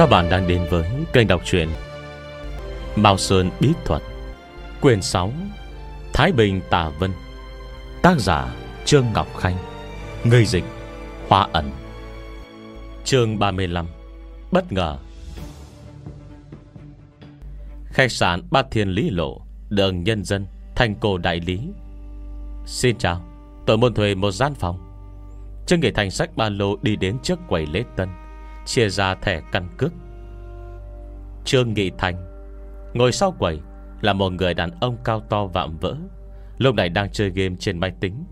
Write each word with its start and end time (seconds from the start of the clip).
Các 0.00 0.10
bạn 0.10 0.30
đang 0.30 0.48
đến 0.48 0.66
với 0.70 0.84
kênh 1.12 1.28
đọc 1.28 1.42
truyện 1.44 1.68
Mao 2.96 3.16
Sơn 3.16 3.50
Bí 3.60 3.68
Thuật 3.84 4.02
Quyền 4.80 5.02
6 5.02 5.32
Thái 6.12 6.32
Bình 6.32 6.60
Tà 6.70 6.88
Vân. 6.88 7.10
Tác 8.02 8.18
giả 8.18 8.54
Trương 8.84 9.06
Ngọc 9.14 9.36
Khanh, 9.36 9.56
Người 10.24 10.44
dịch 10.44 10.64
Hoa 11.28 11.48
ẩn 11.52 11.70
Chương 13.04 13.38
35 13.38 13.86
Bất 14.52 14.72
ngờ. 14.72 14.98
Khách 17.86 18.12
sạn 18.12 18.42
Ba 18.50 18.62
Thiên 18.70 18.88
Lý 18.88 19.10
Lộ, 19.10 19.40
Đường 19.68 20.04
Nhân 20.04 20.24
Dân, 20.24 20.46
Thành 20.76 20.94
Cổ 20.94 21.18
Đại 21.18 21.40
Lý. 21.40 21.60
Xin 22.66 22.98
chào, 22.98 23.24
Tôi 23.66 23.76
muốn 23.76 23.94
thuê 23.94 24.14
một 24.14 24.30
gian 24.30 24.54
phòng. 24.54 24.78
Trương 25.66 25.80
Nghị 25.80 25.90
Thành 25.90 26.10
sách 26.10 26.36
ba 26.36 26.48
lô 26.48 26.76
đi 26.82 26.96
đến 26.96 27.18
trước 27.22 27.38
quầy 27.48 27.66
lễ 27.66 27.84
tân. 27.96 28.08
Chia 28.70 28.88
ra 28.88 29.14
thẻ 29.14 29.40
căn 29.52 29.68
cước. 29.78 29.92
Trương 31.44 31.74
Nghị 31.74 31.90
Thành, 31.98 32.16
Ngồi 32.94 33.12
sau 33.12 33.32
quầy, 33.38 33.60
Là 34.00 34.12
một 34.12 34.32
người 34.32 34.54
đàn 34.54 34.70
ông 34.80 34.96
cao 35.04 35.20
to 35.20 35.46
vạm 35.46 35.78
vỡ. 35.78 35.96
Lúc 36.58 36.74
này 36.74 36.88
đang 36.88 37.10
chơi 37.10 37.30
game 37.30 37.56
trên 37.58 37.78
máy 37.78 37.92
tính 38.00 38.24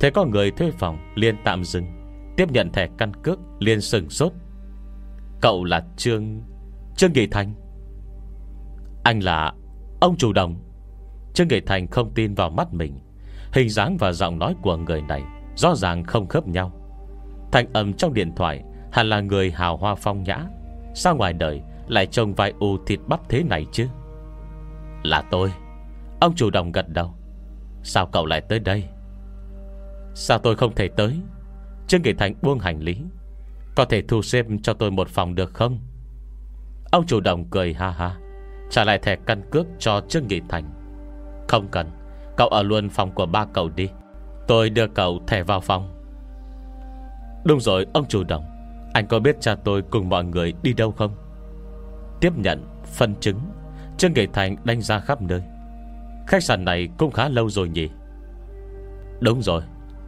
Thế 0.00 0.10
có 0.10 0.24
người 0.24 0.50
thuê 0.50 0.70
phòng 0.70 1.12
liền 1.14 1.36
tạm 1.44 1.64
dừng, 1.64 1.86
Tiếp 2.36 2.50
nhận 2.50 2.72
thẻ 2.72 2.88
căn 2.98 3.12
cước 3.22 3.38
liền 3.58 3.80
sừng 3.80 4.10
sốt. 4.10 4.32
Cậu 5.40 5.64
là 5.64 5.82
Trương 5.96 6.42
Trương 6.96 7.12
Nghị 7.12 7.26
Thành. 7.26 7.54
Anh 9.04 9.20
là 9.20 9.52
Ông 10.00 10.16
chủ 10.16 10.32
đồng. 10.32 10.56
Trương 11.34 11.48
Nghị 11.48 11.60
Thành 11.60 11.86
không 11.86 12.14
tin 12.14 12.34
vào 12.34 12.50
mắt 12.50 12.74
mình. 12.74 12.98
Hình 13.52 13.68
dáng 13.68 13.96
và 14.00 14.12
giọng 14.12 14.38
nói 14.38 14.54
của 14.62 14.76
người 14.76 15.02
này 15.02 15.22
Rõ 15.56 15.74
ràng 15.74 16.04
không 16.04 16.28
khớp 16.28 16.48
nhau. 16.48 16.72
Thành 17.52 17.72
âm 17.72 17.92
trong 17.92 18.14
điện 18.14 18.32
thoại 18.36 18.62
Hẳn 18.92 19.08
là 19.08 19.20
người 19.20 19.50
hào 19.50 19.76
hoa 19.76 19.94
phong 19.94 20.22
nhã, 20.22 20.38
Sao 20.94 21.16
ngoài 21.16 21.32
đời 21.32 21.62
lại 21.88 22.06
trông 22.06 22.34
vai 22.34 22.52
u 22.58 22.84
thịt 22.86 23.00
bắp 23.06 23.28
thế 23.28 23.42
này 23.42 23.66
chứ? 23.72 23.88
Là 25.02 25.22
tôi. 25.30 25.52
Ông 26.20 26.34
chủ 26.34 26.50
đồng 26.50 26.72
gật 26.72 26.88
đầu. 26.88 27.14
Sao 27.82 28.06
cậu 28.06 28.26
lại 28.26 28.40
tới 28.40 28.58
đây? 28.58 28.84
Sao 30.14 30.38
tôi 30.38 30.56
không 30.56 30.74
thể 30.74 30.88
tới? 30.88 31.20
Trương 31.86 32.02
Nghị 32.02 32.12
Thành 32.12 32.34
buông 32.42 32.58
hành 32.58 32.80
lý. 32.80 32.96
Có 33.76 33.84
thể 33.84 34.02
thu 34.02 34.22
xếp 34.22 34.46
cho 34.62 34.74
tôi 34.74 34.90
một 34.90 35.08
phòng 35.08 35.34
được 35.34 35.54
không? 35.54 35.78
Ông 36.90 37.06
chủ 37.06 37.20
đồng 37.20 37.44
cười 37.50 37.74
ha 37.74 37.90
ha, 37.90 38.16
Trả 38.70 38.84
lại 38.84 38.98
thẻ 38.98 39.16
căn 39.26 39.42
cước 39.50 39.66
cho 39.78 40.00
Trương 40.08 40.26
Nghị 40.26 40.40
Thành. 40.48 40.72
Không 41.48 41.68
cần, 41.70 41.90
Cậu 42.36 42.48
ở 42.48 42.62
luôn 42.62 42.88
phòng 42.88 43.10
của 43.12 43.26
ba 43.26 43.46
cậu 43.52 43.68
đi. 43.68 43.88
Tôi 44.46 44.70
đưa 44.70 44.86
cậu 44.86 45.20
thẻ 45.26 45.42
vào 45.42 45.60
phòng. 45.60 45.88
Đúng 47.44 47.60
rồi, 47.60 47.86
ông 47.94 48.08
chủ 48.08 48.24
đồng 48.24 48.51
anh 48.92 49.06
có 49.06 49.18
biết 49.18 49.36
cha 49.40 49.54
tôi 49.54 49.82
cùng 49.82 50.08
mọi 50.08 50.24
người 50.24 50.52
đi 50.62 50.72
đâu 50.72 50.92
không? 50.92 51.14
Tiếp 52.20 52.32
nhận 52.36 52.66
Phân 52.84 53.14
chứng 53.20 53.40
Trương 53.98 54.12
Nghệ 54.12 54.26
Thành 54.32 54.56
đánh 54.64 54.80
ra 54.80 55.00
khắp 55.00 55.22
nơi. 55.22 55.42
Khách 56.26 56.42
sạn 56.42 56.64
này 56.64 56.88
cũng 56.98 57.10
khá 57.10 57.28
lâu 57.28 57.50
rồi 57.50 57.68
nhỉ? 57.68 57.88
Đúng 59.20 59.42
rồi, 59.42 59.62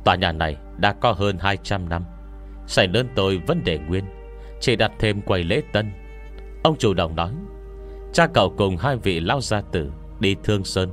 Tòa 0.05 0.15
nhà 0.15 0.33
này 0.33 0.57
đã 0.79 0.93
có 0.93 1.13
hơn 1.13 1.39
200 1.39 1.89
năm. 1.89 2.05
Xảy 2.67 2.89
lớn 2.89 3.09
tôi 3.15 3.43
vẫn 3.47 3.63
để 3.65 3.79
nguyên, 3.79 4.05
Chỉ 4.61 4.77
đặt 4.77 4.93
thêm 4.99 5.23
quầy 5.23 5.45
lễ 5.45 5.63
tân. 5.73 5.93
Ông 6.63 6.77
chủ 6.79 6.95
đồng 6.95 7.17
nói, 7.17 7.31
Cha 8.13 8.27
cậu 8.27 8.55
cùng 8.57 8.77
hai 8.77 8.97
vị 8.97 9.21
lao 9.21 9.41
gia 9.41 9.61
tử 9.61 9.93
Đi 10.21 10.37
Thương 10.45 10.65
Sơn, 10.65 10.91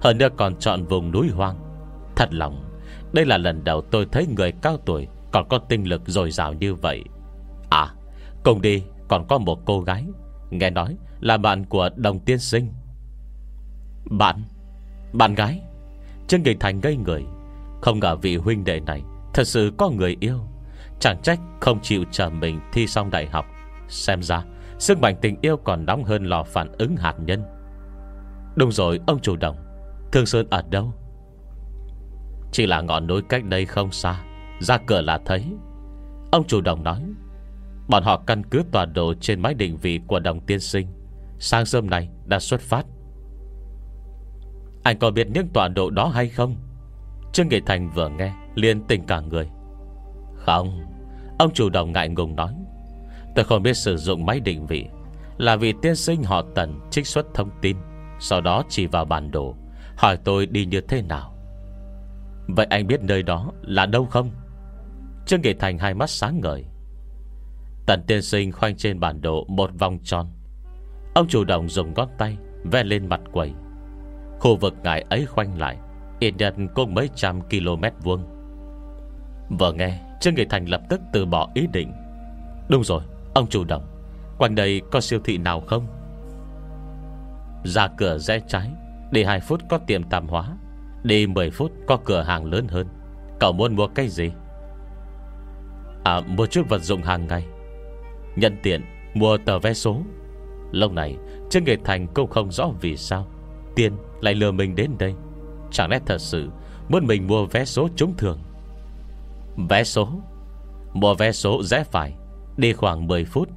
Hơn 0.00 0.18
nữa 0.18 0.28
còn 0.36 0.56
chọn 0.56 0.84
vùng 0.84 1.10
núi 1.10 1.28
hoang. 1.28 1.56
Thật 2.16 2.28
lòng, 2.30 2.64
Đây 3.12 3.24
là 3.24 3.38
lần 3.38 3.64
đầu 3.64 3.80
tôi 3.80 4.06
thấy 4.12 4.26
người 4.36 4.52
cao 4.52 4.76
tuổi 4.86 5.08
Còn 5.32 5.48
có 5.48 5.58
tinh 5.58 5.88
lực 5.88 6.02
dồi 6.06 6.30
dào 6.30 6.52
như 6.52 6.74
vậy. 6.74 7.04
Cùng 8.44 8.62
đi, 8.62 8.82
còn 9.08 9.26
có 9.28 9.38
một 9.38 9.58
cô 9.64 9.80
gái. 9.80 10.04
Nghe 10.50 10.70
nói 10.70 10.96
là 11.20 11.36
bạn 11.36 11.64
của 11.64 11.90
đồng 11.96 12.18
tiên 12.18 12.38
sinh. 12.38 12.72
Bạn 14.10 14.42
Bạn 15.12 15.34
gái. 15.34 15.60
Trương 16.28 16.42
Nghị 16.42 16.54
Thành 16.60 16.80
ngây 16.80 16.96
người. 16.96 17.24
Không 17.82 18.00
ngờ 18.00 18.16
vị 18.16 18.36
huynh 18.36 18.64
đệ 18.64 18.80
này 18.80 19.02
Thật 19.34 19.44
sự 19.44 19.72
có 19.78 19.90
người 19.90 20.16
yêu. 20.20 20.38
Chẳng 21.00 21.22
trách 21.22 21.40
không 21.60 21.80
chịu 21.82 22.04
chờ 22.10 22.30
mình 22.30 22.60
thi 22.72 22.86
xong 22.86 23.10
đại 23.10 23.26
học. 23.26 23.46
Xem 23.88 24.22
ra, 24.22 24.44
Sức 24.78 24.98
mạnh 25.00 25.16
tình 25.20 25.36
yêu 25.42 25.56
còn 25.56 25.86
nóng 25.86 26.04
hơn 26.04 26.24
lò 26.24 26.42
phản 26.42 26.72
ứng 26.78 26.96
hạt 26.96 27.14
nhân. 27.20 27.42
Đúng 28.56 28.72
rồi, 28.72 29.00
ông 29.06 29.20
chủ 29.20 29.36
đồng 29.36 29.56
Thương 30.12 30.26
Sơn 30.26 30.46
ở 30.50 30.62
đâu? 30.70 30.92
Chỉ 32.52 32.66
là 32.66 32.80
ngọn 32.80 33.06
núi 33.06 33.22
cách 33.28 33.44
đây 33.44 33.66
không 33.66 33.92
xa. 33.92 34.20
Ra 34.60 34.78
cửa 34.86 35.00
là 35.00 35.18
thấy. 35.24 35.44
Ông 36.32 36.44
chủ 36.46 36.60
đồng 36.60 36.84
nói. 36.84 37.02
Bọn 37.88 38.02
họ 38.02 38.22
căn 38.26 38.42
cứ 38.50 38.62
tọa 38.72 38.84
độ 38.84 39.14
trên 39.14 39.40
máy 39.40 39.54
định 39.54 39.76
vị 39.76 40.00
của 40.06 40.18
đồng 40.18 40.40
tiên 40.40 40.60
sinh. 40.60 40.86
Sáng 41.38 41.66
sớm 41.66 41.90
này 41.90 42.08
đã 42.26 42.38
xuất 42.38 42.60
phát. 42.60 42.86
Anh 44.82 44.98
có 44.98 45.10
biết 45.10 45.28
những 45.30 45.48
tọa 45.48 45.68
độ 45.68 45.90
đó 45.90 46.06
hay 46.08 46.28
không? 46.28 46.56
Trương 47.32 47.48
Nghị 47.48 47.60
Thành 47.66 47.90
vừa 47.90 48.08
nghe, 48.08 48.32
liền 48.54 48.82
tỉnh 48.82 49.06
cả 49.06 49.20
người. 49.20 49.48
Không, 50.34 50.80
Ông 51.38 51.52
chủ 51.54 51.68
đồng 51.68 51.92
ngại 51.92 52.08
ngùng 52.08 52.36
nói. 52.36 52.54
Tôi 53.34 53.44
không 53.44 53.62
biết 53.62 53.76
sử 53.76 53.96
dụng 53.96 54.26
máy 54.26 54.40
định 54.40 54.66
vị 54.66 54.86
Là 55.38 55.56
vì 55.56 55.74
tiên 55.82 55.96
sinh 55.96 56.22
họ 56.22 56.44
tần 56.54 56.80
trích 56.90 57.06
xuất 57.06 57.26
thông 57.34 57.50
tin, 57.60 57.76
Sau 58.20 58.40
đó 58.40 58.62
chỉ 58.68 58.86
vào 58.86 59.04
bản 59.04 59.30
đồ, 59.30 59.56
Hỏi 59.96 60.16
tôi 60.24 60.46
đi 60.46 60.64
như 60.64 60.80
thế 60.80 61.02
nào. 61.02 61.34
Vậy 62.48 62.66
anh 62.70 62.86
biết 62.86 63.00
nơi 63.00 63.22
đó 63.22 63.52
là 63.62 63.86
đâu 63.86 64.06
không? 64.06 64.30
Trương 65.26 65.40
Nghị 65.40 65.54
Thành 65.54 65.78
hai 65.78 65.94
mắt 65.94 66.10
sáng 66.10 66.40
ngời. 66.40 66.64
Tần 67.88 68.02
tiên 68.02 68.22
sinh 68.22 68.52
khoanh 68.52 68.76
trên 68.76 69.00
bản 69.00 69.20
đồ 69.20 69.44
Một 69.48 69.70
vòng 69.78 69.98
tròn. 70.04 70.26
Ông 71.14 71.28
chủ 71.28 71.44
động 71.44 71.68
dùng 71.68 71.94
ngón 71.94 72.08
tay 72.18 72.36
Vẽ 72.64 72.84
lên 72.84 73.08
mặt 73.08 73.20
quầy. 73.32 73.52
Khu 74.40 74.56
vực 74.56 74.74
ngài 74.82 75.04
ấy 75.10 75.26
khoanh 75.26 75.58
lại, 75.58 75.76
Ít 76.20 76.34
nhất 76.38 76.54
cũng 76.74 76.94
mấy 76.94 77.08
trăm 77.14 77.40
km 77.40 77.82
vuông. 78.02 78.24
Vừa 79.58 79.72
nghe, 79.72 80.00
Trương 80.20 80.34
Nghị 80.34 80.44
Thành 80.44 80.68
lập 80.68 80.80
tức 80.88 81.00
từ 81.12 81.26
bỏ 81.26 81.48
ý 81.54 81.66
định. 81.72 81.92
Đúng 82.68 82.84
rồi, 82.84 83.02
Ông 83.34 83.46
chủ 83.46 83.64
động. 83.64 83.84
Quanh 84.38 84.54
đây 84.54 84.82
có 84.90 85.00
siêu 85.00 85.20
thị 85.24 85.38
nào 85.38 85.60
không? 85.60 85.86
Ra 87.64 87.88
cửa 87.88 88.18
rẽ 88.18 88.40
trái, 88.46 88.70
Đi 89.10 89.24
2 89.24 89.40
phút 89.40 89.62
có 89.68 89.78
tiệm 89.78 90.02
tạp 90.02 90.24
hóa, 90.28 90.56
Đi 91.02 91.26
10 91.26 91.50
phút 91.50 91.72
có 91.86 91.98
cửa 92.04 92.22
hàng 92.22 92.44
lớn 92.44 92.66
hơn. 92.68 92.86
Cậu 93.40 93.52
muốn 93.52 93.76
mua 93.76 93.86
cái 93.86 94.08
gì? 94.08 94.32
À 96.04 96.20
mua 96.26 96.46
chút 96.46 96.68
vật 96.68 96.78
dụng 96.78 97.02
hàng 97.02 97.26
ngày. 97.26 97.44
Nhân 98.38 98.56
tiện 98.62 98.84
mua 99.14 99.38
tờ 99.38 99.58
vé 99.58 99.74
số. 99.74 100.02
Lâu 100.72 100.92
này 100.92 101.16
Trương 101.50 101.64
Nghệ 101.64 101.76
Thành 101.84 102.06
cũng 102.14 102.30
không 102.30 102.52
rõ 102.52 102.70
vì 102.80 102.96
sao. 102.96 103.26
Tiên 103.74 103.92
lại 104.20 104.34
lừa 104.34 104.52
mình 104.52 104.74
đến 104.74 104.90
đây. 104.98 105.14
Chẳng 105.70 105.90
lẽ 105.90 106.00
thật 106.06 106.18
sự 106.18 106.48
Muốn 106.88 107.06
mình 107.06 107.26
mua 107.26 107.46
vé 107.46 107.64
số 107.64 107.88
trúng 107.96 108.16
thường 108.16 108.38
Vé 109.68 109.84
số? 109.84 110.08
Mua 110.92 111.14
vé 111.14 111.32
số 111.32 111.62
rẽ 111.62 111.84
phải, 111.84 112.14
Đi 112.56 112.72
khoảng 112.72 113.06
10 113.06 113.24
phút. 113.24 113.48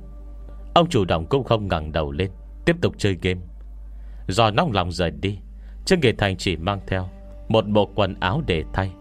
Ông 0.74 0.90
chủ 0.90 1.06
động 1.06 1.26
cũng 1.26 1.44
không 1.44 1.68
ngẩng 1.68 1.92
đầu 1.92 2.12
lên, 2.12 2.32
Tiếp 2.66 2.76
tục 2.82 2.96
chơi 2.98 3.18
game. 3.22 3.42
Do 4.28 4.52
nóng 4.52 4.72
lòng 4.72 4.92
rời 4.92 5.12
đi 5.12 5.38
Trương 5.86 6.00
Nghệ 6.00 6.14
Thành 6.18 6.38
chỉ 6.38 6.56
mang 6.56 6.80
theo 6.88 7.10
Một 7.50 7.68
bộ 7.68 7.92
quần 7.96 8.16
áo 8.20 8.42
để 8.48 8.64
thay. 8.74 8.92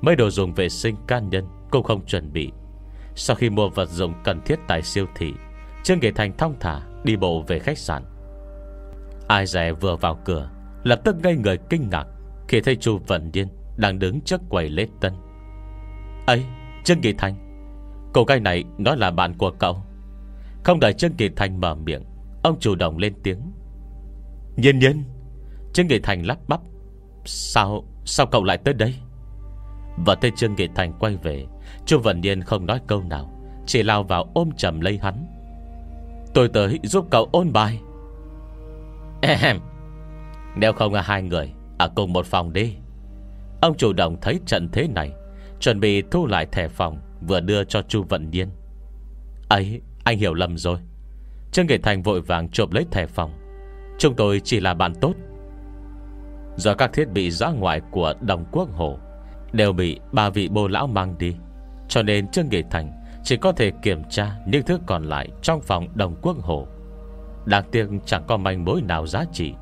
Mấy 0.00 0.16
đồ 0.16 0.30
dùng 0.30 0.54
vệ 0.54 0.68
sinh 0.68 0.96
cá 1.06 1.18
nhân 1.18 1.44
Cũng 1.70 1.82
không 1.82 2.06
chuẩn 2.06 2.32
bị 2.32 2.52
sau 3.16 3.36
khi 3.36 3.50
mua 3.50 3.68
vật 3.68 3.88
dụng 3.88 4.14
cần 4.24 4.40
thiết 4.44 4.56
tại 4.68 4.82
siêu 4.82 5.06
thị, 5.14 5.32
Trương 5.84 6.00
Kỳ 6.00 6.10
Thành 6.10 6.36
thong 6.36 6.54
thả 6.60 6.80
Đi 7.04 7.16
bộ 7.16 7.44
về 7.46 7.58
khách 7.58 7.78
sạn. 7.78 8.02
Ai 9.28 9.46
dè 9.46 9.72
vừa 9.72 9.96
vào 9.96 10.18
cửa, 10.24 10.50
Lập 10.82 11.00
tức 11.04 11.16
ngây 11.22 11.36
người 11.36 11.58
kinh 11.70 11.88
ngạc 11.90 12.06
Khi 12.48 12.60
thấy 12.60 12.76
chu 12.76 12.98
Vận 13.06 13.32
Điên 13.32 13.48
Đang 13.76 13.98
đứng 13.98 14.20
trước 14.20 14.40
quầy 14.48 14.68
lễ 14.68 14.86
tân. 15.00 15.12
Ấy, 16.26 16.44
Trương 16.84 17.00
Nghị 17.00 17.12
Thành, 17.12 17.34
Cô 18.14 18.24
gái 18.24 18.40
này 18.40 18.64
nói 18.78 18.96
là 18.96 19.10
bạn 19.10 19.34
của 19.38 19.50
cậu. 19.50 19.82
Không 20.64 20.80
đợi 20.80 20.92
Trương 20.92 21.12
Nghị 21.18 21.28
Thành 21.36 21.60
mở 21.60 21.74
miệng, 21.74 22.04
Ông 22.42 22.60
chủ 22.60 22.74
động 22.74 22.98
lên 22.98 23.14
tiếng. 23.22 23.40
Nhiên 24.56 24.78
nhiên. 24.78 25.04
Trương 25.72 25.86
Nghị 25.86 25.98
Thành 25.98 26.26
lắp 26.26 26.38
bắp. 26.48 26.60
Sao 27.24 27.84
Sao 28.04 28.26
cậu 28.26 28.44
lại 28.44 28.58
tới 28.58 28.74
đây? 28.74 28.94
Và 30.06 30.14
thấy 30.14 30.30
Trương 30.36 30.54
Nghị 30.54 30.68
Thành 30.74 30.92
quay 30.98 31.16
về 31.16 31.46
Chu 31.86 31.98
Vân 31.98 32.20
Niên 32.20 32.42
không 32.42 32.66
nói 32.66 32.80
câu 32.86 33.02
nào, 33.02 33.32
Chỉ 33.66 33.82
lao 33.82 34.02
vào 34.02 34.30
ôm 34.34 34.50
chầm 34.56 34.80
lấy 34.80 34.98
hắn. 35.02 35.26
Tôi 36.34 36.48
tới 36.48 36.78
giúp 36.82 37.06
cậu 37.10 37.28
ôn 37.32 37.52
bài. 37.52 37.80
Ehem 39.22 39.60
Nếu 40.56 40.72
không 40.72 40.94
là 40.94 41.02
hai 41.02 41.22
người, 41.22 41.52
Ở 41.78 41.88
cùng 41.88 42.12
một 42.12 42.26
phòng 42.26 42.52
đi. 42.52 42.76
Ông 43.60 43.76
chủ 43.76 43.92
động 43.92 44.16
thấy 44.20 44.40
trận 44.46 44.68
thế 44.72 44.88
này, 44.88 45.12
Chuẩn 45.60 45.80
bị 45.80 46.02
thu 46.10 46.26
lại 46.26 46.46
thẻ 46.52 46.68
phòng, 46.68 46.98
Vừa 47.20 47.40
đưa 47.40 47.64
cho 47.64 47.82
Chu 47.82 48.02
Vận 48.08 48.30
Niên. 48.30 48.48
Ấy, 49.48 49.80
anh 50.04 50.18
hiểu 50.18 50.34
lầm 50.34 50.56
rồi. 50.56 50.78
Trương 51.52 51.66
Nghệ 51.66 51.78
Thành 51.78 52.02
vội 52.02 52.20
vàng 52.20 52.48
trộm 52.48 52.70
lấy 52.72 52.86
thẻ 52.90 53.06
phòng. 53.06 53.32
Chúng 53.98 54.14
tôi 54.14 54.40
chỉ 54.44 54.60
là 54.60 54.74
bạn 54.74 54.92
tốt. 55.00 55.14
Do 56.56 56.74
các 56.74 56.92
thiết 56.92 57.08
bị 57.12 57.30
giã 57.30 57.48
ngoại 57.48 57.80
của 57.90 58.14
đồng 58.20 58.44
quốc 58.52 58.68
hồ 58.72 58.98
Đều 59.52 59.72
bị 59.72 60.00
ba 60.12 60.30
vị 60.30 60.48
bô 60.48 60.68
lão 60.68 60.86
mang 60.86 61.14
đi 61.18 61.36
cho 61.88 62.02
nên 62.02 62.28
Trương 62.28 62.48
nghị 62.48 62.62
Thành, 62.70 62.92
Chỉ 63.24 63.36
có 63.36 63.52
thể 63.52 63.70
kiểm 63.82 64.02
tra 64.10 64.36
những 64.46 64.62
thứ 64.62 64.78
còn 64.86 65.04
lại 65.04 65.28
Trong 65.42 65.60
phòng 65.60 65.88
đồng 65.94 66.16
quốc 66.22 66.36
hồ 66.36 66.66
Đáng 67.44 67.64
tiếc 67.70 67.86
chẳng 68.06 68.24
có 68.26 68.36
manh 68.36 68.64
mối 68.64 68.82
nào 68.82 69.06
giá 69.06 69.24
trị. 69.32 69.54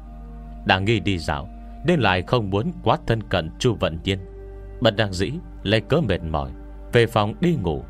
Đang 0.66 0.84
nghi 0.84 1.00
đi 1.00 1.18
dạo, 1.18 1.48
Nên 1.86 2.00
lại 2.00 2.22
không 2.22 2.50
muốn 2.50 2.72
quá 2.82 2.96
thân 3.06 3.22
cận 3.22 3.50
Chu 3.58 3.74
Vận 3.74 3.98
Nhiên. 4.04 4.18
Bật 4.80 4.96
đang 4.96 5.12
dĩ, 5.12 5.30
lấy 5.62 5.80
cớ 5.80 6.00
mệt 6.00 6.22
mỏi, 6.22 6.50
Về 6.92 7.06
phòng 7.06 7.34
đi 7.40 7.56
ngủ. 7.62 7.84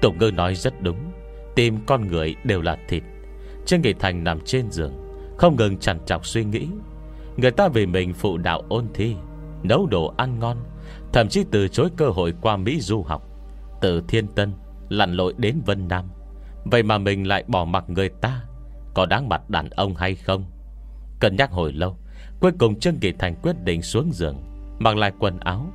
Tổng 0.00 0.18
ngư 0.18 0.30
nói 0.30 0.54
rất 0.54 0.80
đúng, 0.80 1.12
Tim 1.54 1.78
con 1.86 2.06
người 2.06 2.36
đều 2.44 2.62
là 2.62 2.76
thịt. 2.88 3.02
Trương 3.66 3.80
Nghị 3.80 3.92
Thành 3.92 4.24
nằm 4.24 4.40
trên 4.44 4.70
giường, 4.70 4.92
Không 5.38 5.56
ngừng 5.56 5.78
chằn 5.78 5.98
chọc 6.06 6.26
suy 6.26 6.44
nghĩ. 6.44 6.68
Người 7.36 7.50
ta 7.50 7.68
vì 7.68 7.86
mình 7.86 8.14
phụ 8.14 8.38
đạo 8.38 8.62
ôn 8.68 8.86
thi, 8.94 9.16
Nấu 9.62 9.86
đồ 9.86 10.14
ăn 10.16 10.38
ngon 10.38 10.56
Thậm 11.12 11.28
chí 11.28 11.44
từ 11.50 11.68
chối 11.68 11.88
cơ 11.96 12.08
hội 12.08 12.34
qua 12.40 12.56
Mỹ 12.56 12.80
du 12.80 13.02
học. 13.02 13.22
Từ 13.80 14.02
Thiên 14.08 14.26
Tân 14.28 14.52
Lặn 14.88 15.12
lội 15.12 15.34
đến 15.36 15.60
Vân 15.66 15.88
Nam. 15.88 16.04
Vậy 16.64 16.82
mà 16.82 16.98
mình 16.98 17.28
lại 17.28 17.44
bỏ 17.46 17.64
mặc 17.64 17.84
người 17.88 18.08
ta. 18.08 18.42
Có 18.94 19.06
đáng 19.06 19.28
mặt 19.28 19.50
đàn 19.50 19.70
ông 19.70 19.94
hay 19.94 20.14
không? 20.14 20.44
Cân 21.20 21.36
nhắc 21.36 21.50
hồi 21.50 21.72
lâu, 21.72 21.96
Cuối 22.40 22.52
cùng 22.58 22.78
Trương 22.80 22.94
Nghị 23.00 23.12
Thành 23.12 23.34
quyết 23.42 23.64
định 23.64 23.82
xuống 23.82 24.10
giường, 24.12 24.36
Mặc 24.78 24.96
lại 24.96 25.12
quần 25.18 25.40
áo 25.40 25.66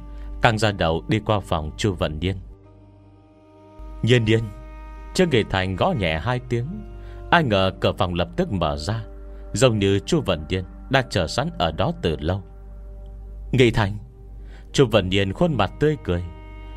Căng 0.42 0.58
ra 0.58 0.72
đầu 0.72 1.04
đi 1.08 1.20
qua 1.26 1.40
phòng 1.40 1.72
Chu 1.78 1.94
Vận 1.94 2.20
Niên. 2.20 2.36
Nhiên 4.04 4.26
điên 4.26 4.44
Trương 5.14 5.30
Nghị 5.30 5.44
Thành 5.50 5.76
gõ 5.76 5.94
nhẹ 6.00 6.20
hai 6.20 6.40
tiếng. 6.50 6.68
Ai 7.32 7.44
ngờ 7.44 7.72
cửa 7.82 7.94
phòng 7.98 8.14
lập 8.14 8.30
tức 8.36 8.52
mở 8.52 8.78
ra, 8.78 9.04
Giống 9.54 9.80
như 9.80 10.00
Chu 10.00 10.22
Vận 10.22 10.46
Niên 10.50 10.64
Đã 10.90 11.04
chờ 11.10 11.28
sẵn 11.28 11.50
ở 11.58 11.72
đó 11.72 11.92
từ 12.02 12.16
lâu. 12.20 12.44
Nghị 13.52 13.72
Thành 13.72 13.98
Chu 14.76 14.86
Vân 14.86 15.10
Niên 15.10 15.34
khuôn 15.34 15.54
mặt 15.54 15.72
tươi 15.80 15.98
cười, 16.04 16.24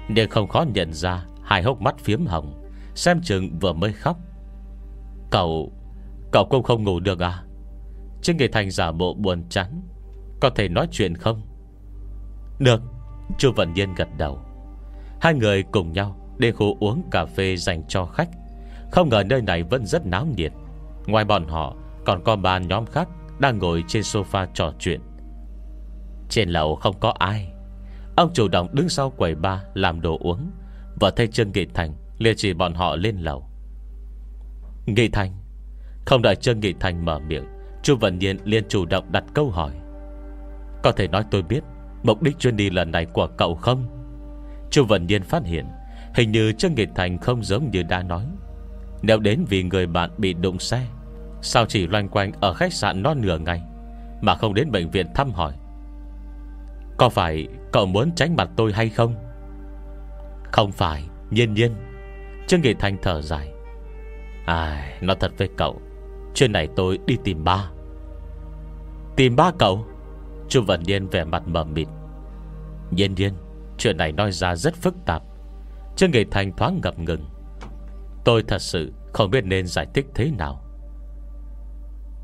Nhưng 0.08 0.30
không 0.30 0.48
khó 0.48 0.64
nhận 0.74 0.92
ra 0.92 1.24
Hai 1.42 1.62
hốc 1.62 1.80
mắt 1.80 1.98
phiếm 1.98 2.26
hồng, 2.26 2.70
Xem 2.94 3.20
chừng 3.22 3.58
vừa 3.58 3.72
mới 3.72 3.92
khóc. 3.92 4.16
Cậu 5.30 5.72
Cậu 6.32 6.46
cũng 6.50 6.62
không 6.62 6.84
ngủ 6.84 7.00
được 7.00 7.20
à? 7.20 7.42
Trương 8.22 8.36
Nghị 8.36 8.48
Thành 8.48 8.70
giả 8.70 8.92
bộ 8.92 9.14
buồn 9.14 9.44
chán, 9.48 9.82
Có 10.40 10.50
thể 10.50 10.68
nói 10.68 10.88
chuyện 10.90 11.14
không? 11.14 11.42
Được, 12.58 12.82
Chu 13.38 13.52
Vân 13.56 13.72
Nhiên 13.72 13.94
gật 13.94 14.08
đầu. 14.18 14.38
Hai 15.20 15.34
người 15.34 15.62
cùng 15.62 15.92
nhau 15.92 16.16
Đến 16.38 16.54
khu 16.54 16.76
uống 16.80 17.02
cà 17.10 17.26
phê 17.26 17.56
dành 17.56 17.82
cho 17.88 18.06
khách. 18.06 18.28
Không 18.92 19.08
ngờ 19.08 19.22
nơi 19.26 19.42
này 19.42 19.62
vẫn 19.62 19.86
rất 19.86 20.06
náo 20.06 20.26
nhiệt. 20.36 20.52
Ngoài 21.06 21.24
bọn 21.24 21.48
họ, 21.48 21.76
Còn 22.04 22.24
có 22.24 22.36
ba 22.36 22.58
nhóm 22.58 22.86
khác 22.86 23.08
Đang 23.38 23.58
ngồi 23.58 23.84
trên 23.88 24.02
sofa 24.02 24.46
trò 24.54 24.72
chuyện. 24.78 25.00
Trên 26.28 26.48
lầu 26.48 26.76
không 26.76 27.00
có 27.00 27.14
ai. 27.18 27.52
Ông 28.18 28.32
chủ 28.32 28.48
động 28.48 28.68
đứng 28.72 28.88
sau 28.88 29.10
quầy 29.10 29.34
ba 29.34 29.62
Làm 29.74 30.00
đồ 30.00 30.18
uống 30.20 30.50
Và 31.00 31.10
thay 31.16 31.26
chân 31.26 31.52
Nghị 31.52 31.66
Thành 31.74 31.94
liền 32.18 32.34
chỉ 32.36 32.52
bọn 32.52 32.74
họ 32.74 32.96
lên 32.96 33.16
lầu. 33.16 33.48
Nghị 34.86 35.08
Thành, 35.08 35.32
Không 36.06 36.22
đợi 36.22 36.36
chân 36.36 36.60
Nghị 36.60 36.74
Thành 36.80 37.04
mở 37.04 37.18
miệng, 37.18 37.44
Chu 37.82 37.96
Vận 37.96 38.18
Nhiên 38.18 38.38
liền 38.44 38.64
chủ 38.68 38.84
động 38.86 39.12
đặt 39.12 39.24
câu 39.34 39.50
hỏi. 39.50 39.70
Có 40.82 40.92
thể 40.92 41.08
nói 41.08 41.24
tôi 41.30 41.42
biết 41.42 41.60
Mục 42.02 42.22
đích 42.22 42.38
chuyến 42.38 42.56
đi 42.56 42.70
lần 42.70 42.90
này 42.90 43.06
của 43.06 43.26
cậu 43.26 43.54
không? 43.54 43.88
Chu 44.70 44.84
Vận 44.84 45.06
Nhiên 45.06 45.22
phát 45.22 45.44
hiện, 45.44 45.66
Hình 46.14 46.32
như 46.32 46.52
Trương 46.52 46.74
Nghị 46.74 46.86
Thành 46.94 47.18
không 47.18 47.42
giống 47.42 47.70
như 47.70 47.82
đã 47.82 48.02
nói. 48.02 48.26
Nếu 49.02 49.18
đến 49.18 49.44
vì 49.48 49.62
người 49.62 49.86
bạn 49.86 50.10
bị 50.18 50.34
đụng 50.34 50.58
xe, 50.58 50.86
Sao 51.42 51.66
chỉ 51.66 51.86
loanh 51.86 52.08
quanh 52.08 52.32
Ở 52.40 52.52
khách 52.52 52.72
sạn 52.72 53.02
non 53.02 53.20
nửa 53.20 53.38
ngày 53.38 53.62
Mà 54.20 54.34
không 54.34 54.54
đến 54.54 54.70
bệnh 54.70 54.90
viện 54.90 55.06
thăm 55.14 55.30
hỏi? 55.30 55.52
Có 56.96 57.08
phải 57.08 57.48
cậu 57.72 57.86
muốn 57.86 58.14
tránh 58.16 58.36
mặt 58.36 58.48
tôi 58.56 58.72
hay 58.72 58.88
không? 58.88 59.14
Không 60.52 60.72
phải 60.72 61.08
Nhiên 61.30 61.54
nhiên. 61.54 61.74
Trương 62.46 62.60
Nghị 62.60 62.74
Thành 62.74 62.96
thở 63.02 63.22
dài. 63.22 63.52
Ai, 64.46 64.98
Nói 65.00 65.16
thật 65.20 65.32
với 65.38 65.48
cậu 65.56 65.80
Chuyện 66.34 66.52
này 66.52 66.68
tôi 66.76 66.98
đi 67.06 67.16
tìm 67.24 67.44
ba. 67.44 67.70
Tìm 69.16 69.36
ba 69.36 69.50
cậu? 69.58 69.86
Chu 70.48 70.62
Vận 70.62 70.82
Niên 70.86 71.08
vẻ 71.08 71.24
mặt 71.24 71.42
mờ 71.46 71.64
mịt. 71.64 71.88
Nhiên 72.90 73.14
nhiên 73.14 73.34
Chuyện 73.78 73.96
này 73.96 74.12
nói 74.12 74.32
ra 74.32 74.56
rất 74.56 74.74
phức 74.74 74.94
tạp. 75.06 75.22
Trương 75.96 76.10
Nghị 76.10 76.24
Thành 76.24 76.56
thoáng 76.56 76.80
ngập 76.82 76.98
ngừng. 76.98 77.24
Tôi 78.24 78.42
thật 78.42 78.58
sự 78.58 78.92
không 79.12 79.30
biết 79.30 79.44
nên 79.44 79.66
giải 79.66 79.86
thích 79.94 80.06
thế 80.14 80.30
nào. 80.38 80.64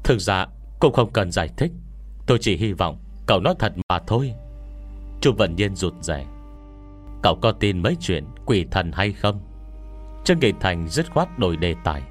Thực 0.05 0.21
ra 0.21 0.47
cũng 0.81 0.93
không 0.93 1.13
cần 1.13 1.31
giải 1.31 1.49
thích. 1.57 1.73
Tôi 2.27 2.39
chỉ 2.41 2.57
hy 2.57 2.73
vọng 2.73 2.99
cậu 3.27 3.41
nói 3.41 3.55
thật 3.59 3.73
mà 3.89 3.99
thôi. 4.07 4.35
Chu 5.25 5.33
Vận 5.33 5.57
Nhiên 5.57 5.75
rụt 5.75 5.95
rẻ 6.01 6.27
Cậu 7.23 7.39
có 7.43 7.53
tin 7.53 7.83
mấy 7.83 7.97
chuyện 8.01 8.25
quỷ 8.47 8.67
thần 8.71 8.93
hay 8.93 9.13
không? 9.13 9.41
Trương 10.25 10.39
Kỳ 10.39 10.53
Thành 10.61 10.89
dứt 10.89 11.13
khoát 11.13 11.39
đổi 11.39 11.57
đề 11.57 11.75
tài. 11.85 12.03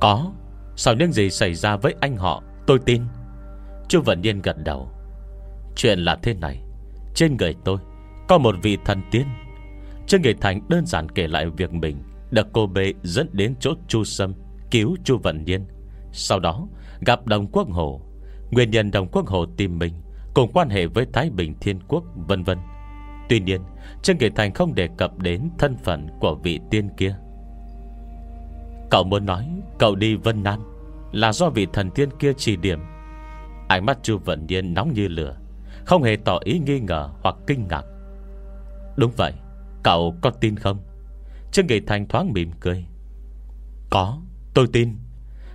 Có, 0.00 0.32
Sau 0.76 0.94
những 0.94 1.12
gì 1.12 1.30
xảy 1.30 1.54
ra 1.54 1.76
với 1.76 1.94
anh 2.00 2.16
họ, 2.16 2.42
Tôi 2.66 2.78
tin. 2.78 3.02
Chu 3.88 4.00
Vận 4.02 4.20
Nhiên 4.20 4.42
gật 4.42 4.56
đầu. 4.64 4.90
Chuyện 5.76 5.98
là 5.98 6.18
thế 6.22 6.34
này, 6.34 6.62
Trên 7.14 7.36
người 7.36 7.54
tôi 7.64 7.78
Có 8.28 8.38
một 8.38 8.54
vị 8.62 8.78
thần 8.84 9.02
tiên. 9.10 9.26
Trương 10.06 10.22
Kỳ 10.22 10.34
Thành 10.40 10.60
đơn 10.68 10.86
giản 10.86 11.08
kể 11.08 11.26
lại 11.26 11.46
việc 11.56 11.72
mình 11.72 12.02
Được 12.30 12.46
cô 12.52 12.66
bê 12.66 12.92
dẫn 13.02 13.28
đến 13.32 13.54
chỗ 13.60 13.70
Chu 13.88 14.04
Sâm 14.04 14.34
Cứu 14.70 14.96
Chu 15.04 15.18
Vận 15.18 15.44
Nhiên. 15.44 15.66
Sau 16.12 16.40
đó, 16.40 16.68
gặp 17.00 17.26
Đồng 17.26 17.46
Quốc 17.52 17.68
Hồ. 17.68 18.00
Nguyên 18.50 18.70
nhân 18.70 18.90
Đồng 18.90 19.08
Quốc 19.08 19.26
Hồ 19.26 19.46
tìm 19.56 19.78
mình 19.78 19.92
Cùng 20.34 20.52
quan 20.52 20.68
hệ 20.68 20.86
với 20.86 21.06
Thái 21.12 21.30
Bình 21.30 21.54
Thiên 21.60 21.80
Quốc, 21.88 22.04
vân 22.14 22.42
vân. 22.42 22.58
Tuy 23.28 23.40
nhiên, 23.40 23.60
Trương 24.02 24.18
Nghị 24.18 24.30
Thành 24.30 24.54
không 24.54 24.74
đề 24.74 24.88
cập 24.96 25.18
đến 25.18 25.50
Thân 25.58 25.76
phận 25.76 26.08
của 26.20 26.34
vị 26.34 26.60
tiên 26.70 26.88
kia. 26.96 27.16
Cậu 28.90 29.04
muốn 29.04 29.26
nói 29.26 29.62
Cậu 29.78 29.94
đi 29.94 30.16
Vân 30.16 30.42
Nam 30.42 30.60
Là 31.12 31.32
do 31.32 31.50
vị 31.50 31.66
thần 31.72 31.90
tiên 31.90 32.08
kia 32.18 32.32
chỉ 32.36 32.56
điểm. 32.56 32.80
Ánh 33.68 33.86
mắt 33.86 33.98
Chu 34.02 34.18
Vận 34.18 34.46
Nhiên 34.46 34.74
nóng 34.74 34.92
như 34.92 35.08
lửa, 35.08 35.36
Không 35.84 36.02
hề 36.02 36.16
tỏ 36.24 36.38
ý 36.44 36.58
nghi 36.58 36.80
ngờ 36.80 37.10
hoặc 37.22 37.36
kinh 37.46 37.68
ngạc. 37.68 37.84
Đúng 38.96 39.12
vậy, 39.16 39.32
Cậu 39.82 40.14
có 40.20 40.30
tin 40.30 40.56
không? 40.56 40.78
Trương 41.52 41.66
Nghị 41.66 41.80
Thành 41.80 42.08
thoáng 42.08 42.32
mỉm 42.32 42.50
cười. 42.60 42.86
Có, 43.90 44.18
tôi 44.54 44.66
tin. 44.72 44.96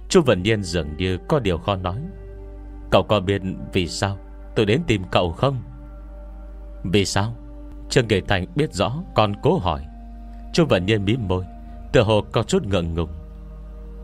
Chu 0.10 0.22
Vận 0.22 0.44
Nhiên 0.44 0.64
dường 0.64 0.98
như 0.98 1.18
có 1.28 1.40
điều 1.40 1.58
khó 1.58 1.76
nói. 1.76 2.02
Cậu 2.92 3.04
có 3.04 3.20
biết 3.20 3.42
vì 3.74 3.88
sao? 3.88 4.18
Tôi 4.56 4.66
đến 4.66 4.82
tìm 4.88 5.04
cậu 5.12 5.32
không? 5.32 5.58
Vì 6.84 7.06
sao? 7.06 7.34
Trương 7.90 8.08
kỳ 8.08 8.22
Thành 8.22 8.46
biết 8.56 8.74
rõ, 8.74 8.94
còn 9.16 9.34
cố 9.44 9.58
hỏi. 9.58 9.86
Chu 10.54 10.66
Vận 10.66 10.86
Nhiên 10.86 11.06
mím 11.06 11.28
môi, 11.28 11.46
Tựa 11.96 12.04
hồ 12.04 12.22
có 12.32 12.44
chút 12.44 12.66
ngượng 12.66 12.94
ngùng. 12.94 13.10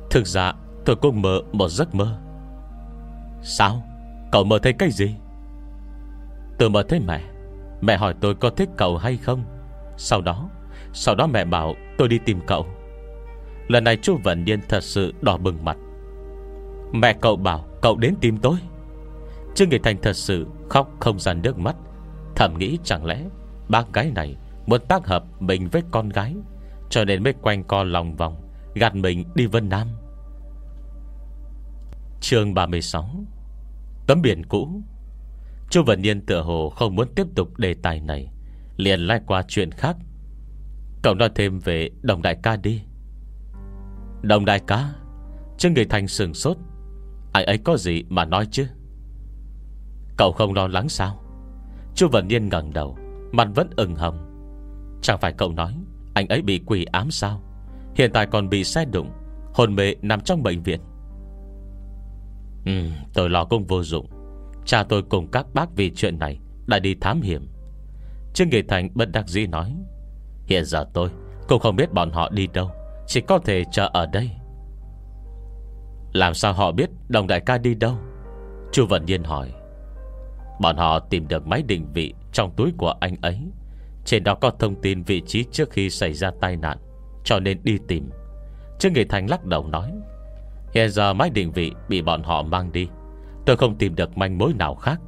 Thực 0.10 0.28
ra, 0.28 0.54
tôi 0.86 0.96
cũng 0.96 1.22
mơ 1.22 1.42
một 1.52 1.68
giấc 1.68 1.96
mơ. 1.96 2.18
Sao? 3.42 3.84
Cậu 4.32 4.44
mơ 4.44 4.60
thấy 4.60 4.74
cái 4.74 4.92
gì? 4.92 5.16
Tôi 6.60 6.70
mơ 6.70 6.84
thấy 6.90 7.00
mẹ. 7.00 7.22
Mẹ 7.82 7.98
hỏi 7.98 8.14
tôi 8.22 8.36
có 8.36 8.50
thích 8.50 8.70
cậu 8.78 8.98
hay 8.98 9.18
không? 9.18 9.44
Sau 9.98 10.22
đó 10.22 10.50
Sau 10.94 11.16
đó 11.16 11.28
mẹ 11.28 11.46
bảo 11.46 11.76
tôi 11.98 12.08
đi 12.08 12.18
tìm 12.26 12.40
cậu. 12.48 12.66
Lần 13.68 13.84
này 13.84 13.98
chú 14.02 14.18
Vận 14.24 14.46
Nhiên 14.46 14.60
thật 14.70 14.84
sự 14.84 15.14
đỏ 15.22 15.38
bừng 15.38 15.66
mặt. 15.66 15.78
Mẹ 16.94 17.14
cậu 17.14 17.36
bảo 17.36 17.66
cậu 17.82 17.98
đến 17.98 18.16
tìm 18.22 18.38
tôi. 18.38 18.56
Trương 19.56 19.70
Nghị 19.70 19.78
Thành 19.84 19.98
thật 20.02 20.14
sự 20.14 20.48
khóc 20.70 20.92
không 21.00 21.20
ra 21.20 21.34
nước 21.34 21.58
mắt. 21.58 21.76
Thầm 22.36 22.58
nghĩ 22.58 22.78
chẳng 22.84 23.06
lẽ 23.06 23.24
Bác 23.70 23.94
gái 23.94 24.12
này 24.16 24.36
muốn 24.66 24.82
tác 24.88 25.08
hợp 25.08 25.24
mình 25.40 25.70
với 25.70 25.82
con 25.92 26.10
gái, 26.10 26.36
Cho 26.90 27.06
nên 27.06 27.24
mới 27.24 27.34
quanh 27.42 27.64
co 27.64 27.84
lòng 27.84 28.16
vòng, 28.16 28.50
Gạt 28.76 28.96
mình 28.96 29.26
đi 29.36 29.46
Vân 29.46 29.70
Nam. 29.70 29.88
Chương 32.22 32.54
36 32.54 33.10
Tấm 34.08 34.22
biển 34.22 34.46
cũ. 34.46 34.82
Chu 35.70 35.84
Vân 35.84 36.02
Niên 36.02 36.26
tựa 36.26 36.42
hồ 36.42 36.70
không 36.70 36.96
muốn 36.96 37.08
tiếp 37.16 37.28
tục 37.36 37.58
đề 37.58 37.74
tài 37.74 38.00
này, 38.00 38.32
Liền 38.78 39.00
lai 39.00 39.22
qua 39.28 39.44
chuyện 39.48 39.72
khác. 39.72 39.96
Cậu 41.04 41.16
nói 41.16 41.30
thêm 41.36 41.60
về 41.60 41.90
đồng 42.02 42.22
đại 42.22 42.38
ca 42.44 42.56
đi. 42.56 42.82
Đồng 44.22 44.46
đại 44.46 44.60
ca, 44.68 44.94
Trương 45.58 45.74
người 45.74 45.86
thành 45.86 46.08
sừng 46.08 46.34
sốt. 46.34 46.58
Anh 47.34 47.46
ấy 47.46 47.58
có 47.58 47.78
gì 47.78 48.04
mà 48.10 48.26
nói 48.26 48.48
chứ? 48.52 48.68
Cậu 50.22 50.32
không 50.32 50.54
lo 50.54 50.68
lắng 50.68 50.90
sao? 50.90 51.20
Chu 51.96 52.08
Vận 52.08 52.28
Niên 52.28 52.50
ngẩng 52.50 52.74
đầu, 52.74 52.98
Mặt 53.32 53.48
vẫn 53.56 53.70
ửng 53.76 53.96
hồng. 53.96 54.18
Chẳng 55.02 55.18
phải 55.22 55.34
cậu 55.34 55.52
nói 55.52 55.74
Anh 56.14 56.28
ấy 56.28 56.42
bị 56.42 56.62
quỷ 56.66 56.86
ám 56.92 57.12
sao? 57.12 57.42
Hiện 57.96 58.12
tại 58.14 58.26
còn 58.26 58.50
bị 58.50 58.64
xe 58.64 58.86
đụng 58.86 59.12
Hồn 59.54 59.76
mê 59.76 59.96
nằm 60.02 60.22
trong 60.22 60.44
bệnh 60.44 60.64
viện. 60.64 60.80
Ừ 62.66 62.72
tôi 63.14 63.30
lo 63.30 63.46
cũng 63.46 63.66
vô 63.66 63.84
dụng. 63.84 64.10
Cha 64.66 64.84
tôi 64.84 65.02
cùng 65.02 65.28
các 65.32 65.46
bác 65.54 65.76
vì 65.76 65.92
chuyện 65.96 66.20
này 66.20 66.40
Đã 66.68 66.80
đi 66.80 66.96
thám 67.02 67.22
hiểm. 67.22 67.48
Trương 68.34 68.50
Nghị 68.50 68.62
Thành 68.62 68.90
bất 68.94 69.12
đắc 69.12 69.28
dĩ 69.28 69.48
nói, 69.48 69.76
Hiện 70.46 70.66
giờ 70.66 70.86
tôi 70.94 71.10
cũng 71.48 71.60
không 71.60 71.76
biết 71.76 71.94
bọn 71.94 72.12
họ 72.12 72.30
đi 72.30 72.48
đâu, 72.48 72.72
Chỉ 73.08 73.22
có 73.22 73.40
thể 73.40 73.64
chờ 73.72 73.90
ở 73.94 74.06
đây. 74.06 74.30
Làm 76.14 76.34
sao 76.34 76.54
họ 76.54 76.72
biết 76.72 76.90
Đồng 77.10 77.28
đại 77.28 77.40
ca 77.40 77.58
đi 77.58 77.76
đâu? 77.76 77.98
Chu 78.72 78.86
Vận 78.86 79.06
Nhiên 79.06 79.24
hỏi. 79.24 79.52
Bọn 80.62 80.78
họ 80.78 81.00
tìm 81.00 81.28
được 81.28 81.48
máy 81.48 81.64
định 81.68 81.88
vị 81.94 82.14
Trong 82.34 82.52
túi 82.56 82.72
của 82.78 82.94
anh 83.00 83.16
ấy. 83.22 83.40
Trên 84.06 84.24
đó 84.24 84.36
có 84.36 84.52
thông 84.60 84.82
tin 84.82 85.04
vị 85.04 85.22
trí 85.28 85.44
trước 85.52 85.70
khi 85.72 85.90
xảy 85.90 86.14
ra 86.14 86.32
tai 86.42 86.58
nạn, 86.58 86.78
Cho 87.24 87.40
nên 87.40 87.60
đi 87.64 87.78
tìm. 87.88 88.10
Trương 88.80 88.94
Nghị 88.94 89.04
Thành 89.04 89.30
lắc 89.30 89.46
đầu 89.46 89.68
nói, 89.68 89.92
Hiện 90.74 90.90
giờ 90.90 91.14
máy 91.14 91.30
định 91.30 91.52
vị 91.52 91.72
bị 91.90 92.02
bọn 92.02 92.24
họ 92.24 92.44
mang 92.44 92.72
đi. 92.72 92.88
Tôi 93.46 93.58
không 93.58 93.78
tìm 93.78 93.96
được 93.96 94.18
manh 94.18 94.38
mối 94.38 94.54
nào 94.54 94.76
khác. 94.76 95.02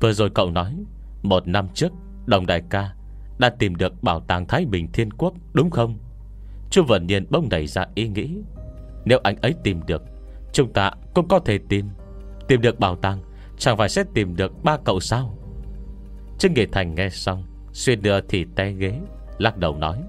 Vừa 0.00 0.12
rồi 0.12 0.30
cậu 0.34 0.50
nói, 0.50 0.76
Một 1.22 1.48
năm 1.48 1.68
trước, 1.74 1.92
Đồng 2.26 2.46
đại 2.46 2.62
ca 2.70 2.94
Đã 3.38 3.50
tìm 3.58 3.76
được 3.76 4.02
bảo 4.02 4.20
tàng 4.20 4.46
Thái 4.46 4.64
Bình 4.64 4.92
Thiên 4.92 5.10
Quốc, 5.10 5.34
Đúng 5.52 5.70
không? 5.70 5.98
Chu 6.70 6.84
Vận 6.88 7.06
Nhiên 7.06 7.26
bỗng 7.30 7.48
đẩy 7.48 7.66
ra 7.66 7.86
ý 7.94 8.08
nghĩ, 8.08 8.38
Nếu 9.04 9.20
anh 9.22 9.36
ấy 9.36 9.54
tìm 9.64 9.80
được, 9.86 10.02
Chúng 10.52 10.72
ta 10.72 10.90
cũng 11.14 11.28
có 11.28 11.38
thể 11.38 11.58
tìm 11.68 11.88
Tìm 12.48 12.60
được 12.60 12.80
bảo 12.80 12.96
tàng 12.96 13.18
Chẳng 13.62 13.76
phải 13.76 13.88
sẽ 13.88 14.04
tìm 14.14 14.36
được 14.36 14.64
ba 14.64 14.76
cậu 14.84 15.00
sao? 15.00 15.38
Trương 16.38 16.54
Nghệ 16.54 16.66
Thành 16.72 16.94
nghe 16.94 17.08
xong 17.08 17.44
Xuyên 17.72 18.02
đưa 18.02 18.20
thì 18.20 18.46
té 18.56 18.72
ghế, 18.72 19.00
Lắc 19.38 19.56
đầu 19.56 19.76
nói, 19.76 20.02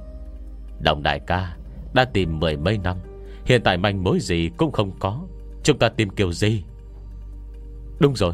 Đồng 0.80 1.04
đại 1.04 1.20
ca, 1.28 1.58
Đã 1.94 2.06
tìm 2.06 2.40
mười 2.40 2.58
mấy 2.58 2.78
năm, 2.78 2.98
Hiện 3.46 3.62
tại 3.64 3.78
manh 3.78 4.04
mối 4.04 4.20
gì 4.20 4.50
cũng 4.58 4.72
không 4.72 4.92
có, 5.00 5.22
Chúng 5.64 5.80
ta 5.80 5.90
tìm 5.90 6.10
kiểu 6.10 6.32
gì? 6.32 6.64
Đúng 8.00 8.16
rồi, 8.16 8.34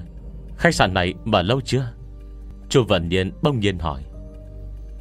Khách 0.58 0.76
sạn 0.76 0.94
này 0.94 1.14
mở 1.26 1.42
lâu 1.42 1.62
chưa? 1.62 1.94
Chu 2.70 2.84
Vân 2.84 3.10
Nhiên 3.10 3.32
bông 3.42 3.60
nhiên 3.60 3.80
hỏi. 3.80 4.04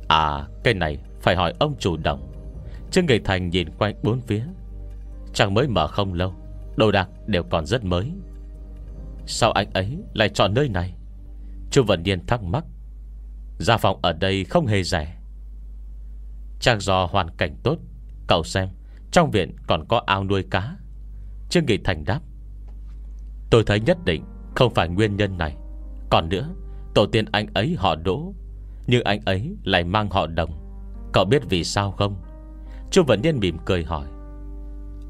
À 0.09 0.47
cái 0.65 0.75
này 0.75 0.99
phải 1.21 1.37
hỏi 1.37 1.55
ông 1.59 1.75
chủ 1.79 1.97
đồng 1.97 2.33
Trương 2.91 3.07
Nghệ 3.07 3.19
Thành 3.25 3.51
nhìn 3.51 3.69
quanh 3.79 3.95
bốn 4.03 4.21
phía. 4.21 4.45
Chẳng 5.33 5.55
mới 5.55 5.69
mở 5.69 5.87
không 5.87 6.15
lâu, 6.15 6.35
Đồ 6.77 6.91
đạc 6.91 7.09
đều 7.27 7.43
còn 7.43 7.67
rất 7.67 7.85
mới. 7.85 8.13
Sao 9.31 9.53
anh 9.53 9.71
ấy 9.73 9.99
lại 10.15 10.29
chọn 10.29 10.55
nơi 10.55 10.69
này? 10.69 10.95
Chu 11.71 11.83
Vân 11.83 12.03
Niên 12.03 12.27
thắc 12.27 12.43
mắc. 12.43 12.65
Gia 13.59 13.77
phòng 13.77 13.99
ở 14.03 14.13
đây 14.13 14.45
không 14.45 14.67
hề 14.67 14.83
rẻ. 14.83 15.19
Chắc 16.61 16.83
do 16.83 17.07
hoàn 17.07 17.37
cảnh 17.37 17.57
tốt, 17.63 17.79
Cậu 18.27 18.45
xem, 18.45 18.69
Trong 19.13 19.31
viện 19.31 19.57
còn 19.67 19.85
có 19.89 20.03
ao 20.07 20.25
nuôi 20.25 20.45
cá. 20.51 20.77
Trương 21.51 21.67
Nghị 21.67 21.79
Thành 21.85 22.05
đáp. 22.05 22.21
Tôi 23.51 23.65
thấy 23.67 23.81
nhất 23.81 23.99
định 24.05 24.25
không 24.57 24.75
phải 24.75 24.89
nguyên 24.89 25.17
nhân 25.17 25.39
này. 25.39 25.57
Còn 26.11 26.29
nữa, 26.29 26.49
Tổ 26.95 27.07
tiên 27.07 27.25
anh 27.33 27.47
ấy 27.55 27.77
họ 27.79 27.95
đỗ, 27.95 28.35
Nhưng 28.87 29.05
anh 29.05 29.21
ấy 29.25 29.57
lại 29.65 29.85
mang 29.85 30.11
họ 30.11 30.27
đồng. 30.27 30.51
Cậu 31.13 31.25
biết 31.25 31.43
vì 31.49 31.65
sao 31.65 31.93
không? 31.93 32.17
Chu 32.91 33.03
Vân 33.03 33.23
Niên 33.23 33.39
mỉm 33.39 33.57
cười 33.67 33.85
hỏi. 33.85 34.07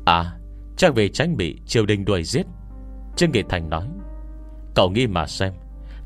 À 0.06 0.38
Chắc 0.76 0.94
vì 0.94 1.08
tránh 1.08 1.36
bị 1.36 1.60
triều 1.66 1.86
đình 1.86 2.04
đuổi 2.04 2.22
giết. 2.24 2.46
Trương 3.16 3.30
Nghị 3.32 3.42
Thành 3.48 3.70
nói. 3.70 3.88
Cậu 4.78 4.90
nghĩ 4.90 5.06
mà 5.06 5.26
xem. 5.26 5.52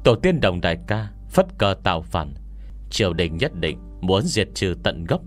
Tổ 0.04 0.14
tiên 0.14 0.40
đồng 0.40 0.60
đại 0.60 0.78
ca 0.86 1.08
Phất 1.30 1.46
cờ 1.58 1.74
tạo 1.84 2.02
phản. 2.02 2.34
Triều 2.90 3.12
đình 3.12 3.36
nhất 3.36 3.52
định 3.54 3.78
muốn 4.00 4.22
diệt 4.22 4.48
trừ 4.54 4.74
tận 4.82 5.04
gốc. 5.04 5.20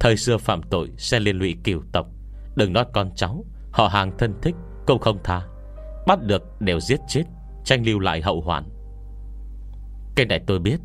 Thời 0.00 0.16
xưa 0.16 0.36
phạm 0.36 0.62
tội 0.62 0.90
sẽ 0.96 1.20
liên 1.20 1.36
lụy 1.36 1.56
kiều 1.64 1.80
tộc. 1.92 2.06
Đừng 2.56 2.72
nói 2.72 2.84
con 2.92 3.10
cháu 3.16 3.44
Họ 3.70 3.88
hàng 3.88 4.18
thân 4.18 4.34
thích 4.42 4.54
cũng 4.86 4.98
không 4.98 5.18
tha. 5.24 5.42
Bắt 6.06 6.22
được 6.22 6.60
đều 6.60 6.80
giết 6.80 7.00
chết 7.08 7.22
Tranh 7.64 7.86
lưu 7.86 7.98
lại 7.98 8.20
hậu 8.22 8.40
hoạn. 8.40 8.64
Cái 10.16 10.26
này 10.26 10.40
tôi 10.46 10.58
biết. 10.58 10.80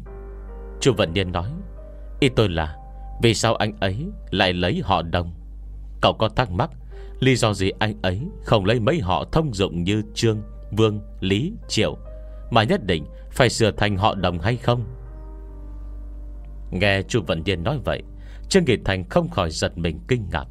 Chu 0.79 0.93
Vận 0.93 1.13
Nhân 1.13 1.31
nói 1.31 1.51
Ý 2.19 2.29
tôi 2.29 2.49
là 2.49 2.77
Vì 3.21 3.33
sao 3.33 3.55
anh 3.55 3.77
ấy 3.79 4.05
lại 4.31 4.53
lấy 4.53 4.81
họ 4.83 5.01
đồng? 5.01 5.33
Cậu 6.01 6.13
có 6.13 6.29
thắc 6.29 6.51
mắc 6.51 6.69
Lý 7.19 7.35
do 7.35 7.53
gì 7.53 7.71
anh 7.79 8.01
ấy 8.01 8.21
không 8.43 8.65
lấy 8.65 8.79
mấy 8.79 8.99
họ 8.99 9.25
thông 9.31 9.53
dụng 9.53 9.83
như 9.83 10.03
Trương, 10.13 10.41
Vương, 10.71 11.01
Lý, 11.19 11.53
Triệu 11.67 11.97
Mà 12.51 12.63
nhất 12.63 12.85
định 12.85 13.05
phải 13.31 13.49
sửa 13.49 13.71
thành 13.71 13.97
họ 13.97 14.15
đồng 14.15 14.39
hay 14.39 14.57
không? 14.57 14.83
Nghe 16.71 17.01
Chu 17.01 17.21
Vận 17.27 17.43
Điên 17.43 17.63
nói 17.63 17.79
vậy 17.85 18.03
Trương 18.49 18.65
Nghị 18.65 18.77
Thành 18.85 19.09
không 19.09 19.29
khỏi 19.29 19.51
giật 19.51 19.77
mình 19.77 19.99
kinh 20.07 20.25
ngạc. 20.31 20.45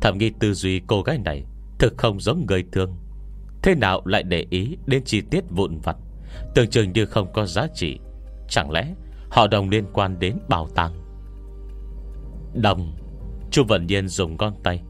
Thầm 0.00 0.18
nghi 0.18 0.30
tư 0.40 0.54
duy 0.54 0.80
cô 0.86 1.02
gái 1.02 1.18
này 1.24 1.44
Thực 1.78 1.94
không 1.96 2.20
giống 2.20 2.46
người 2.48 2.64
thường. 2.72 2.96
Thế 3.62 3.74
nào 3.74 4.02
lại 4.04 4.22
để 4.22 4.46
ý 4.50 4.76
đến 4.86 5.02
chi 5.04 5.20
tiết 5.30 5.44
vụn 5.50 5.78
vặt? 5.78 5.96
Tưởng 6.54 6.70
chừng 6.70 6.92
như 6.92 7.06
không 7.06 7.32
có 7.32 7.46
giá 7.46 7.66
trị. 7.74 7.98
Chẳng 8.48 8.70
lẽ 8.70 8.94
họ 9.30 9.46
đồng 9.46 9.68
liên 9.68 9.84
quan 9.92 10.18
đến 10.18 10.38
bảo 10.48 10.68
tàng? 10.74 10.92
Đồng. 12.54 12.96
Chu 13.50 13.64
Vận 13.68 13.86
Nhiên 13.86 14.08
dùng 14.08 14.36
con 14.36 14.54
tay 14.62 14.82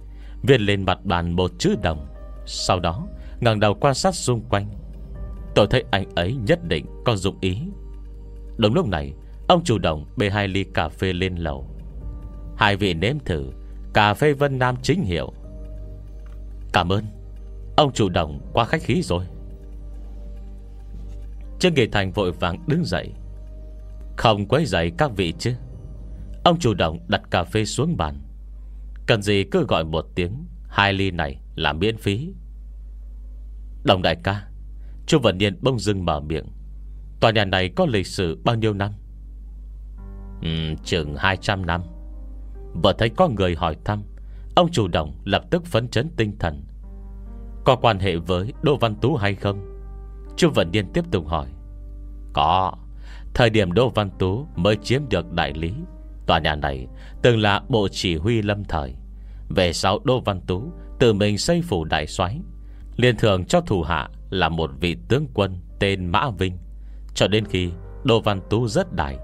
Viết 0.42 0.60
lên 0.60 0.84
mặt 0.84 1.04
bàn 1.04 1.36
một 1.36 1.50
chữ 1.58 1.74
đồng. 1.82 2.06
Sau 2.46 2.80
đó 2.80 3.06
ngẩng 3.40 3.60
đầu 3.60 3.74
quan 3.74 3.94
sát 3.94 4.14
xung 4.14 4.40
quanh. 4.40 4.66
Tôi 5.54 5.66
thấy 5.70 5.84
anh 5.90 6.04
ấy 6.14 6.36
nhất 6.46 6.68
định 6.68 6.86
có 7.04 7.16
dụng 7.16 7.36
ý. 7.40 7.58
Đúng 8.56 8.74
lúc 8.74 8.88
này, 8.88 9.12
Ông 9.48 9.64
chủ 9.64 9.78
động 9.78 10.04
bê 10.16 10.30
hai 10.30 10.48
ly 10.48 10.64
cà 10.64 10.88
phê 10.88 11.12
lên 11.12 11.36
lầu. 11.36 11.68
Hai 12.56 12.76
vị 12.76 12.94
nếm 12.94 13.18
thử, 13.18 13.50
Cà 13.94 14.14
phê 14.14 14.32
Vân 14.32 14.58
Nam 14.58 14.76
chính 14.82 15.02
hiệu. 15.02 15.32
Cảm 16.72 16.92
ơn. 16.92 17.04
Ông 17.76 17.92
chủ 17.92 18.08
động 18.08 18.40
quá 18.52 18.64
khách 18.64 18.82
khí 18.82 19.02
rồi. 19.02 19.24
Trương 21.58 21.74
Kỳ 21.74 21.86
Thành 21.86 22.12
vội 22.12 22.32
vàng 22.32 22.64
đứng 22.66 22.84
dậy. 22.84 23.12
Không 24.16 24.48
quấy 24.48 24.66
dậy 24.66 24.92
các 24.98 25.10
vị 25.16 25.34
chứ. 25.38 25.54
Ông 26.44 26.58
chủ 26.58 26.74
động 26.74 26.98
đặt 27.08 27.22
cà 27.30 27.44
phê 27.44 27.64
xuống 27.64 27.96
bàn. 27.96 28.14
Cần 29.06 29.22
gì 29.22 29.44
cứ 29.50 29.66
gọi 29.68 29.84
một 29.84 30.06
tiếng, 30.14 30.44
Hai 30.68 30.92
ly 30.92 31.10
này 31.10 31.40
là 31.54 31.72
miễn 31.72 31.96
phí. 31.96 32.32
Đồng 33.84 34.02
đại 34.02 34.16
ca 34.22 34.46
Chu 35.06 35.18
Vận 35.18 35.38
Niên 35.38 35.58
bông 35.62 35.78
dưng 35.78 36.04
mở 36.04 36.20
miệng. 36.20 36.46
Tòa 37.20 37.30
nhà 37.30 37.44
này 37.44 37.68
có 37.76 37.86
lịch 37.86 38.06
sử 38.06 38.38
bao 38.44 38.54
nhiêu 38.54 38.74
năm? 38.74 38.92
Ừ, 40.42 40.48
Chừng 40.84 41.14
200 41.16 41.66
năm. 41.66 41.82
Vừa 42.82 42.92
thấy 42.92 43.08
có 43.08 43.28
người 43.28 43.54
hỏi 43.54 43.76
thăm 43.84 44.02
Ông 44.54 44.70
chủ 44.70 44.88
động 44.88 45.14
lập 45.24 45.44
tức 45.50 45.66
phấn 45.66 45.88
chấn 45.88 46.08
tinh 46.16 46.38
thần. 46.38 46.64
Có 47.64 47.76
quan 47.76 47.98
hệ 47.98 48.16
với 48.16 48.52
Đỗ 48.62 48.76
Văn 48.76 48.94
Tú 49.00 49.16
hay 49.16 49.34
không? 49.34 49.80
Chu 50.36 50.50
Vận 50.54 50.70
Niên 50.70 50.92
tiếp 50.92 51.04
tục 51.10 51.26
hỏi. 51.26 51.46
Có 52.32 52.72
Thời 53.34 53.50
điểm 53.50 53.72
Đỗ 53.72 53.88
Văn 53.88 54.10
Tú 54.18 54.46
mới 54.56 54.76
chiếm 54.76 55.08
được 55.08 55.32
đại 55.32 55.52
lý 55.54 55.72
Tòa 56.26 56.38
nhà 56.38 56.54
này 56.54 56.86
từng 57.22 57.38
là 57.38 57.62
bộ 57.68 57.88
chỉ 57.88 58.16
huy 58.16 58.42
lâm 58.42 58.64
thời. 58.64 58.94
Về 59.48 59.72
sau 59.72 59.98
Đỗ 60.04 60.20
Văn 60.20 60.40
Tú 60.40 60.72
Tự 60.98 61.12
mình 61.12 61.38
xây 61.38 61.62
phủ 61.62 61.84
đại 61.84 62.06
soái 62.06 62.40
Liên 62.96 63.16
thường 63.16 63.44
cho 63.44 63.60
thủ 63.60 63.82
hạ 63.82 64.08
Là 64.30 64.48
một 64.48 64.70
vị 64.80 64.96
tướng 65.08 65.26
quân 65.34 65.60
tên 65.78 66.06
Mã 66.06 66.30
Vinh. 66.38 66.58
Cho 67.14 67.28
đến 67.28 67.44
khi 67.46 67.70
Đô 68.04 68.20
Văn 68.20 68.40
Tú 68.50 68.68
rất 68.68 68.92
đại, 68.92 69.16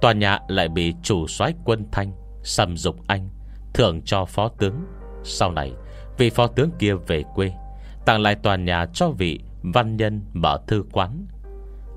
Tòa 0.00 0.12
nhà 0.12 0.38
lại 0.48 0.68
bị 0.68 0.94
chủ 1.02 1.26
soái 1.26 1.54
quân 1.64 1.86
Thanh, 1.92 2.12
sầm 2.42 2.76
dục 2.76 2.96
anh 3.06 3.28
Thưởng 3.74 4.02
cho 4.04 4.24
phó 4.24 4.48
tướng. 4.48 4.74
Sau 5.24 5.52
này, 5.52 5.72
vị 6.18 6.30
phó 6.30 6.46
tướng 6.46 6.70
kia 6.78 6.94
về 6.94 7.24
quê, 7.34 7.52
Tặng 8.06 8.20
lại 8.20 8.34
tòa 8.34 8.56
nhà 8.56 8.86
cho 8.94 9.10
vị 9.10 9.40
văn 9.62 9.96
nhân 9.96 10.22
mở 10.32 10.58
thư 10.66 10.84
quán. 10.92 11.26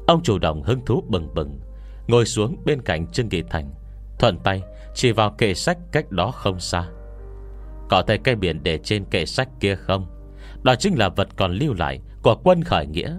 Ông 0.08 0.24
chủ 0.24 0.40
động 0.40 0.64
hứng 0.64 0.86
thú 0.86 1.04
bừng 1.08 1.34
bừng, 1.36 1.60
Ngồi 2.08 2.26
xuống 2.26 2.56
bên 2.66 2.82
cạnh 2.82 3.08
Trương 3.08 3.30
Nghị 3.30 3.42
Thành, 3.42 3.72
Thuận 4.20 4.40
tay 4.40 4.62
chỉ 4.94 5.12
vào 5.12 5.36
kệ 5.38 5.54
sách 5.54 5.78
cách 5.92 6.12
đó 6.12 6.32
không 6.32 6.60
xa. 6.60 6.84
Có 7.90 8.04
thấy 8.08 8.18
cái 8.18 8.36
biển 8.36 8.64
để 8.64 8.78
trên 8.84 9.06
kệ 9.06 9.26
sách 9.26 9.50
kia 9.60 9.76
không? 9.76 10.19
Đó 10.64 10.76
chính 10.76 11.00
là 11.00 11.10
vật 11.10 11.28
còn 11.36 11.54
lưu 11.54 11.74
lại 11.74 12.00
Của 12.24 12.36
quân 12.44 12.64
khởi 12.64 12.88
nghĩa. 12.88 13.16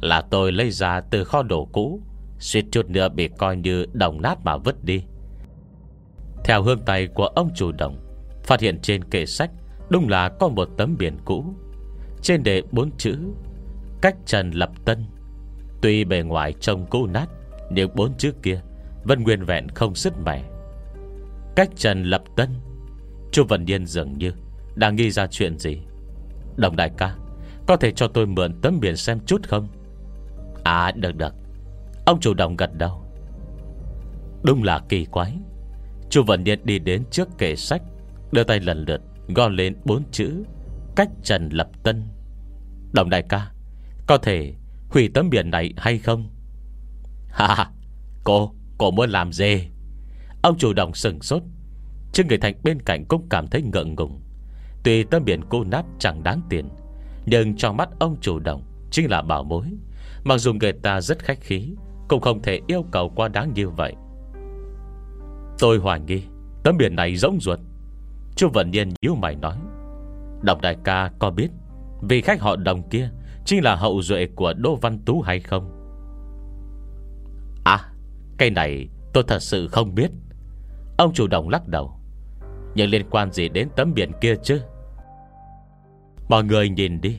Là 0.00 0.20
tôi 0.20 0.52
lấy 0.52 0.70
ra 0.70 1.00
từ 1.00 1.24
kho 1.24 1.42
đồ 1.42 1.68
cũ, 1.72 2.00
Suýt 2.38 2.64
chút 2.72 2.90
nữa 2.90 3.08
bị 3.08 3.28
coi 3.38 3.56
như 3.56 3.86
đồng 3.92 4.22
nát 4.22 4.38
mà 4.44 4.56
vứt 4.56 4.84
đi. 4.84 5.02
Theo 6.44 6.62
hương 6.62 6.78
tay 6.78 7.06
của 7.06 7.26
ông 7.26 7.50
chủ 7.54 7.72
đồng 7.72 7.96
Phát 8.44 8.60
hiện 8.60 8.78
trên 8.82 9.04
kệ 9.04 9.26
sách 9.26 9.50
Đúng 9.90 10.08
là 10.08 10.28
có 10.28 10.48
một 10.48 10.68
tấm 10.76 10.96
biển 10.98 11.16
cũ. 11.24 11.44
Trên 12.22 12.42
đề 12.42 12.62
bốn 12.72 12.90
chữ, 12.98 13.18
Cách 14.02 14.16
Trần 14.26 14.50
Lập 14.50 14.70
Tân. 14.84 15.04
Tuy 15.82 16.04
bề 16.04 16.22
ngoài 16.22 16.52
trông 16.60 16.86
cũ 16.90 17.06
nát, 17.06 17.26
Nhưng 17.70 17.90
bốn 17.94 18.14
chữ 18.14 18.32
kia 18.42 18.60
Vẫn 19.04 19.22
nguyên 19.22 19.44
vẹn 19.44 19.68
không 19.68 19.94
sứt 19.94 20.12
mẻ. 20.24 20.44
Cách 21.56 21.68
Trần 21.76 22.02
Lập 22.02 22.22
Tân. 22.36 22.48
Chu 23.32 23.44
Vân 23.48 23.64
Điên 23.64 23.86
dường 23.86 24.18
như 24.18 24.32
Đang 24.74 24.96
nghi 24.96 25.10
ra 25.10 25.26
chuyện 25.26 25.58
gì. 25.58 25.82
Đồng 26.56 26.76
đại 26.76 26.90
ca, 26.96 27.14
Có 27.66 27.76
thể 27.76 27.92
cho 27.92 28.08
tôi 28.08 28.26
mượn 28.26 28.60
tấm 28.62 28.80
biển 28.80 28.96
xem 28.96 29.20
chút 29.26 29.48
không? 29.48 29.68
À 30.64 30.92
được 30.92 31.16
được. 31.16 31.34
Ông 32.06 32.20
chủ 32.20 32.34
động 32.34 32.56
gật 32.56 32.70
đầu. 32.74 33.02
Đúng 34.42 34.62
là 34.62 34.80
kỳ 34.88 35.04
quái. 35.04 35.38
Chu 36.10 36.22
Vận 36.22 36.44
điện 36.44 36.60
đi 36.64 36.78
đến 36.78 37.04
trước 37.10 37.28
kệ 37.38 37.56
sách, 37.56 37.82
Đưa 38.32 38.44
tay 38.44 38.60
lần 38.60 38.84
lượt, 38.88 39.00
gõ 39.28 39.48
lên 39.48 39.76
bốn 39.84 40.02
chữ, 40.10 40.44
Cách 40.96 41.08
Trần 41.22 41.48
Lập 41.52 41.68
Tân. 41.82 42.02
Đồng 42.92 43.10
đại 43.10 43.22
ca, 43.28 43.50
Có 44.06 44.18
thể 44.18 44.54
hủy 44.88 45.10
tấm 45.14 45.30
biển 45.30 45.50
này 45.50 45.72
hay 45.76 45.98
không? 45.98 46.30
Ha, 47.28 47.70
Cô 48.24 48.52
Cô 48.78 48.90
muốn 48.90 49.10
làm 49.10 49.32
gì? 49.32 49.68
Ông 50.42 50.58
chủ 50.58 50.72
động 50.72 50.94
sừng 50.94 51.22
sốt. 51.22 51.42
Chứ 52.12 52.24
người 52.28 52.38
thành 52.38 52.54
bên 52.62 52.82
cạnh 52.82 53.04
cũng 53.08 53.26
cảm 53.30 53.46
thấy 53.46 53.62
ngượng 53.62 53.94
ngùng. 53.94 54.21
Tuy 54.84 55.04
tấm 55.04 55.24
biển 55.24 55.40
cô 55.48 55.64
nát 55.64 55.84
chẳng 55.98 56.22
đáng 56.22 56.40
tiền, 56.48 56.68
Nhưng 57.26 57.56
trong 57.56 57.76
mắt 57.76 57.88
ông 57.98 58.16
chủ 58.20 58.38
động 58.38 58.62
Chính 58.90 59.10
là 59.10 59.22
bảo 59.22 59.44
mối. 59.44 59.66
Mặc 60.24 60.38
dù 60.38 60.52
người 60.52 60.72
ta 60.72 61.00
rất 61.00 61.18
khách 61.18 61.40
khí, 61.40 61.74
Cũng 62.08 62.20
không 62.20 62.42
thể 62.42 62.60
yêu 62.66 62.84
cầu 62.90 63.12
quá 63.16 63.28
đáng 63.28 63.52
như 63.54 63.68
vậy. 63.68 63.94
Tôi 65.58 65.78
hoài 65.78 66.00
nghi, 66.00 66.22
Tấm 66.64 66.76
biển 66.76 66.96
này 66.96 67.16
rỗng 67.16 67.40
ruột. 67.40 67.58
Chú 68.36 68.48
Vận 68.48 68.70
Nhiên 68.70 68.90
yếu 69.00 69.14
mày 69.14 69.34
nói 69.34 69.56
Đồng 70.42 70.60
đại 70.60 70.76
ca 70.84 71.10
có 71.18 71.30
biết 71.30 71.48
vì 72.02 72.20
khách 72.20 72.40
họ 72.40 72.56
đồng 72.56 72.88
kia 72.88 73.10
Chính 73.44 73.64
là 73.64 73.76
hậu 73.76 74.02
duệ 74.02 74.26
của 74.34 74.52
Đỗ 74.52 74.76
Văn 74.76 74.98
Tú 75.06 75.20
hay 75.20 75.40
không? 75.40 75.70
À 77.64 77.78
Cái 78.38 78.50
này 78.50 78.88
tôi 79.12 79.24
thật 79.28 79.38
sự 79.38 79.68
không 79.68 79.94
biết. 79.94 80.10
Ông 80.98 81.12
chủ 81.14 81.26
động 81.26 81.48
lắc 81.48 81.68
đầu, 81.68 81.92
Nhưng 82.74 82.90
liên 82.90 83.10
quan 83.10 83.32
gì 83.32 83.48
đến 83.48 83.68
tấm 83.76 83.94
biển 83.94 84.10
kia 84.20 84.34
chứ? 84.42 84.60
Mọi 86.28 86.44
người 86.44 86.68
nhìn 86.68 87.00
đi. 87.00 87.18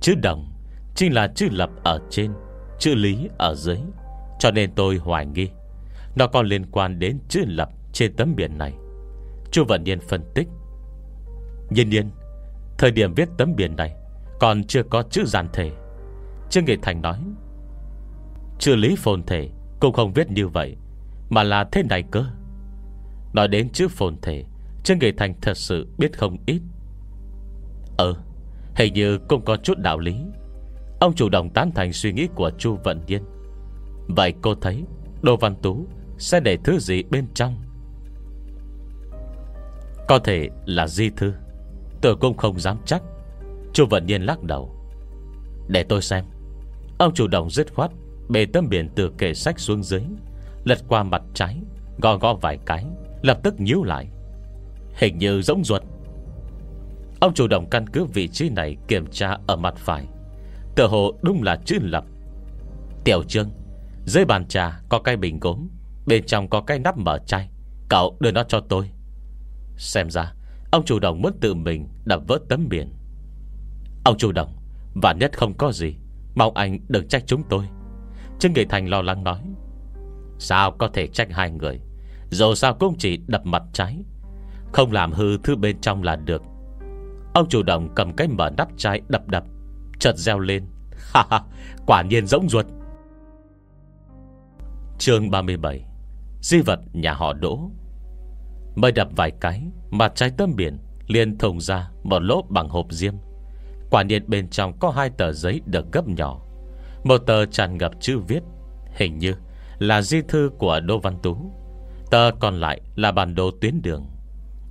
Chữ 0.00 0.14
đồng 0.22 0.52
Chính 0.94 1.14
là 1.14 1.28
chữ 1.34 1.48
lập 1.50 1.70
ở 1.84 2.00
trên, 2.10 2.32
Chữ 2.78 2.94
lý 2.94 3.28
ở 3.38 3.54
dưới. 3.54 3.78
Cho 4.38 4.50
nên 4.50 4.74
tôi 4.74 4.96
hoài 4.96 5.26
nghi, 5.26 5.48
Nó 6.16 6.26
còn 6.26 6.46
liên 6.46 6.66
quan 6.66 6.98
đến 6.98 7.18
chữ 7.28 7.44
lập 7.46 7.68
trên 7.92 8.16
tấm 8.16 8.36
biển 8.36 8.58
này. 8.58 8.72
Chu 9.50 9.64
Vận 9.68 9.84
niên 9.84 10.00
phân 10.00 10.22
tích. 10.34 10.48
Nhiên 11.70 11.90
nhiên, 11.90 12.10
Thời 12.78 12.90
điểm 12.90 13.14
viết 13.14 13.28
tấm 13.38 13.56
biển 13.56 13.76
này 13.76 13.94
Còn 14.40 14.64
chưa 14.64 14.82
có 14.82 15.02
chữ 15.02 15.24
giản 15.26 15.48
thể. 15.52 15.70
Trương 16.50 16.64
Nghị 16.64 16.76
Thành 16.82 17.02
nói, 17.02 17.18
Chữ 18.58 18.76
lý 18.76 18.96
phồn 18.98 19.22
thể 19.22 19.48
Cũng 19.80 19.92
không 19.92 20.12
viết 20.12 20.30
như 20.30 20.48
vậy, 20.48 20.76
Mà 21.30 21.42
là 21.42 21.64
thế 21.72 21.82
này 21.82 22.04
cơ. 22.10 22.24
Nói 23.32 23.48
đến 23.48 23.68
chữ 23.68 23.88
phồn 23.88 24.16
thể, 24.22 24.44
Trương 24.84 24.98
Nghị 24.98 25.12
Thành 25.12 25.34
thật 25.42 25.56
sự 25.56 25.88
biết 25.98 26.18
không 26.18 26.36
ít. 26.46 26.60
Ờ 27.96 28.14
Hình 28.76 28.94
như 28.94 29.18
cũng 29.18 29.44
có 29.44 29.56
chút 29.56 29.78
đạo 29.78 29.98
lý. 29.98 30.16
Ông 31.00 31.14
chủ 31.14 31.28
động 31.28 31.50
tán 31.50 31.70
thành 31.74 31.92
suy 31.92 32.12
nghĩ 32.12 32.28
của 32.34 32.50
Chu 32.58 32.78
Vận 32.84 33.00
Nhiên. 33.06 33.22
Vậy 34.08 34.34
cô 34.42 34.54
thấy 34.54 34.84
Đô 35.22 35.36
Văn 35.36 35.54
Tú 35.62 35.86
sẽ 36.18 36.40
để 36.40 36.58
thứ 36.64 36.78
gì 36.78 37.02
bên 37.10 37.26
trong? 37.34 37.56
Có 40.08 40.18
thể 40.18 40.48
là 40.66 40.86
di 40.86 41.10
thư. 41.10 41.32
Tôi 42.00 42.16
cũng 42.16 42.36
không 42.36 42.60
dám 42.60 42.76
chắc. 42.86 43.02
Chu 43.72 43.86
Vận 43.90 44.06
Nhiên 44.06 44.22
lắc 44.22 44.42
đầu. 44.42 44.74
Để 45.68 45.82
tôi 45.82 46.02
xem. 46.02 46.24
Ông 46.98 47.14
chủ 47.14 47.26
động 47.26 47.50
dứt 47.50 47.74
khoát 47.74 47.90
Bề 48.28 48.46
tấm 48.46 48.68
biển 48.68 48.88
từ 48.94 49.10
kệ 49.18 49.34
sách 49.34 49.60
xuống 49.60 49.82
dưới, 49.82 50.02
Lật 50.64 50.78
qua 50.88 51.02
mặt 51.02 51.22
trái 51.34 51.58
Gò 52.02 52.16
gò 52.16 52.34
vài 52.34 52.58
cái, 52.66 52.84
Lập 53.22 53.38
tức 53.42 53.60
nhíu 53.60 53.84
lại. 53.84 54.08
Hình 54.94 55.18
như 55.18 55.42
rỗng 55.42 55.64
ruột. 55.64 55.82
Ông 57.20 57.34
chủ 57.34 57.46
động 57.46 57.70
căn 57.70 57.86
cứ 57.86 58.04
vị 58.04 58.28
trí 58.28 58.48
này 58.48 58.76
Kiểm 58.88 59.06
tra 59.10 59.38
ở 59.46 59.56
mặt 59.56 59.74
phải. 59.76 60.06
Tựa 60.76 60.86
hồ 60.86 61.12
đúng 61.22 61.42
là 61.42 61.56
chữ 61.64 61.78
lập. 61.82 62.04
Tiểu 63.04 63.22
trương, 63.22 63.50
Dưới 64.06 64.24
bàn 64.24 64.46
trà 64.48 64.80
có 64.88 64.98
cái 64.98 65.16
bình 65.16 65.40
gốm, 65.40 65.68
Bên 66.06 66.24
trong 66.26 66.48
có 66.48 66.60
cái 66.60 66.78
nắp 66.78 66.98
mở 66.98 67.18
chai. 67.26 67.48
Cậu 67.88 68.16
đưa 68.20 68.30
nó 68.30 68.42
cho 68.42 68.60
tôi. 68.68 68.90
Xem 69.76 70.10
ra, 70.10 70.32
Ông 70.70 70.84
chủ 70.84 70.98
động 70.98 71.22
muốn 71.22 71.32
tự 71.40 71.54
mình 71.54 71.88
đập 72.04 72.22
vỡ 72.28 72.38
tấm 72.48 72.68
biển. 72.68 72.92
Ông 74.04 74.18
chủ 74.18 74.32
động 74.32 74.56
Và 74.94 75.12
nhất 75.12 75.38
không 75.38 75.54
có 75.54 75.72
gì, 75.72 75.96
Mong 76.34 76.54
anh 76.54 76.78
đừng 76.88 77.08
trách 77.08 77.22
chúng 77.26 77.42
tôi. 77.48 77.64
Trương 78.38 78.52
Nghị 78.52 78.64
Thành 78.64 78.88
lo 78.88 79.02
lắng 79.02 79.24
nói. 79.24 79.40
Sao 80.38 80.70
có 80.78 80.88
thể 80.88 81.06
trách 81.06 81.28
hai 81.32 81.50
người? 81.50 81.80
Dù 82.30 82.54
sao 82.54 82.74
cũng 82.74 82.94
chỉ 82.98 83.18
đập 83.26 83.46
mặt 83.46 83.62
trái. 83.72 83.98
Không 84.72 84.92
làm 84.92 85.12
hư 85.12 85.38
thứ 85.38 85.56
bên 85.56 85.80
trong 85.80 86.02
là 86.02 86.16
được. 86.16 86.42
Ông 87.36 87.48
chủ 87.48 87.62
động 87.62 87.88
cầm 87.94 88.12
cái 88.16 88.28
mở 88.28 88.50
nắp 88.56 88.68
chai 88.76 89.00
đập 89.08 89.28
đập, 89.28 89.44
Chợt 89.98 90.16
reo 90.16 90.38
lên. 90.38 90.64
Ha 91.14 91.26
ha, 91.30 91.40
quả 91.86 92.02
nhiên 92.02 92.26
rỗng 92.26 92.48
ruột. 92.48 92.66
Chương 94.98 95.30
37 95.30 95.84
Di 96.42 96.60
vật 96.60 96.80
nhà 96.92 97.12
họ 97.12 97.32
đỗ. 97.32 97.70
Mới 98.76 98.92
đập 98.92 99.08
vài 99.16 99.32
cái 99.40 99.62
Mặt 99.90 100.12
trái 100.14 100.30
tâm 100.36 100.56
biển 100.56 100.78
liền 101.06 101.38
thùng 101.38 101.60
ra 101.60 101.90
Một 102.02 102.22
lỗ 102.22 102.42
bằng 102.48 102.68
hộp 102.68 102.86
diêm. 102.90 103.14
Quả 103.90 104.02
nhiên 104.02 104.24
bên 104.26 104.48
trong 104.48 104.78
có 104.78 104.90
hai 104.90 105.10
tờ 105.10 105.32
giấy 105.32 105.60
được 105.66 105.92
gấp 105.92 106.08
nhỏ. 106.08 106.40
Một 107.04 107.18
tờ 107.18 107.46
tràn 107.46 107.78
ngập 107.78 107.92
chữ 108.00 108.18
viết, 108.18 108.40
Hình 108.90 109.18
như 109.18 109.34
là 109.78 110.02
di 110.02 110.22
thư 110.28 110.50
của 110.58 110.80
Đô 110.80 110.98
Văn 110.98 111.18
Tú. 111.22 111.36
Tờ 112.10 112.30
còn 112.40 112.60
lại 112.60 112.80
là 112.94 113.12
bản 113.12 113.34
đồ 113.34 113.50
tuyến 113.60 113.82
đường. 113.82 114.06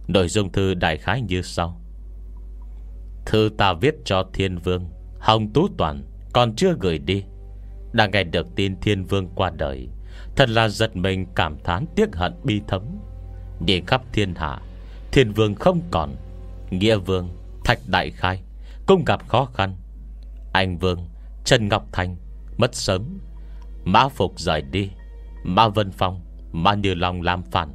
Nội 0.08 0.28
dung 0.28 0.52
thư 0.52 0.74
đại 0.74 0.98
khái 0.98 1.22
như 1.22 1.42
sau. 1.42 1.82
Thư 3.26 3.50
ta 3.58 3.74
viết 3.74 3.96
cho 4.06 4.24
Thiên 4.34 4.58
Vương. 4.58 4.90
Hồng 5.20 5.54
Tú 5.54 5.68
Toàn 5.78 6.04
Còn 6.34 6.56
chưa 6.56 6.76
gửi 6.80 6.98
đi. 6.98 7.24
Đã 7.94 8.08
nghe 8.08 8.24
được 8.24 8.48
tin 8.56 8.80
Thiên 8.82 9.04
Vương 9.04 9.30
qua 9.36 9.52
đời, 9.58 9.88
Thật 10.36 10.50
là 10.50 10.70
giật 10.70 10.96
mình 10.96 11.26
cảm 11.36 11.58
thán 11.64 11.86
tiếc 11.96 12.16
hận 12.16 12.34
bi 12.44 12.62
thấm. 12.68 12.82
Nhìn 13.60 13.86
khắp 13.86 14.02
thiên 14.14 14.36
hạ, 14.36 14.60
Thiên 15.12 15.32
Vương 15.32 15.56
không 15.56 15.82
còn. 15.92 16.16
Nghĩa 16.70 16.98
Vương, 16.98 17.30
Thạch 17.66 17.80
Đại 17.88 18.12
Khai, 18.12 18.42
Cũng 18.86 19.04
gặp 19.06 19.28
khó 19.28 19.46
khăn. 19.46 19.76
Anh 20.54 20.78
Vương, 20.78 21.06
Trần 21.46 21.68
Ngọc 21.68 21.86
Thành, 21.92 22.16
Mất 22.58 22.76
sớm. 22.76 23.20
Mã 23.84 24.08
Phục 24.08 24.40
rời 24.40 24.62
đi, 24.62 24.90
Mã 25.44 25.68
Vân 25.68 25.92
Phong, 25.92 26.22
Mã 26.52 26.74
Như 26.74 26.94
Long 26.94 27.22
làm 27.22 27.44
phản. 27.44 27.70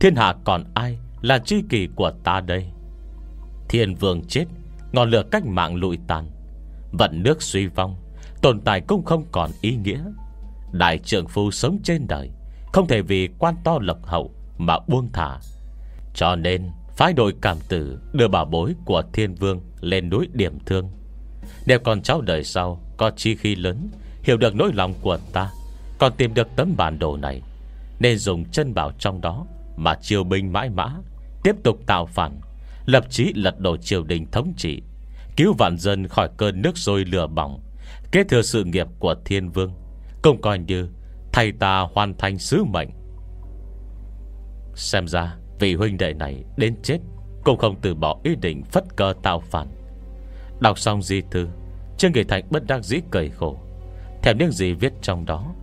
Thiên 0.00 0.16
hạ 0.16 0.34
còn 0.44 0.64
ai 0.74 0.98
là 1.20 1.38
tri 1.38 1.62
kỷ 1.68 1.88
của 1.96 2.10
ta 2.24 2.40
đây? 2.40 2.66
Thiên 3.68 3.94
Vương 3.94 4.24
chết 4.28 4.44
Ngọn 4.96 5.10
lửa 5.10 5.22
cách 5.30 5.46
mạng 5.46 5.74
lụi 5.74 5.98
tàn. 6.06 6.30
Vận 6.92 7.22
nước 7.22 7.42
suy 7.42 7.66
vong, 7.66 7.96
Tồn 8.42 8.60
tại 8.60 8.80
cũng 8.80 9.04
không 9.04 9.24
còn 9.32 9.50
ý 9.60 9.76
nghĩa. 9.76 10.04
Đại 10.72 10.98
trưởng 10.98 11.28
phu 11.28 11.50
sống 11.50 11.78
trên 11.84 12.06
đời, 12.08 12.30
Không 12.72 12.88
thể 12.88 13.02
vì 13.02 13.28
quan 13.38 13.54
to 13.64 13.78
lộc 13.80 14.06
hậu 14.06 14.30
Mà 14.58 14.78
buông 14.88 15.10
thả. 15.12 15.38
Cho 16.14 16.36
nên, 16.36 16.70
phái 16.96 17.12
đội 17.12 17.34
cảm 17.42 17.56
tử 17.68 17.98
Đưa 18.12 18.28
bảo 18.28 18.44
bối 18.44 18.74
của 18.84 19.02
thiên 19.12 19.34
vương 19.34 19.60
Lên 19.80 20.08
núi 20.10 20.28
điểm 20.32 20.58
thương. 20.66 20.90
Đẹp 21.66 21.80
con 21.84 22.02
cháu 22.02 22.20
đời 22.20 22.44
sau 22.44 22.80
Có 22.96 23.10
chi 23.16 23.36
khi 23.36 23.54
lớn, 23.56 23.88
Hiểu 24.22 24.36
được 24.36 24.54
nỗi 24.54 24.70
lòng 24.74 24.94
của 25.00 25.18
ta, 25.32 25.50
Còn 25.98 26.12
tìm 26.16 26.34
được 26.34 26.48
tấm 26.56 26.74
bản 26.76 26.98
đồ 26.98 27.16
này, 27.16 27.42
Nên 28.00 28.18
dùng 28.18 28.44
chân 28.44 28.74
bảo 28.74 28.92
trong 28.98 29.20
đó 29.20 29.46
Mà 29.76 29.94
chiều 30.00 30.24
binh 30.24 30.52
mãi 30.52 30.70
mã, 30.70 30.92
Tiếp 31.42 31.56
tục 31.64 31.78
tạo 31.86 32.06
phản. 32.06 32.40
Lập 32.86 33.04
chí 33.10 33.32
lật 33.34 33.60
đổ 33.60 33.76
triều 33.76 34.04
đình 34.04 34.26
thống 34.30 34.52
trị, 34.56 34.82
Cứu 35.36 35.54
vạn 35.58 35.78
dân 35.78 36.08
khỏi 36.08 36.28
cơn 36.36 36.62
nước 36.62 36.78
sôi 36.78 37.04
lửa 37.04 37.26
bỏng, 37.26 37.60
Kế 38.12 38.24
thừa 38.24 38.42
sự 38.42 38.64
nghiệp 38.64 38.86
của 38.98 39.14
thiên 39.24 39.50
vương, 39.50 39.72
Cũng 40.22 40.40
coi 40.40 40.58
như 40.58 40.88
Thầy 41.32 41.52
ta 41.52 41.86
hoàn 41.92 42.18
thành 42.18 42.38
sứ 42.38 42.64
mệnh. 42.64 42.88
Xem 44.74 45.08
ra 45.08 45.36
Vị 45.60 45.74
huynh 45.74 45.96
đệ 45.96 46.12
này 46.12 46.44
đến 46.56 46.76
chết 46.82 46.98
Cũng 47.44 47.58
không 47.58 47.76
từ 47.82 47.94
bỏ 47.94 48.20
ý 48.24 48.34
định 48.34 48.64
phất 48.64 48.84
cơ 48.96 49.14
tạo 49.22 49.40
phản. 49.40 49.68
Đọc 50.60 50.78
xong 50.78 51.02
di 51.02 51.22
thư, 51.30 51.48
Trương 51.98 52.12
Nghị 52.12 52.24
Thành 52.24 52.44
bất 52.50 52.66
đắc 52.66 52.84
dĩ 52.84 52.96
cười 53.10 53.30
khổ 53.30 53.58
Theo 54.22 54.34
những 54.38 54.52
gì 54.52 54.72
viết 54.72 54.92
trong 55.02 55.26
đó. 55.26 55.54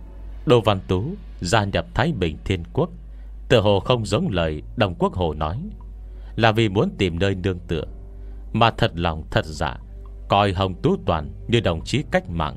Đồ 0.46 0.60
Văn 0.60 0.80
Tú 0.88 1.04
gia 1.40 1.64
nhập 1.64 1.86
Thái 1.94 2.12
Bình 2.12 2.36
Thiên 2.44 2.62
Quốc 2.72 2.90
Tự 3.48 3.60
hồ 3.60 3.80
không 3.80 4.06
giống 4.06 4.28
lời 4.28 4.62
Đồng 4.76 4.94
Quốc 4.94 5.12
Hồ 5.12 5.34
nói. 5.34 5.58
Là 6.36 6.52
vì 6.52 6.68
muốn 6.68 6.90
tìm 6.98 7.18
nơi 7.18 7.34
nương 7.34 7.58
tựa. 7.58 7.84
Mà 8.52 8.70
thật 8.70 8.92
lòng, 8.94 9.24
thật 9.30 9.44
giả, 9.44 9.78
Coi 10.28 10.52
Hồng 10.52 10.74
Tú 10.82 10.96
Toàn 11.06 11.32
như 11.48 11.60
đồng 11.60 11.84
chí 11.84 12.04
cách 12.10 12.30
mạng. 12.30 12.56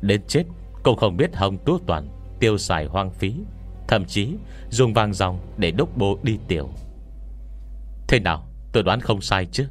Đến 0.00 0.22
chết, 0.28 0.44
Cũng 0.82 0.96
không 0.96 1.16
biết 1.16 1.36
Hồng 1.36 1.58
Tú 1.64 1.78
Toàn 1.86 2.08
Tiêu 2.40 2.58
xài 2.58 2.84
hoang 2.84 3.10
phí, 3.10 3.34
Thậm 3.88 4.04
chí 4.04 4.34
dùng 4.70 4.94
vàng 4.94 5.12
dòng 5.12 5.40
để 5.56 5.70
đốc 5.70 5.96
bố 5.96 6.18
đi 6.22 6.38
tiểu. 6.48 6.70
Thế 8.08 8.20
nào, 8.20 8.48
tôi 8.72 8.82
đoán 8.82 9.00
không 9.00 9.20
sai 9.20 9.46
chứ? 9.46 9.68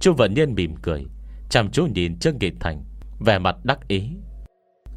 Chu 0.00 0.12
Vận 0.12 0.34
Nhiên 0.34 0.54
mỉm 0.54 0.74
cười, 0.82 1.06
Chăm 1.50 1.70
chú 1.70 1.86
nhìn 1.86 2.18
Trương 2.18 2.38
Nghị 2.38 2.50
Thành, 2.60 2.84
Vẻ 3.20 3.38
mặt 3.38 3.56
đắc 3.64 3.88
ý. 3.88 4.10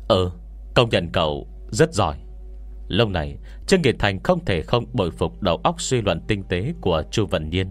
Ừ 0.08 0.32
công 0.74 0.90
nhận 0.90 1.10
cậu 1.12 1.48
rất 1.72 1.94
giỏi. 1.94 2.16
Lâu 2.88 3.10
này, 3.10 3.38
Trương 3.68 3.82
Nghị 3.82 3.92
Thành 4.00 4.24
không 4.24 4.46
thể 4.46 4.62
không 4.62 4.86
bội 4.94 5.12
phục 5.12 5.42
Đầu 5.42 5.58
óc 5.64 5.82
suy 5.82 6.02
luận 6.02 6.22
tinh 6.28 6.44
tế 6.44 6.74
của 6.82 7.04
Chu 7.12 7.26
Vận 7.26 7.50
Nhiên. 7.50 7.70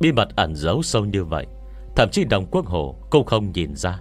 Bí 0.00 0.12
mật 0.12 0.28
ẩn 0.36 0.54
giấu 0.54 0.82
sâu 0.82 1.04
như 1.04 1.24
vậy, 1.24 1.46
Thậm 1.96 2.08
chí 2.10 2.24
đồng 2.24 2.46
quốc 2.50 2.66
hồ 2.66 2.96
cũng 3.10 3.24
không 3.24 3.52
nhìn 3.52 3.74
ra. 3.74 4.00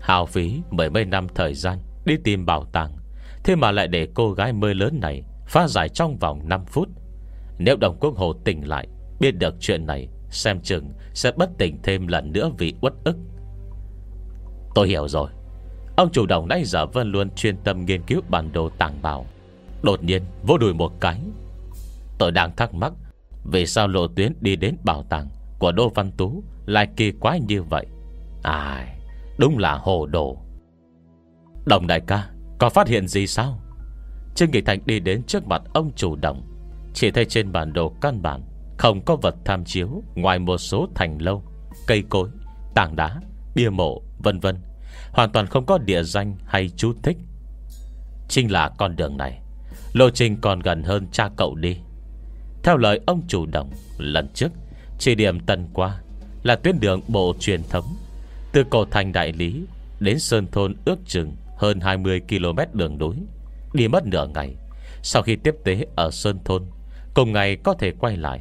Hào 0.00 0.26
phí 0.26 0.60
mười 0.70 0.90
mấy 0.90 1.04
năm 1.04 1.26
thời 1.34 1.54
gian 1.54 1.78
Đi 2.04 2.16
tìm 2.24 2.46
bảo 2.46 2.64
tàng, 2.72 2.92
Thế 3.44 3.56
mà 3.56 3.70
lại 3.70 3.88
để 3.88 4.08
cô 4.14 4.32
gái 4.32 4.52
mơ 4.52 4.72
lớn 4.72 4.98
này 5.00 5.22
Phá 5.46 5.68
giải 5.68 5.88
trong 5.88 6.18
vòng 6.18 6.40
5 6.48 6.64
phút. 6.64 6.88
Nếu 7.58 7.76
đồng 7.76 7.96
quốc 8.00 8.16
hồ 8.16 8.32
tỉnh 8.32 8.68
lại, 8.68 8.88
Biết 9.20 9.30
được 9.30 9.54
chuyện 9.60 9.86
này, 9.86 10.08
Xem 10.30 10.60
chừng 10.60 10.92
sẽ 11.14 11.32
bất 11.36 11.50
tỉnh 11.58 11.78
thêm 11.82 12.06
lần 12.06 12.32
nữa 12.32 12.50
vì 12.58 12.74
uất 12.80 12.92
ức. 13.04 13.16
Tôi 14.74 14.88
hiểu 14.88 15.08
rồi. 15.08 15.30
Ông 15.96 16.12
chủ 16.12 16.26
đồng 16.26 16.48
nãy 16.48 16.64
giờ 16.64 16.86
vẫn 16.86 17.12
luôn 17.12 17.30
chuyên 17.30 17.56
tâm 17.56 17.84
nghiên 17.84 18.02
cứu 18.02 18.20
bản 18.28 18.52
đồ 18.52 18.68
tàng 18.78 19.02
bảo. 19.02 19.26
Đột 19.82 20.04
nhiên 20.04 20.22
vô 20.46 20.58
đùi 20.58 20.74
một 20.74 20.92
cái. 21.00 21.20
Tôi 22.18 22.32
đang 22.32 22.56
thắc 22.56 22.74
mắc 22.74 22.92
vì 23.44 23.66
sao 23.66 23.88
lộ 23.88 24.08
tuyến 24.08 24.32
đi 24.40 24.56
đến 24.56 24.76
bảo 24.84 25.02
tàng 25.02 25.28
Của 25.58 25.72
Đô 25.72 25.88
Văn 25.94 26.12
Tú 26.12 26.44
Lại 26.66 26.88
kỳ 26.96 27.12
quái 27.12 27.40
như 27.40 27.62
vậy? 27.62 27.86
Ai 28.42 28.98
Đúng 29.38 29.58
là 29.58 29.74
hồ 29.74 30.06
đồ. 30.06 30.36
Đồng 31.66 31.86
đại 31.86 32.00
ca 32.00 32.28
Có 32.58 32.70
phát 32.70 32.88
hiện 32.88 33.08
gì 33.08 33.26
sao? 33.26 33.60
Trương 34.34 34.50
Nghị 34.50 34.60
Thành 34.60 34.80
đi 34.86 35.00
đến 35.00 35.22
trước 35.22 35.46
mặt 35.46 35.62
ông 35.74 35.92
chủ 35.96 36.16
động 36.16 36.42
Chỉ 36.94 37.10
thấy 37.10 37.24
trên 37.24 37.52
bản 37.52 37.72
đồ 37.72 37.92
căn 38.00 38.22
bản 38.22 38.42
Không 38.78 39.04
có 39.04 39.16
vật 39.16 39.34
tham 39.44 39.64
chiếu 39.64 40.02
Ngoài 40.14 40.38
một 40.38 40.58
số 40.58 40.88
thành 40.94 41.22
lâu 41.22 41.44
Cây 41.86 42.02
cối, 42.08 42.28
tảng 42.74 42.96
đá, 42.96 43.20
bia 43.54 43.68
mộ, 43.68 44.02
vân 44.18 44.40
vân. 44.40 44.56
Hoàn 45.12 45.32
toàn 45.32 45.46
không 45.46 45.66
có 45.66 45.78
địa 45.78 46.02
danh 46.02 46.36
hay 46.46 46.70
chú 46.76 46.92
thích. 47.02 47.16
Chính 48.28 48.52
là 48.52 48.68
con 48.78 48.96
đường 48.96 49.16
này 49.16 49.40
Lộ 49.92 50.10
trình 50.10 50.40
còn 50.40 50.60
gần 50.60 50.82
hơn 50.82 51.06
cha 51.12 51.28
cậu 51.36 51.54
đi. 51.54 51.76
Theo 52.62 52.76
lời 52.76 53.00
ông 53.06 53.22
chủ 53.28 53.46
động, 53.46 53.70
Lần 53.98 54.28
trước, 54.34 54.48
Chỉ 54.98 55.14
điểm 55.14 55.40
tần 55.40 55.66
qua 55.72 56.00
Là 56.42 56.56
tuyến 56.56 56.80
đường 56.80 57.00
bộ 57.08 57.34
truyền 57.40 57.62
thống, 57.70 57.96
Từ 58.52 58.64
cổ 58.70 58.84
thành 58.84 59.12
đại 59.12 59.32
lý 59.32 59.64
Đến 60.00 60.18
Sơn 60.18 60.46
Thôn 60.52 60.74
ước 60.84 60.98
chừng, 61.06 61.32
hơn 61.56 61.80
20 61.80 62.20
km 62.28 62.58
đường 62.78 62.98
núi, 62.98 63.16
Đi 63.72 63.88
mất 63.88 64.06
nửa 64.06 64.26
ngày. 64.34 64.56
Sau 65.02 65.22
khi 65.22 65.36
tiếp 65.36 65.54
tế 65.64 65.86
ở 65.96 66.10
Sơn 66.10 66.38
Thôn, 66.44 66.62
Cùng 67.14 67.32
ngày 67.32 67.56
có 67.56 67.74
thể 67.74 67.92
quay 68.00 68.16
lại. 68.16 68.40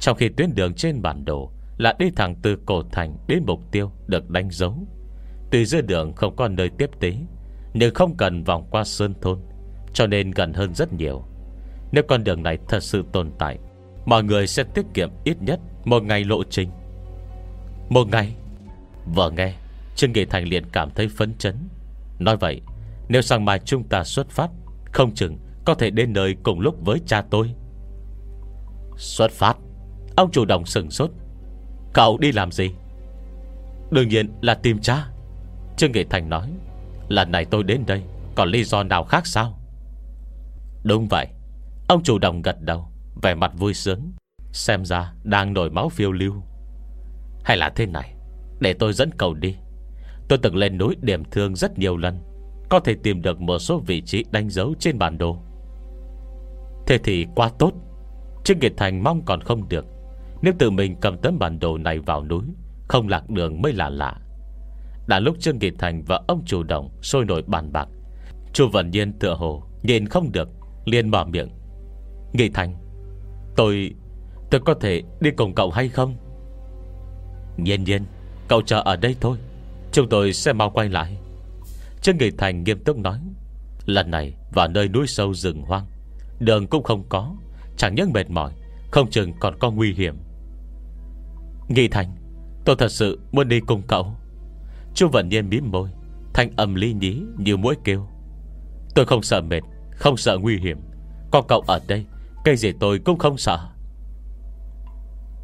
Trong 0.00 0.16
khi 0.16 0.28
tuyến 0.28 0.54
đường 0.54 0.74
trên 0.74 1.02
bản 1.02 1.24
đồ 1.24 1.52
Là 1.78 1.94
đi 1.98 2.10
thẳng 2.16 2.34
từ 2.42 2.56
cổ 2.66 2.82
thành 2.92 3.16
đến 3.28 3.42
mục 3.46 3.60
tiêu 3.72 3.92
Được 4.06 4.30
đánh 4.30 4.48
dấu. 4.50 4.86
Từ 5.50 5.64
giữa 5.64 5.80
đường 5.80 6.12
không 6.14 6.36
có 6.36 6.48
nơi 6.48 6.70
tiếp 6.78 6.90
tế, 7.00 7.14
Nhưng 7.74 7.94
không 7.94 8.16
cần 8.16 8.44
vòng 8.44 8.66
qua 8.70 8.84
Sơn 8.84 9.14
Thôn, 9.20 9.38
Cho 9.94 10.06
nên 10.06 10.30
gần 10.30 10.52
hơn 10.52 10.74
rất 10.74 10.92
nhiều. 10.92 11.24
Nếu 11.92 12.02
con 12.08 12.24
đường 12.24 12.42
này 12.42 12.58
thật 12.68 12.82
sự 12.82 13.04
tồn 13.12 13.30
tại, 13.38 13.58
Mọi 14.06 14.24
người 14.24 14.46
sẽ 14.46 14.64
tiết 14.74 14.86
kiệm 14.94 15.10
ít 15.24 15.36
nhất 15.42 15.60
Một 15.84 16.02
ngày 16.02 16.24
lộ 16.24 16.44
trình. 16.44 16.70
Một 17.88 18.08
ngày? 18.08 18.34
Vừa 19.14 19.30
nghe, 19.30 19.54
Trương 19.96 20.12
Nghị 20.12 20.24
Thành 20.24 20.48
liền 20.48 20.64
cảm 20.72 20.90
thấy 20.90 21.08
phấn 21.08 21.34
chấn. 21.38 21.54
Nói 22.18 22.36
vậy, 22.36 22.60
Nếu 23.08 23.22
sáng 23.22 23.44
mai 23.44 23.60
chúng 23.64 23.84
ta 23.84 24.04
xuất 24.04 24.30
phát, 24.30 24.50
Không 24.92 25.14
chừng 25.14 25.38
có 25.64 25.74
thể 25.74 25.90
đến 25.90 26.12
nơi 26.12 26.36
cùng 26.42 26.60
lúc 26.60 26.76
với 26.84 27.00
cha 27.06 27.22
tôi. 27.30 27.54
Xuất 28.96 29.30
phát? 29.30 29.56
Ông 30.16 30.30
chủ 30.30 30.44
động 30.44 30.66
sừng 30.66 30.90
sốt. 30.90 31.10
Cậu 31.92 32.18
đi 32.18 32.32
làm 32.32 32.52
gì? 32.52 32.70
Đương 33.90 34.08
nhiên 34.08 34.32
là 34.40 34.54
tìm 34.54 34.78
cha. 34.80 35.08
Trương 35.76 35.92
Nghị 35.92 36.04
Thành 36.04 36.28
nói, 36.28 36.52
Lần 37.08 37.32
này 37.32 37.44
tôi 37.44 37.62
đến 37.62 37.82
đây, 37.86 38.02
Còn 38.34 38.48
lý 38.48 38.64
do 38.64 38.82
nào 38.82 39.04
khác 39.04 39.26
sao? 39.26 39.58
Đúng 40.84 41.08
vậy. 41.08 41.26
Ông 41.88 42.02
chủ 42.02 42.18
động 42.18 42.42
gật 42.42 42.60
đầu, 42.60 42.88
Vẻ 43.22 43.34
mặt 43.34 43.52
vui 43.58 43.74
sướng, 43.74 44.12
Xem 44.52 44.84
ra 44.84 45.12
đang 45.24 45.52
nổi 45.52 45.70
máu 45.70 45.88
phiêu 45.88 46.12
lưu. 46.12 46.34
Hay 47.44 47.56
là 47.56 47.70
thế 47.76 47.86
này, 47.86 48.14
Để 48.60 48.72
tôi 48.72 48.92
dẫn 48.92 49.10
cậu 49.18 49.34
đi. 49.34 49.56
Tôi 50.28 50.38
từng 50.42 50.56
lên 50.56 50.78
núi 50.78 50.96
điểm 51.00 51.24
thương 51.24 51.56
rất 51.56 51.78
nhiều 51.78 51.96
lần, 51.96 52.18
Có 52.70 52.80
thể 52.80 52.94
tìm 53.02 53.22
được 53.22 53.40
một 53.40 53.58
số 53.58 53.78
vị 53.86 54.02
trí 54.02 54.24
đánh 54.30 54.50
dấu 54.50 54.74
trên 54.78 54.98
bản 54.98 55.18
đồ. 55.18 55.38
Thế 56.86 56.98
thì 56.98 57.26
quá 57.34 57.50
tốt, 57.58 57.72
Trương 58.44 58.58
Kiệt 58.58 58.72
Thành 58.76 59.02
mong 59.02 59.24
còn 59.24 59.40
không 59.40 59.68
được. 59.68 59.84
Nếu 60.42 60.52
tự 60.58 60.70
mình 60.70 60.96
cầm 61.00 61.18
tấm 61.18 61.38
bản 61.38 61.58
đồ 61.58 61.78
này 61.78 61.98
vào 61.98 62.24
núi, 62.24 62.44
Không 62.88 63.08
lạc 63.08 63.30
đường 63.30 63.62
mới 63.62 63.72
là 63.72 63.88
lạ. 63.88 64.20
Đã 65.06 65.20
lúc 65.20 65.36
Trương 65.40 65.58
Kiệt 65.58 65.74
Thành 65.78 66.02
và 66.06 66.20
ông 66.28 66.42
chủ 66.46 66.62
động 66.62 66.90
Sôi 67.02 67.24
nổi 67.24 67.42
bàn 67.46 67.72
bạc, 67.72 67.88
Chu 68.52 68.68
Vận 68.72 68.90
Nhiên 68.90 69.12
tựa 69.12 69.34
hồ 69.34 69.62
Nhìn 69.82 70.06
không 70.06 70.32
được, 70.32 70.48
liền 70.84 71.10
mở 71.10 71.24
miệng. 71.24 71.48
Nghi 72.36 72.48
Thành, 72.48 72.74
Tôi 73.56 73.94
Tôi 74.50 74.60
có 74.60 74.74
thể 74.74 75.02
đi 75.20 75.30
cùng 75.30 75.54
cậu 75.54 75.70
hay 75.70 75.88
không? 75.88 76.16
Nhiên 77.56 77.84
nhiên, 77.84 78.04
Cậu 78.48 78.62
chờ 78.62 78.80
ở 78.84 78.96
đây 78.96 79.16
thôi, 79.20 79.38
Chúng 79.92 80.08
tôi 80.08 80.32
sẽ 80.32 80.52
mau 80.52 80.70
quay 80.70 80.88
lại. 80.88 81.18
Trương 82.02 82.16
Nghị 82.16 82.30
Thành 82.30 82.64
nghiêm 82.64 82.84
túc 82.84 82.98
nói, 82.98 83.18
Lần 83.86 84.10
này 84.10 84.34
vào 84.52 84.68
nơi 84.68 84.88
núi 84.88 85.06
sâu 85.06 85.34
rừng 85.34 85.62
hoang, 85.62 85.86
Đường 86.38 86.66
cũng 86.66 86.82
không 86.82 87.04
có, 87.08 87.34
Chẳng 87.76 87.94
những 87.94 88.12
mệt 88.12 88.30
mỏi, 88.30 88.52
Không 88.90 89.10
chừng 89.10 89.32
còn 89.40 89.58
có 89.58 89.70
nguy 89.70 89.92
hiểm. 89.92 90.16
Nghị 91.68 91.88
Thành, 91.88 92.16
Tôi 92.64 92.76
thật 92.78 92.88
sự 92.88 93.20
muốn 93.32 93.48
đi 93.48 93.60
cùng 93.60 93.82
cậu. 93.88 94.16
Chú 94.94 95.08
Vận 95.12 95.28
Nhiên 95.28 95.48
mím 95.48 95.70
môi, 95.70 95.88
Thanh 96.34 96.50
âm 96.56 96.74
ly 96.74 96.92
nhí 96.92 97.22
như 97.38 97.56
mũi 97.56 97.74
kêu. 97.84 98.06
Tôi 98.94 99.06
không 99.06 99.22
sợ 99.22 99.40
mệt, 99.40 99.60
Không 99.92 100.16
sợ 100.16 100.38
nguy 100.38 100.58
hiểm, 100.58 100.78
Có 101.30 101.42
cậu 101.42 101.60
ở 101.66 101.80
đây 101.88 102.06
cái 102.46 102.56
gì 102.56 102.72
tôi 102.80 102.98
cũng 102.98 103.18
không 103.18 103.38
sợ. 103.38 103.58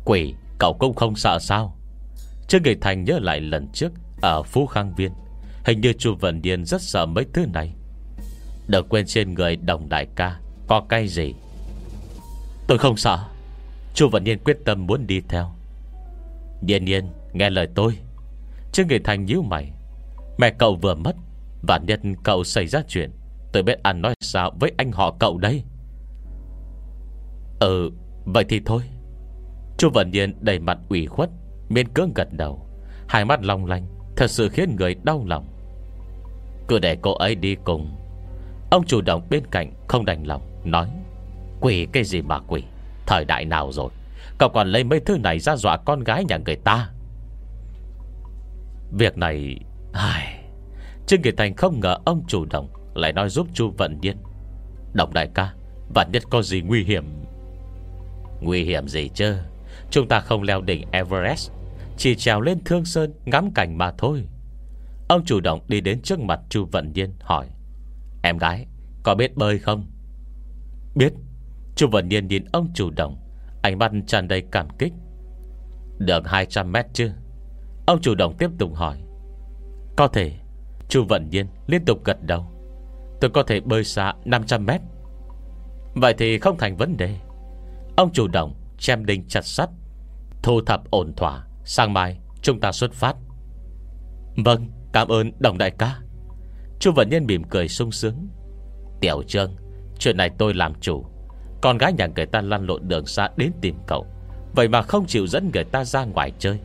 Quỷ, 0.05 0.35
cậu 0.59 0.77
cũng 0.79 0.95
không 0.95 1.17
sợ 1.17 1.39
sao? 1.41 1.77
Trương 2.49 2.63
Nghị 2.63 2.75
Thành 2.81 3.05
nhớ 3.05 3.19
lại 3.23 3.41
lần 3.41 3.69
trước 3.73 3.93
Ở 4.23 4.43
Phú 4.43 4.67
Khang 4.67 4.95
Viên, 4.95 5.13
Hình 5.65 5.81
như 5.81 5.93
chu 5.93 6.15
Vận 6.15 6.43
Điên 6.43 6.65
rất 6.65 6.83
sợ 6.83 7.07
mấy 7.07 7.27
thứ 7.33 7.47
này. 7.53 7.75
Đừng 8.67 8.89
quên 8.89 9.07
trên 9.07 9.35
người 9.35 9.57
đồng 9.57 9.89
đại 9.89 10.07
ca, 10.17 10.41
Có 10.69 10.83
cái 10.89 11.09
gì? 11.09 11.35
Tôi 12.67 12.79
không 12.79 12.97
sợ. 12.97 13.19
Chu 13.95 14.09
Vận 14.09 14.25
Điên 14.25 14.39
quyết 14.45 14.59
tâm 14.65 14.87
muốn 14.87 15.07
đi 15.07 15.21
theo. 15.29 15.53
Điên 16.63 16.85
Điên 16.85 17.07
nghe 17.33 17.51
lời 17.51 17.69
tôi. 17.75 17.99
Trương 18.73 18.89
Nghị 18.89 18.99
Thành 18.99 19.25
nhíu 19.25 19.43
mày. 19.43 19.73
Mẹ 20.39 20.51
cậu 20.59 20.77
vừa 20.77 20.95
mất 20.95 21.17
Và 21.63 21.79
nhân 21.87 22.17
cậu 22.25 22.45
xảy 22.45 22.67
ra 22.67 22.83
chuyện. 22.89 23.11
Tôi 23.53 23.63
biết 23.63 23.83
ăn 23.83 24.03
nói 24.03 24.15
sao 24.21 24.53
với 24.61 24.73
anh 24.77 24.93
họ 24.93 25.17
cậu 25.19 25.39
đây. 25.39 25.63
Ừ 27.63 27.91
Vậy 28.25 28.45
thì 28.49 28.61
thôi. 28.67 28.83
Chú 29.79 29.91
Vận 29.95 30.11
Nhiên 30.11 30.35
đầy 30.41 30.59
mặt 30.59 30.79
ủy 30.89 31.07
khuất, 31.07 31.31
Miên 31.69 31.89
cưỡng 31.89 32.13
gật 32.15 32.29
đầu. 32.33 32.67
Hai 33.09 33.25
mắt 33.25 33.45
long 33.45 33.67
lanh, 33.67 33.87
Thật 34.17 34.31
sự 34.31 34.49
khiến 34.49 34.77
người 34.77 34.95
đau 35.03 35.25
lòng. 35.27 35.47
Cứ 36.69 36.79
để 36.79 36.97
cô 37.03 37.15
ấy 37.15 37.35
đi 37.35 37.57
cùng. 37.65 37.97
Ông 38.71 38.85
chủ 38.87 39.01
động 39.01 39.27
bên 39.31 39.43
cạnh 39.51 39.73
không 39.89 40.05
đành 40.05 40.27
lòng, 40.27 40.43
Nói, 40.65 40.89
Quỷ 41.61 41.87
cái 41.93 42.05
gì 42.05 42.23
mà 42.23 42.39
quỷ? 42.39 42.63
Thời 43.07 43.25
đại 43.25 43.45
nào 43.45 43.73
rồi? 43.73 43.91
Cậu 44.39 44.49
còn 44.49 44.69
lấy 44.69 44.85
mấy 44.85 45.01
thứ 45.01 45.19
này 45.19 45.39
ra 45.39 45.57
dọa 45.57 45.77
con 45.77 46.05
gái 46.05 46.25
nhà 46.25 46.39
người 46.47 46.57
ta? 46.57 46.89
Việc 48.93 49.19
này, 49.19 49.59
ai... 49.93 50.45
Trương 51.07 51.23
Kỳ 51.23 51.31
Thành 51.31 51.57
không 51.57 51.81
ngờ 51.81 51.97
ông 52.05 52.23
chủ 52.29 52.45
động 52.45 52.69
Lại 52.95 53.13
nói 53.13 53.29
giúp 53.29 53.47
Chu 53.55 53.71
Vận 53.79 54.01
Nhiên. 54.01 54.17
Đồng 54.93 55.13
đại 55.15 55.29
ca, 55.35 55.53
Vạn 55.95 56.13
nhất 56.13 56.23
có 56.31 56.43
gì 56.43 56.61
nguy 56.61 56.85
hiểm 56.85 57.22
Nguy 58.43 58.65
hiểm 58.65 58.89
gì 58.89 59.09
chứ? 59.15 59.37
Chúng 59.91 60.09
ta 60.09 60.21
không 60.21 60.43
leo 60.43 60.61
đỉnh 60.61 60.85
Everest, 60.91 61.51
Chỉ 61.97 62.15
trèo 62.15 62.41
lên 62.41 62.65
Thương 62.65 62.85
Sơn 62.85 63.13
ngắm 63.25 63.51
cảnh 63.55 63.79
mà 63.79 63.93
thôi. 63.99 64.29
Ông 65.09 65.25
chủ 65.25 65.41
động 65.41 65.61
đi 65.69 65.81
đến 65.81 66.03
trước 66.03 66.21
mặt 66.21 66.41
Chu 66.49 66.65
Vận 66.73 66.93
Nhiên, 66.93 67.11
hỏi, 67.21 67.49
Em 68.23 68.39
gái, 68.39 68.67
có 69.03 69.15
biết 69.15 69.37
bơi 69.37 69.59
không? 69.59 69.87
Biết. 70.95 71.13
Chu 71.77 71.89
Vận 71.89 72.09
Nhiên 72.09 72.29
nhìn 72.29 72.45
ông 72.53 72.69
chủ 72.75 72.91
động, 72.91 73.17
Ánh 73.63 73.79
mắt 73.79 73.93
tràn 74.07 74.29
đầy 74.29 74.43
cảm 74.51 74.69
kích. 74.79 74.93
Được 75.99 76.29
200 76.29 76.73
mét 76.73 76.87
chứ? 76.93 77.11
Ông 77.87 78.01
chủ 78.01 78.15
động 78.15 78.35
tiếp 78.39 78.51
tục 78.59 78.75
hỏi. 78.75 78.97
Có 79.97 80.09
thể. 80.09 80.33
Chu 80.89 81.05
Vận 81.09 81.31
Nhiên 81.31 81.47
liên 81.67 81.85
tục 81.85 82.05
gật 82.05 82.17
đầu. 82.23 82.47
Tôi 83.21 83.31
có 83.31 83.43
thể 83.43 83.61
bơi 83.61 83.85
xa 83.85 84.15
500 84.25 84.67
mét. 84.67 84.81
Vậy 85.95 86.15
thì 86.19 86.39
không 86.39 86.59
thành 86.59 86.77
vấn 86.77 86.97
đề. 86.97 87.17
Ông 88.03 88.13
chủ 88.13 88.29
động 88.29 88.55
Chém 88.79 89.07
đinh 89.07 89.29
chặt 89.29 89.45
sắt, 89.45 89.71
Thu 90.43 90.61
thập 90.61 90.91
ổn 90.91 91.13
thỏa. 91.17 91.47
Sang 91.65 91.93
mai, 91.93 92.19
chúng 92.43 92.61
ta 92.61 92.73
xuất 92.73 92.93
phát. 92.93 93.17
Vâng 94.45 94.71
cảm 94.93 95.09
ơn, 95.09 95.33
đồng 95.39 95.59
đại 95.59 95.71
ca. 95.71 95.99
Chu 96.81 96.93
Vận 96.93 97.09
Nhân 97.11 97.27
mỉm 97.27 97.45
cười 97.45 97.69
sung 97.69 97.93
sướng. 97.93 98.29
Tiểu 99.01 99.23
Trương, 99.23 99.57
Chuyện 99.99 100.17
này 100.17 100.31
tôi 100.39 100.55
làm 100.55 100.73
chủ. 100.81 101.05
Con 101.63 101.79
gái 101.79 101.93
nhà 101.93 102.07
người 102.07 102.27
ta 102.27 102.41
lăn 102.41 102.67
lộn 102.67 102.89
đường 102.89 103.07
xa 103.07 103.29
đến 103.37 103.53
tìm 103.61 103.77
cậu. 103.87 104.07
Vậy 104.55 104.69
mà 104.69 104.83
không 104.83 105.07
chịu 105.07 105.27
dẫn 105.27 105.51
người 105.55 105.65
ta 105.65 105.85
ra 105.85 106.05
ngoài 106.05 106.33
chơi. 106.39 106.59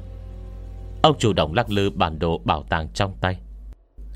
Ông 1.01 1.17
chủ 1.19 1.33
động 1.33 1.53
lắc 1.53 1.69
lư 1.69 1.89
bản 1.89 2.19
đồ 2.19 2.37
bảo 2.37 2.63
tàng 2.69 2.89
trong 2.93 3.17
tay. 3.21 3.39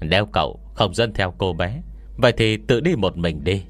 Nếu 0.01 0.25
cậu 0.25 0.59
không 0.75 0.93
dẫn 0.93 1.13
theo 1.13 1.33
cô 1.37 1.53
bé, 1.53 1.81
Vậy 2.17 2.33
thì 2.37 2.57
tự 2.57 2.79
đi 2.79 2.95
một 2.95 3.17
mình 3.17 3.43
đi. 3.43 3.63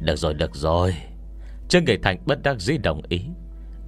Được 0.00 0.16
rồi 0.16 0.34
được 0.34 0.54
rồi. 0.54 0.94
Trương 1.68 1.84
Nghệ 1.84 1.98
Thành 2.02 2.18
bất 2.26 2.42
đắc 2.42 2.60
dĩ 2.60 2.78
đồng 2.78 3.02
ý. 3.08 3.20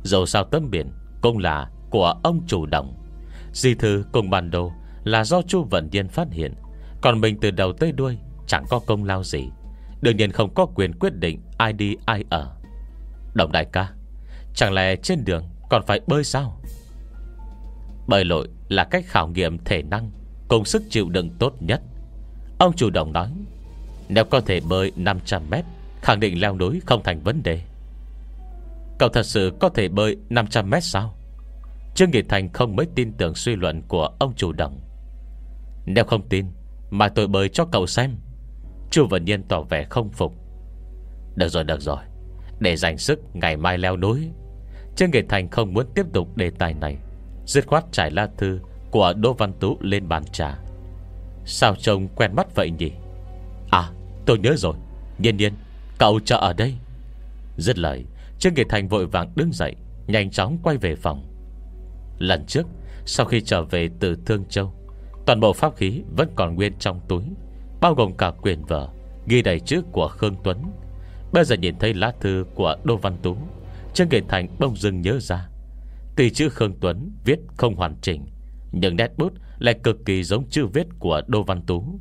Dù 0.03 0.27
sao 0.27 0.45
tấm 0.45 0.71
biển 0.71 0.91
Cũng 1.21 1.39
là 1.39 1.71
của 1.91 2.15
ông 2.23 2.41
chủ 2.47 2.67
động. 2.67 2.95
Di 3.53 3.75
thư 3.75 4.05
cùng 4.13 4.31
bản 4.31 4.51
đồ 4.51 4.73
Là 5.05 5.25
do 5.25 5.43
Chu 5.43 5.65
Vận 5.71 5.89
Nhiên 5.93 6.09
phát 6.09 6.29
hiện. 6.31 6.55
Còn 7.03 7.21
mình 7.21 7.39
từ 7.41 7.51
đầu 7.51 7.73
tới 7.73 7.93
đuôi 7.93 8.19
Chẳng 8.47 8.65
có 8.69 8.79
công 8.87 9.05
lao 9.05 9.25
gì. 9.25 9.49
Đương 10.01 10.17
nhiên 10.17 10.33
không 10.33 10.55
có 10.55 10.67
quyền 10.67 10.93
quyết 10.99 11.15
định 11.15 11.41
ai 11.59 11.73
đi, 11.73 11.97
ai 12.07 12.25
ở. 12.31 12.57
Đồng 13.35 13.53
đại 13.53 13.65
ca, 13.73 13.89
Chẳng 14.55 14.73
lẽ 14.73 14.97
trên 14.97 15.25
đường 15.25 15.45
còn 15.71 15.83
phải 15.87 16.01
bơi 16.07 16.25
sao? 16.25 16.61
Bơi 18.07 18.25
lội 18.25 18.49
là 18.69 18.85
cách 18.85 19.05
khảo 19.07 19.29
nghiệm 19.29 19.59
thể 19.65 19.83
năng 19.83 20.11
Cùng 20.49 20.65
sức 20.65 20.83
chịu 20.91 21.09
đựng 21.09 21.31
tốt 21.39 21.55
nhất. 21.61 21.81
Ông 22.59 22.73
chủ 22.77 22.91
động 22.91 23.13
nói, 23.13 23.33
Nếu 24.09 24.25
có 24.25 24.41
thể 24.41 24.61
bơi 24.61 24.93
500 24.97 25.43
mét 25.51 25.65
Khẳng 26.07 26.21
định 26.21 26.41
leo 26.41 26.57
núi 26.57 26.81
không 26.87 27.03
thành 27.03 27.21
vấn 27.21 27.43
đề. 27.43 27.61
Cậu 28.99 29.09
thật 29.09 29.23
sự 29.23 29.53
có 29.61 29.69
thể 29.69 29.89
bơi 29.89 30.17
500 30.31 30.71
mét 30.71 30.85
sao? 30.85 31.15
Trương 31.95 32.11
Nghị 32.11 32.23
Thành 32.23 32.53
không 32.53 32.77
mới 32.77 32.87
tin 32.95 33.13
tưởng 33.13 33.35
suy 33.35 33.57
luận 33.57 33.83
của 33.89 34.09
ông 34.19 34.35
chủ 34.37 34.53
động. 34.53 34.81
Nếu 35.87 36.05
không 36.05 36.29
tin, 36.29 36.47
Mà 36.91 37.09
tôi 37.09 37.27
bơi 37.27 37.49
cho 37.49 37.65
cậu 37.65 37.87
xem. 37.87 38.17
Chu 38.91 39.07
Vân 39.07 39.25
Nhiên 39.25 39.43
tỏ 39.43 39.63
vẻ 39.63 39.87
không 39.91 40.11
phục. 40.11 40.33
Được 41.35 41.49
rồi 41.49 41.65
được 41.65 41.81
rồi. 41.81 41.99
Để 42.61 42.77
dành 42.77 42.99
sức, 42.99 43.21
ngày 43.33 43.57
mai 43.57 43.79
leo 43.79 43.97
núi. 43.97 44.29
Trương 44.97 45.11
Nghị 45.11 45.23
Thành 45.29 45.51
không 45.51 45.75
muốn 45.75 45.87
tiếp 45.95 46.07
tục 46.13 46.37
đề 46.37 46.51
tài 46.51 46.75
này. 46.75 46.97
Dứt 47.47 47.67
khoát 47.67 47.85
trải 47.93 48.11
lá 48.11 48.29
thư 48.39 48.61
Của 48.91 49.13
Đỗ 49.17 49.33
Văn 49.33 49.53
Tú 49.61 49.77
lên 49.81 50.09
bàn 50.09 50.25
trà. 50.25 50.59
Sao 51.45 51.75
trông 51.77 52.09
quen 52.09 52.31
mắt 52.37 52.55
vậy 52.55 52.71
nhỉ? 52.71 52.93
À 53.71 53.91
tôi 54.27 54.39
nhớ 54.39 54.55
rồi. 54.57 54.75
Nhiên 55.19 55.37
nhiên 55.37 55.53
cậu 55.99 56.21
chờ 56.25 56.37
ở 56.37 56.53
đây. 56.53 56.75
Dứt 57.57 57.79
lời, 57.79 58.05
Trương 58.39 58.55
kỳ 58.55 58.65
Thành 58.69 58.89
vội 58.89 59.07
vàng 59.07 59.33
đứng 59.37 59.53
dậy, 59.53 59.75
Nhanh 60.07 60.31
chóng 60.31 60.59
quay 60.63 60.77
về 60.77 60.95
phòng. 60.97 61.27
Lần 62.19 62.45
trước, 62.47 62.67
Sau 63.07 63.27
khi 63.27 63.41
trở 63.41 63.63
về 63.63 63.89
từ 64.01 64.17
Thương 64.27 64.45
Châu, 64.49 64.73
Toàn 65.27 65.41
bộ 65.41 65.53
pháp 65.53 65.77
khí 65.77 66.03
vẫn 66.17 66.29
còn 66.35 66.55
nguyên 66.55 66.73
trong 66.79 67.01
túi, 67.09 67.23
Bao 67.81 67.95
gồm 67.95 68.17
cả 68.17 68.33
quyền 68.43 68.65
vở, 68.65 68.89
Ghi 69.27 69.43
đầy 69.43 69.61
chữ 69.61 69.83
của 69.93 70.09
Khương 70.09 70.37
Tuấn. 70.45 70.63
Bây 71.33 71.45
giờ 71.45 71.57
nhìn 71.57 71.79
thấy 71.79 71.95
lá 71.95 72.13
thư 72.21 72.45
của 72.55 72.77
Đô 72.85 72.97
Văn 72.97 73.17
Tú, 73.23 73.37
Trương 73.95 74.09
kỳ 74.09 74.21
Thành 74.29 74.49
bông 74.59 74.77
dưng 74.77 75.01
nhớ 75.01 75.19
ra. 75.21 75.49
Tuy 76.17 76.31
chữ 76.31 76.49
Khương 76.49 76.75
Tuấn 76.81 77.11
viết 77.25 77.39
không 77.57 77.75
hoàn 77.75 77.97
chỉnh, 78.03 78.27
Nhưng 78.73 78.97
nét 78.97 79.11
bút 79.17 79.33
lại 79.59 79.75
cực 79.83 80.05
kỳ 80.05 80.23
giống 80.23 80.49
chữ 80.51 80.67
viết 80.67 80.87
của 80.99 81.23
Đô 81.27 81.43
Văn 81.43 81.63
Tú. 81.63 82.01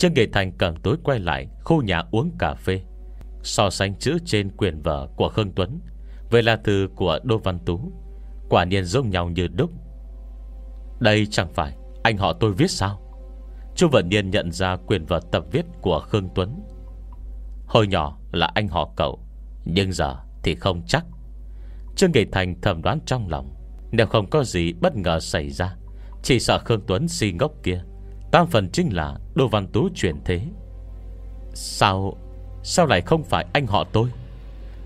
Trương 0.00 0.14
Nghệ 0.14 0.26
Thành 0.32 0.52
cầm 0.58 0.76
tối 0.76 0.96
quay 1.04 1.18
lại 1.18 1.48
Khu 1.64 1.82
nhà 1.82 2.02
uống 2.10 2.30
cà 2.38 2.54
phê. 2.54 2.80
So 3.42 3.70
sánh 3.70 3.94
chữ 3.98 4.18
trên 4.24 4.50
quyển 4.50 4.82
vở 4.82 5.08
của 5.16 5.28
Khương 5.28 5.52
Tuấn 5.52 5.80
Với 6.30 6.42
là 6.42 6.56
thư 6.56 6.88
của 6.96 7.18
Đô 7.22 7.38
Văn 7.38 7.58
Tú, 7.66 7.92
Quả 8.48 8.64
nhiên 8.64 8.84
giống 8.84 9.10
nhau 9.10 9.30
như 9.30 9.46
đúc. 9.46 9.70
Đây 11.00 11.26
chẳng 11.30 11.54
phải 11.54 11.76
Anh 12.02 12.16
họ 12.16 12.32
tôi 12.32 12.52
viết 12.52 12.70
sao? 12.70 13.00
Chu 13.76 13.88
Vận 13.88 14.08
Niên 14.08 14.30
nhận 14.30 14.52
ra 14.52 14.76
quyền 14.86 15.06
vở 15.06 15.20
tập 15.32 15.44
viết 15.52 15.64
của 15.80 16.00
Khương 16.00 16.28
Tuấn. 16.34 16.62
Hồi 17.66 17.86
nhỏ 17.86 18.18
là 18.32 18.50
anh 18.54 18.68
họ 18.68 18.92
cậu, 18.96 19.20
Nhưng 19.64 19.92
giờ 19.92 20.16
thì 20.42 20.54
không 20.54 20.82
chắc. 20.86 21.04
Trương 21.96 22.12
Nghệ 22.12 22.24
Thành 22.32 22.60
thầm 22.60 22.82
đoán 22.82 22.98
trong 23.06 23.28
lòng, 23.28 23.54
Nếu 23.92 24.06
không 24.06 24.30
có 24.30 24.44
gì 24.44 24.72
bất 24.72 24.96
ngờ 24.96 25.20
xảy 25.20 25.50
ra, 25.50 25.76
Chỉ 26.22 26.40
sợ 26.40 26.58
Khương 26.58 26.82
Tuấn 26.86 27.08
si 27.08 27.32
ngốc 27.32 27.52
kia 27.62 27.82
Tam 28.30 28.46
phần 28.46 28.70
chính 28.72 28.88
là 28.92 29.14
Đô 29.34 29.48
Văn 29.48 29.66
Tú 29.66 29.88
chuyển 29.94 30.16
thế. 30.24 30.40
Sao 31.54 32.16
Sao 32.62 32.86
lại 32.86 33.00
không 33.00 33.24
phải 33.24 33.46
anh 33.52 33.66
họ 33.66 33.84
tôi? 33.92 34.10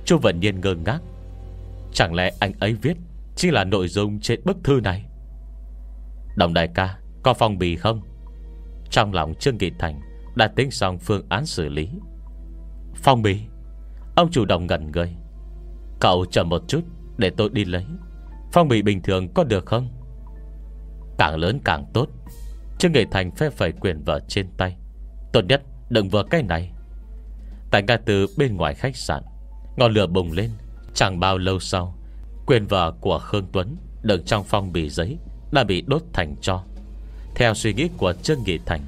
Chu 0.04 0.18
Vận 0.18 0.40
Nhiên 0.40 0.60
ngơ 0.60 0.74
ngác. 0.74 0.98
Chẳng 1.92 2.14
lẽ 2.14 2.32
anh 2.40 2.52
ấy 2.60 2.72
viết 2.72 2.96
Chỉ 3.36 3.50
là 3.50 3.64
nội 3.64 3.88
dung 3.88 4.20
trên 4.20 4.40
bức 4.44 4.56
thư 4.64 4.80
này? 4.80 5.04
Đồng 6.36 6.54
đại 6.54 6.68
ca, 6.74 6.98
Có 7.22 7.34
phong 7.34 7.58
bì 7.58 7.76
không? 7.76 8.00
Trong 8.90 9.12
lòng 9.12 9.34
Trương 9.34 9.58
Nghị 9.58 9.70
Thành 9.78 10.00
Đã 10.36 10.48
tính 10.48 10.70
xong 10.70 10.98
phương 10.98 11.26
án 11.28 11.46
xử 11.46 11.68
lý. 11.68 11.88
Phong 12.94 13.22
bì? 13.22 13.40
Ông 14.16 14.30
chủ 14.30 14.44
động 14.44 14.66
ngẩn 14.66 14.90
người. 14.92 15.16
Cậu 16.00 16.24
chờ 16.30 16.44
một 16.44 16.62
chút 16.68 16.80
để 17.16 17.30
tôi 17.30 17.48
đi 17.52 17.64
lấy. 17.64 17.84
Phong 18.52 18.68
bì 18.68 18.82
bình 18.82 19.02
thường 19.02 19.28
có 19.34 19.44
được 19.44 19.66
không? 19.66 19.88
Càng 21.18 21.36
lớn 21.36 21.60
càng 21.64 21.86
tốt. 21.92 22.08
Chứ 22.84 22.90
người 22.90 23.06
Thành 23.10 23.30
phê 23.30 23.50
phẩy 23.50 23.72
quyền 23.72 24.02
vợ 24.04 24.20
trên 24.28 24.46
tay. 24.56 24.76
Tốt 25.32 25.40
nhất 25.48 25.62
đừng 25.88 26.08
vờ 26.08 26.24
cái 26.30 26.42
này. 26.42 26.72
Tại 27.70 27.82
ngã 27.82 27.96
tư 27.96 28.26
bên 28.38 28.56
ngoài 28.56 28.74
khách 28.74 28.96
sạn, 28.96 29.22
Ngọn 29.76 29.92
lửa 29.92 30.06
bùng 30.06 30.32
lên. 30.32 30.50
Chẳng 30.94 31.20
bao 31.20 31.38
lâu 31.38 31.60
sau, 31.60 31.98
Quyền 32.46 32.66
vợ 32.66 32.92
của 33.00 33.18
Khương 33.18 33.46
Tuấn 33.52 33.76
Đựng 34.02 34.22
trong 34.24 34.44
phong 34.44 34.72
bì 34.72 34.90
giấy 34.90 35.18
Đã 35.52 35.64
bị 35.64 35.82
đốt 35.86 36.02
thành 36.12 36.36
cho. 36.40 36.62
Theo 37.34 37.54
suy 37.54 37.74
nghĩ 37.74 37.88
của 37.96 38.12
Trương 38.22 38.42
Nghị 38.46 38.58
Thành, 38.66 38.80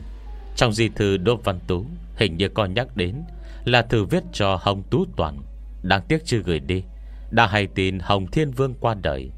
Trong 0.56 0.72
di 0.72 0.88
thư 0.88 1.16
Đỗ 1.16 1.36
Văn 1.44 1.58
Tú, 1.66 1.86
Hình 2.16 2.36
như 2.36 2.48
còn 2.48 2.74
nhắc 2.74 2.96
đến 2.96 3.22
Là 3.64 3.82
thư 3.82 4.04
viết 4.04 4.22
cho 4.32 4.58
Hồng 4.60 4.82
Tú 4.90 5.04
Toàn, 5.16 5.38
Đáng 5.82 6.02
tiếc 6.08 6.24
chưa 6.24 6.38
gửi 6.38 6.60
đi, 6.60 6.82
Đã 7.30 7.46
hay 7.46 7.66
tin 7.66 7.98
Hồng 7.98 8.26
Thiên 8.26 8.50
Vương 8.50 8.74
qua 8.74 8.94
đời. 9.02 9.30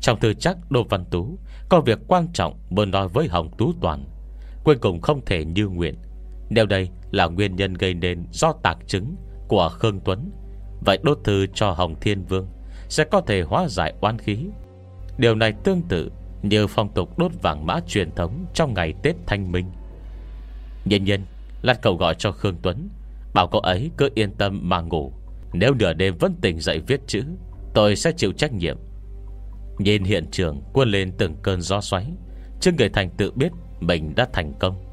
Trong 0.00 0.20
thư 0.20 0.34
chắc 0.34 0.56
Đỗ 0.70 0.82
Văn 0.82 1.04
Tú 1.04 1.38
có 1.70 1.80
việc 1.80 1.98
quan 2.08 2.28
trọng 2.32 2.58
muốn 2.70 2.90
nói 2.90 3.08
với 3.08 3.28
Hồng 3.28 3.50
Tú 3.58 3.72
Toàn, 3.80 4.04
Cuối 4.64 4.76
cùng 4.76 5.00
không 5.00 5.24
thể 5.24 5.44
như 5.44 5.68
nguyện. 5.68 5.94
Nếu 6.48 6.66
đây 6.66 6.88
là 7.10 7.26
nguyên 7.26 7.56
nhân 7.56 7.74
gây 7.74 7.94
nên 7.94 8.24
Do 8.32 8.52
tạc 8.62 8.78
chứng 8.86 9.16
của 9.48 9.68
Khương 9.68 10.00
Tuấn, 10.04 10.30
Vậy 10.86 10.98
đốt 11.02 11.18
thư 11.24 11.46
cho 11.54 11.70
Hồng 11.70 11.94
Thiên 12.00 12.24
Vương 12.24 12.48
Sẽ 12.88 13.04
có 13.04 13.20
thể 13.20 13.42
hóa 13.42 13.68
giải 13.68 13.94
oan 14.00 14.18
khí. 14.18 14.46
Điều 15.18 15.34
này 15.34 15.52
tương 15.64 15.82
tự 15.88 16.10
Như 16.42 16.66
phong 16.66 16.94
tục 16.94 17.18
đốt 17.18 17.32
vàng 17.42 17.66
mã 17.66 17.80
truyền 17.86 18.10
thống 18.10 18.44
Trong 18.54 18.74
ngày 18.74 18.94
Tết 19.02 19.16
Thanh 19.26 19.52
Minh. 19.52 19.66
Nhân 20.84 21.04
nhân 21.04 21.20
Lát 21.62 21.82
cậu 21.82 21.96
gọi 21.96 22.14
cho 22.18 22.32
Khương 22.32 22.56
Tuấn, 22.62 22.88
Bảo 23.34 23.48
cậu 23.48 23.60
ấy 23.60 23.90
cứ 23.96 24.08
yên 24.14 24.32
tâm 24.32 24.60
mà 24.62 24.80
ngủ. 24.80 25.12
Nếu 25.52 25.74
nửa 25.74 25.92
đêm 25.92 26.16
vẫn 26.18 26.34
tỉnh 26.40 26.60
dậy 26.60 26.80
viết 26.86 27.00
chữ, 27.06 27.24
Tôi 27.74 27.96
sẽ 27.96 28.12
chịu 28.16 28.32
trách 28.32 28.52
nhiệm. 28.52 28.76
Nhìn 29.80 30.04
hiện 30.04 30.26
trường 30.30 30.62
quân 30.72 30.88
lên 30.88 31.12
từng 31.18 31.36
cơn 31.42 31.60
gió 31.60 31.80
xoáy. 31.80 32.06
Chứ 32.60 32.72
người 32.78 32.88
thành 32.88 33.10
tự 33.16 33.30
biết 33.30 33.52
Mình 33.80 34.14
đã 34.14 34.28
thành 34.32 34.52
công. 34.58 34.84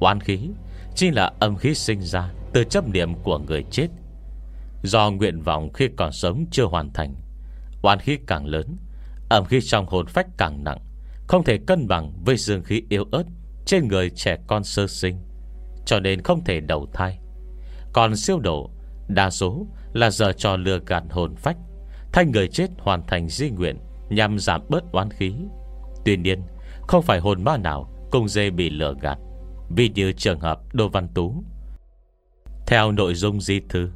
Oán 0.00 0.20
khí, 0.20 0.50
Chính 0.94 1.14
là 1.14 1.32
âm 1.40 1.56
khí 1.56 1.74
sinh 1.74 2.00
ra 2.00 2.32
Từ 2.52 2.64
chấp 2.64 2.88
niệm 2.88 3.14
của 3.14 3.38
người 3.38 3.64
chết. 3.70 3.88
Do 4.82 5.10
nguyện 5.10 5.42
vọng 5.42 5.72
khi 5.72 5.88
còn 5.96 6.12
sống 6.12 6.44
chưa 6.50 6.64
hoàn 6.64 6.92
thành, 6.92 7.14
Oán 7.82 7.98
khí 7.98 8.18
càng 8.26 8.46
lớn, 8.46 8.76
Âm 9.28 9.44
khí 9.44 9.60
trong 9.60 9.86
hồn 9.86 10.06
phách 10.06 10.26
càng 10.38 10.64
nặng, 10.64 10.78
Không 11.28 11.44
thể 11.44 11.58
cân 11.66 11.88
bằng 11.88 12.12
với 12.24 12.36
dương 12.36 12.62
khí 12.62 12.82
yếu 12.88 13.04
ớt 13.12 13.24
Trên 13.66 13.88
người 13.88 14.10
trẻ 14.10 14.36
con 14.46 14.64
sơ 14.64 14.86
sinh, 14.86 15.18
Cho 15.86 16.00
nên 16.00 16.22
không 16.22 16.44
thể 16.44 16.60
đầu 16.60 16.86
thai. 16.92 17.18
Còn 17.92 18.16
siêu 18.16 18.38
độ, 18.38 18.70
Đa 19.08 19.30
số 19.30 19.66
là 19.92 20.10
giờ 20.10 20.32
cho 20.36 20.56
lừa 20.56 20.78
gạt 20.86 21.02
hồn 21.10 21.34
phách, 21.36 21.56
Thay 22.12 22.24
người 22.24 22.48
chết 22.48 22.70
hoàn 22.78 23.06
thành 23.06 23.28
di 23.28 23.50
nguyện 23.50 23.76
Nhằm 24.08 24.38
giảm 24.38 24.60
bớt 24.68 24.92
oán 24.92 25.10
khí. 25.10 25.34
Tuy 26.04 26.16
nhiên, 26.16 26.42
Không 26.88 27.02
phải 27.02 27.20
hồn 27.20 27.44
ma 27.44 27.56
nào 27.56 27.90
Cùng 28.10 28.28
dê 28.28 28.50
bị 28.50 28.70
lừa 28.70 28.94
gạt, 29.00 29.18
Vì 29.76 29.88
như 29.88 30.12
trường 30.12 30.40
hợp 30.40 30.74
Đô 30.74 30.88
Văn 30.88 31.08
Tú. 31.14 31.44
Theo 32.66 32.92
nội 32.92 33.14
dung 33.14 33.40
di 33.40 33.60
thư, 33.68 33.90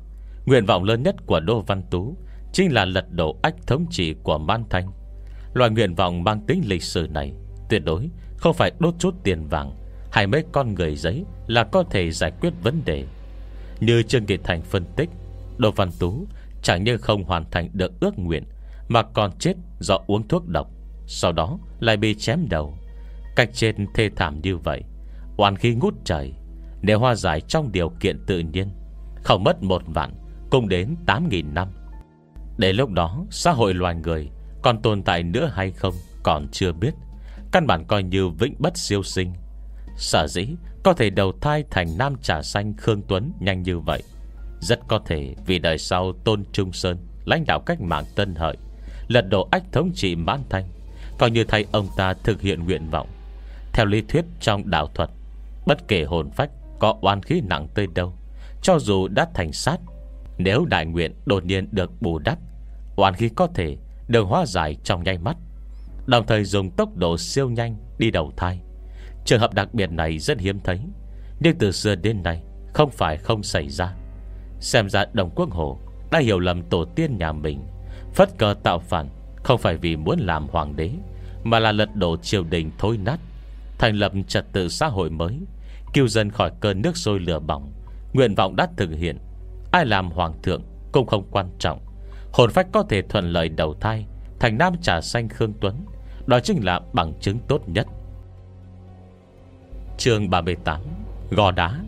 Nguyện 0.47 0.67
vọng 0.67 0.85
lớn 0.85 1.03
nhất 1.03 1.17
của 1.27 1.41
Đô 1.41 1.61
Văn 1.61 1.83
Tú 1.91 2.17
Chính 2.53 2.73
là 2.73 2.85
lật 2.85 3.13
đổ 3.13 3.37
ách 3.43 3.55
thống 3.67 3.87
trị 3.91 4.15
của 4.23 4.39
Man 4.39 4.65
Thanh. 4.71 4.91
Loại 5.55 5.71
nguyện 5.71 5.95
vọng 5.95 6.25
mang 6.25 6.41
tính 6.47 6.63
lịch 6.67 6.83
sử 6.83 7.07
này 7.11 7.33
Tuyệt 7.69 7.85
đối 7.85 8.11
không 8.37 8.55
phải 8.55 8.73
đốt 8.79 8.95
chút 8.99 9.15
tiền 9.25 9.47
vàng 9.49 9.73
Hay 10.13 10.27
mấy 10.27 10.45
con 10.53 10.75
người 10.75 10.97
giấy 10.97 11.25
Là 11.47 11.65
có 11.65 11.85
thể 11.91 12.11
giải 12.11 12.33
quyết 12.41 12.53
vấn 12.63 12.83
đề. 12.85 13.05
Như 13.81 14.03
Trương 14.03 14.27
Kỳ 14.27 14.37
Thành 14.37 14.63
phân 14.63 14.85
tích, 14.97 15.11
Đô 15.59 15.71
Văn 15.71 15.91
Tú 15.99 16.27
chẳng 16.63 16.85
như 16.85 16.97
không 16.97 17.25
hoàn 17.25 17.51
thành 17.51 17.71
được 17.73 18.01
ước 18.01 18.19
nguyện 18.19 18.45
mà 18.91 19.03
còn 19.03 19.31
chết 19.39 19.55
do 19.81 19.99
uống 20.07 20.29
thuốc 20.29 20.49
độc, 20.49 20.71
Sau 21.07 21.33
đó 21.33 21.59
lại 21.81 21.97
bị 21.97 22.15
chém 22.15 22.47
đầu. 22.51 22.75
Cách 23.37 23.51
chết 23.53 23.73
thê 23.95 24.11
thảm 24.17 24.41
như 24.43 24.57
vậy, 24.57 24.83
Oan 25.37 25.57
khí 25.57 25.75
ngút 25.75 25.95
trời 26.05 26.33
Nếu 26.83 26.99
hoa 26.99 27.15
giải 27.15 27.41
trong 27.41 27.73
điều 27.73 27.89
kiện 28.01 28.27
tự 28.27 28.39
nhiên, 28.39 28.69
Không 29.23 29.45
mất 29.45 29.63
một 29.63 29.83
vạn 29.87 30.15
Cùng 30.51 30.69
đến 30.69 30.97
8.000 31.07 31.55
năm. 31.55 31.69
Để 32.59 32.73
lúc 32.73 32.91
đó, 32.91 33.25
xã 33.31 33.53
hội 33.53 33.75
loài 33.75 33.95
người 33.95 34.31
Còn 34.63 34.83
tồn 34.83 35.03
tại 35.03 35.23
nữa 35.23 35.51
hay 35.55 35.71
không 35.71 35.95
Còn 36.23 36.49
chưa 36.53 36.73
biết, 36.73 36.95
Căn 37.53 37.67
bản 37.67 37.85
coi 37.85 38.03
như 38.03 38.29
vĩnh 38.29 38.55
bất 38.59 38.79
siêu 38.79 39.03
sinh. 39.03 39.33
Sở 39.97 40.27
dĩ 40.29 40.47
có 40.85 40.93
thể 40.93 41.11
đầu 41.11 41.33
thai 41.41 41.65
thành 41.71 41.89
nam 41.99 42.17
trà 42.23 42.43
xanh 42.43 42.75
Khương 42.77 43.03
Tuấn 43.09 43.33
nhanh 43.41 43.63
như 43.63 43.79
vậy, 43.79 44.03
Rất 44.61 44.81
có 44.89 45.01
thể 45.07 45.35
vì 45.47 45.59
đời 45.59 45.79
sau 45.79 46.13
Tôn 46.25 46.45
Trung 46.53 46.73
Sơn, 46.73 46.99
Lãnh 47.25 47.45
đạo 47.47 47.61
cách 47.61 47.81
mạng 47.81 48.05
Tân 48.17 48.35
Hợi 48.35 48.57
Lật 49.11 49.29
đổ 49.29 49.49
ách 49.51 49.63
thống 49.73 49.91
trị 49.95 50.17
mãn 50.17 50.41
thanh, 50.51 50.65
Coi 51.19 51.31
như 51.31 51.45
thay 51.45 51.65
ông 51.73 51.89
ta 51.97 52.15
thực 52.15 52.41
hiện 52.41 52.65
nguyện 52.65 52.91
vọng. 52.91 53.09
Theo 53.73 53.87
lý 53.87 54.03
thuyết 54.09 54.25
trong 54.41 54.71
đạo 54.71 54.89
thuật, 54.95 55.11
Bất 55.67 55.89
kể 55.89 56.05
hồn 56.05 56.31
phách 56.31 56.51
Có 56.79 56.99
oan 57.01 57.23
khí 57.23 57.41
nặng 57.45 57.69
tới 57.75 57.87
đâu, 57.95 58.13
Cho 58.63 58.79
dù 58.79 59.09
đã 59.09 59.27
thành 59.35 59.53
sát, 59.53 59.77
Nếu 60.39 60.65
đại 60.65 60.87
nguyện 60.87 61.15
đột 61.27 61.45
nhiên 61.45 61.69
được 61.73 62.03
bù 62.03 62.19
đắp 62.19 62.39
Oan 62.97 63.15
khí 63.15 63.29
có 63.29 63.47
thể 63.47 63.77
được 64.09 64.23
hóa 64.23 64.47
giải 64.47 64.77
trong 64.85 65.05
nháy 65.05 65.19
mắt, 65.19 65.37
Đồng 66.07 66.27
thời 66.27 66.45
dùng 66.45 66.71
tốc 66.71 66.97
độ 66.97 67.19
siêu 67.19 67.51
nhanh 67.51 67.77
Đi 67.99 68.11
đầu 68.11 68.33
thai. 68.37 68.61
Trường 69.25 69.41
hợp 69.41 69.55
đặc 69.55 69.75
biệt 69.75 69.91
này 69.91 70.19
rất 70.19 70.41
hiếm 70.41 70.61
thấy, 70.61 70.81
Nhưng 71.41 71.59
từ 71.59 71.73
xưa 71.73 71.95
đến 71.95 72.23
nay 72.23 72.43
Không 72.75 72.91
phải 72.91 73.17
không 73.17 73.43
xảy 73.43 73.69
ra. 73.69 73.95
Xem 74.61 74.91
ra 74.91 75.05
Đồng 75.13 75.31
Quốc 75.35 75.51
Hồ 75.51 75.79
Đã 76.11 76.19
hiểu 76.19 76.39
lầm 76.39 76.63
tổ 76.63 76.85
tiên 76.85 77.19
nhà 77.19 77.33
mình 77.33 77.61
Phất 78.15 78.39
cờ 78.39 78.55
tạo 78.63 78.79
phản, 78.79 79.09
Không 79.43 79.59
phải 79.59 79.77
vì 79.77 79.97
muốn 79.97 80.19
làm 80.21 80.49
hoàng 80.49 80.77
đế, 80.77 80.91
Mà 81.45 81.59
là 81.59 81.73
lật 81.73 81.97
đổ 81.97 82.17
triều 82.17 82.45
đình 82.45 82.71
thối 82.79 82.97
nát, 82.97 83.21
Thành 83.79 83.95
lập 83.95 84.13
trật 84.29 84.53
tự 84.53 84.69
xã 84.69 84.87
hội 84.87 85.11
mới, 85.11 85.39
Cứu 85.93 86.09
dân 86.09 86.31
khỏi 86.31 86.53
cơn 86.61 86.83
nước 86.83 86.97
sôi 86.97 87.21
lửa 87.21 87.39
bỏng. 87.39 87.73
Nguyện 88.13 88.35
vọng 88.35 88.57
đã 88.57 88.69
thực 88.77 88.91
hiện, 88.91 89.19
Ai 89.73 89.87
làm 89.87 90.11
hoàng 90.11 90.43
thượng 90.43 90.63
cũng 90.93 91.07
không 91.07 91.25
quan 91.31 91.51
trọng. 91.59 91.81
Hồn 92.33 92.51
phách 92.51 92.67
có 92.73 92.85
thể 92.89 93.03
thuận 93.03 93.33
lợi 93.33 93.49
đầu 93.49 93.75
thai, 93.81 94.07
Thành 94.41 94.59
nam 94.59 94.75
trà 94.83 95.01
xanh 95.01 95.29
Khương 95.29 95.53
Tuấn, 95.61 95.87
Đó 96.27 96.41
chính 96.41 96.65
là 96.65 96.81
bằng 96.93 97.13
chứng 97.21 97.39
tốt 97.49 97.69
nhất. 97.69 97.87
Chương 99.99 100.31
38 100.31 100.81
Gò 101.31 101.51
đá. 101.51 101.81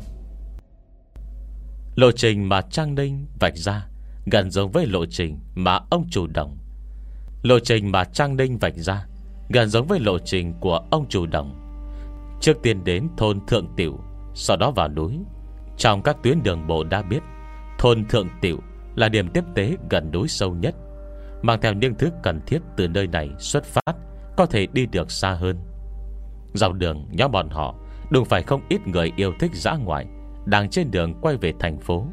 Lộ 1.97 2.13
trình 2.13 2.49
mà 2.49 2.61
Trang 2.61 2.95
Ninh 2.95 3.27
vạch 3.41 3.57
ra 3.57 3.87
Gần 4.27 4.51
giống 4.51 4.71
với 4.71 4.87
lộ 4.87 5.07
trình 5.07 5.39
mà 5.55 5.81
ông 5.91 6.07
chủ 6.11 6.27
đồng 6.27 6.59
Lộ 7.43 7.59
trình 7.59 7.93
mà 7.93 8.05
Trang 8.05 8.37
Ninh 8.37 8.59
vạch 8.59 8.75
ra, 8.77 9.07
Gần 9.49 9.69
giống 9.69 9.87
với 9.87 10.01
lộ 10.01 10.19
trình 10.19 10.55
của 10.61 10.81
ông 10.91 11.07
chủ 11.09 11.27
đồng 11.27 11.59
Trước 12.41 12.63
tiên 12.63 12.85
đến 12.85 13.09
thôn 13.17 13.47
Thượng 13.47 13.67
Tiểu, 13.77 14.01
Sau 14.35 14.57
đó 14.57 14.71
vào 14.71 14.89
núi. 14.89 15.19
Trong 15.77 16.03
các 16.03 16.17
tuyến 16.23 16.43
đường 16.43 16.67
bộ 16.67 16.85
đã 16.85 17.03
biết, 17.03 17.23
Thôn 17.79 18.05
Thượng 18.09 18.29
Tiểu 18.41 18.59
là 18.95 19.09
điểm 19.09 19.29
tiếp 19.29 19.45
tế 19.55 19.77
gần 19.91 20.11
núi 20.13 20.29
sâu 20.29 20.55
nhất, 20.55 20.75
Mang 21.43 21.61
theo 21.61 21.73
những 21.73 21.95
thứ 21.95 22.11
cần 22.23 22.41
thiết 22.47 22.59
từ 22.77 22.89
nơi 22.89 23.07
này 23.07 23.31
xuất 23.39 23.65
phát, 23.65 23.97
Có 24.37 24.47
thể 24.47 24.67
đi 24.67 24.87
được 24.87 25.11
xa 25.11 25.31
hơn. 25.33 25.57
Dọc 26.55 26.73
đường, 26.73 27.09
nhóm 27.11 27.31
bọn 27.33 27.49
họ 27.51 27.75
Đừng 28.11 28.25
phải 28.25 28.43
không 28.43 28.61
ít 28.69 28.87
người 28.87 29.13
yêu 29.17 29.33
thích 29.41 29.51
dã 29.55 29.75
ngoại 29.75 30.07
Đang 30.47 30.71
trên 30.71 30.91
đường 30.91 31.15
quay 31.21 31.37
về 31.37 31.53
thành 31.61 31.81
phố. 31.81 32.07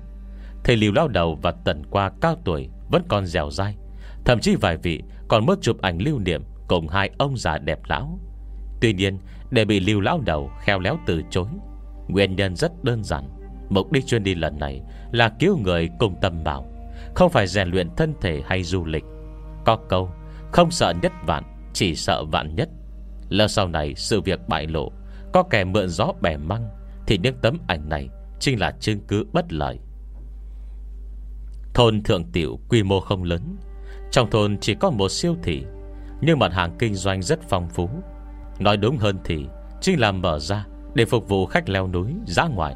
Thầy 0.70 0.78
liều 0.78 0.92
lao 0.92 1.08
đầu 1.08 1.40
và 1.42 1.52
tần 1.52 1.84
qua 1.90 2.12
cao 2.22 2.36
tuổi 2.46 2.70
Vẫn 2.92 3.04
còn 3.08 3.26
dẻo 3.26 3.50
dai. 3.52 3.76
Thậm 4.26 4.40
chí 4.40 4.56
vài 4.56 4.78
vị 4.78 5.02
còn 5.28 5.46
mất 5.46 5.62
chụp 5.62 5.82
ảnh 5.82 5.98
lưu 6.02 6.20
niệm 6.20 6.44
Cùng 6.68 6.88
hai 6.88 7.10
ông 7.18 7.38
già 7.38 7.58
đẹp 7.58 7.80
lão. 7.88 8.20
Tuy 8.82 8.94
nhiên, 8.94 9.18
để 9.52 9.66
bị 9.66 9.80
lưu 9.80 10.02
lão 10.02 10.22
đầu 10.26 10.52
Khéo 10.62 10.80
léo 10.80 10.98
từ 11.06 11.22
chối, 11.30 11.46
Nguyên 12.08 12.36
nhân 12.36 12.56
rất 12.56 12.84
đơn 12.84 13.04
giản. 13.04 13.24
Mục 13.70 13.92
đích 13.92 14.06
chuyên 14.08 14.24
đi 14.24 14.36
lần 14.36 14.60
này 14.60 14.82
Là 15.12 15.30
cứu 15.40 15.58
người 15.58 15.90
cùng 16.00 16.16
tâm 16.22 16.44
bảo, 16.44 16.66
Không 17.16 17.32
phải 17.32 17.48
rèn 17.48 17.70
luyện 17.70 17.90
thân 17.98 18.14
thể 18.22 18.42
hay 18.46 18.64
du 18.64 18.86
lịch. 18.86 19.06
Có 19.66 19.78
câu, 19.90 20.10
Không 20.52 20.72
sợ 20.72 20.94
nhất 21.02 21.12
vạn, 21.26 21.44
Chỉ 21.74 21.96
sợ 21.96 22.26
vạn 22.26 22.56
nhất. 22.56 22.70
Lỡ 23.30 23.48
sau 23.48 23.68
này 23.68 23.96
sự 23.96 24.22
việc 24.22 24.40
bại 24.48 24.68
lộ, 24.68 24.92
Có 25.34 25.44
kẻ 25.44 25.64
mượn 25.64 25.88
gió 25.88 26.12
bẻ 26.22 26.38
măng, 26.38 26.70
Thì 27.08 27.18
những 27.18 27.36
tấm 27.42 27.58
ảnh 27.68 27.90
này 27.90 28.10
Chính 28.40 28.60
là 28.60 28.72
chứng 28.80 29.00
cứ 29.08 29.26
bất 29.34 29.54
lợi. 29.54 29.80
Thôn 31.80 32.04
Thượng 32.04 32.24
Tiểu 32.24 32.60
quy 32.70 32.84
mô 32.84 33.00
không 33.00 33.24
lớn. 33.24 33.58
Trong 34.12 34.30
thôn 34.30 34.58
chỉ 34.62 34.76
có 34.76 34.90
một 34.90 35.10
siêu 35.12 35.36
thị, 35.44 35.64
Nhưng 36.22 36.40
mặt 36.40 36.54
hàng 36.54 36.76
kinh 36.80 36.96
doanh 36.96 37.22
rất 37.22 37.40
phong 37.50 37.70
phú. 37.70 37.90
Nói 38.60 38.78
đúng 38.78 38.98
hơn 38.98 39.18
thì, 39.24 39.46
Chính 39.82 40.00
là 40.00 40.12
mở 40.12 40.40
ra 40.40 40.66
để 40.94 41.06
phục 41.06 41.30
vụ 41.30 41.46
khách 41.46 41.70
leo 41.70 41.88
núi 41.88 42.14
ra 42.26 42.48
ngoài 42.48 42.76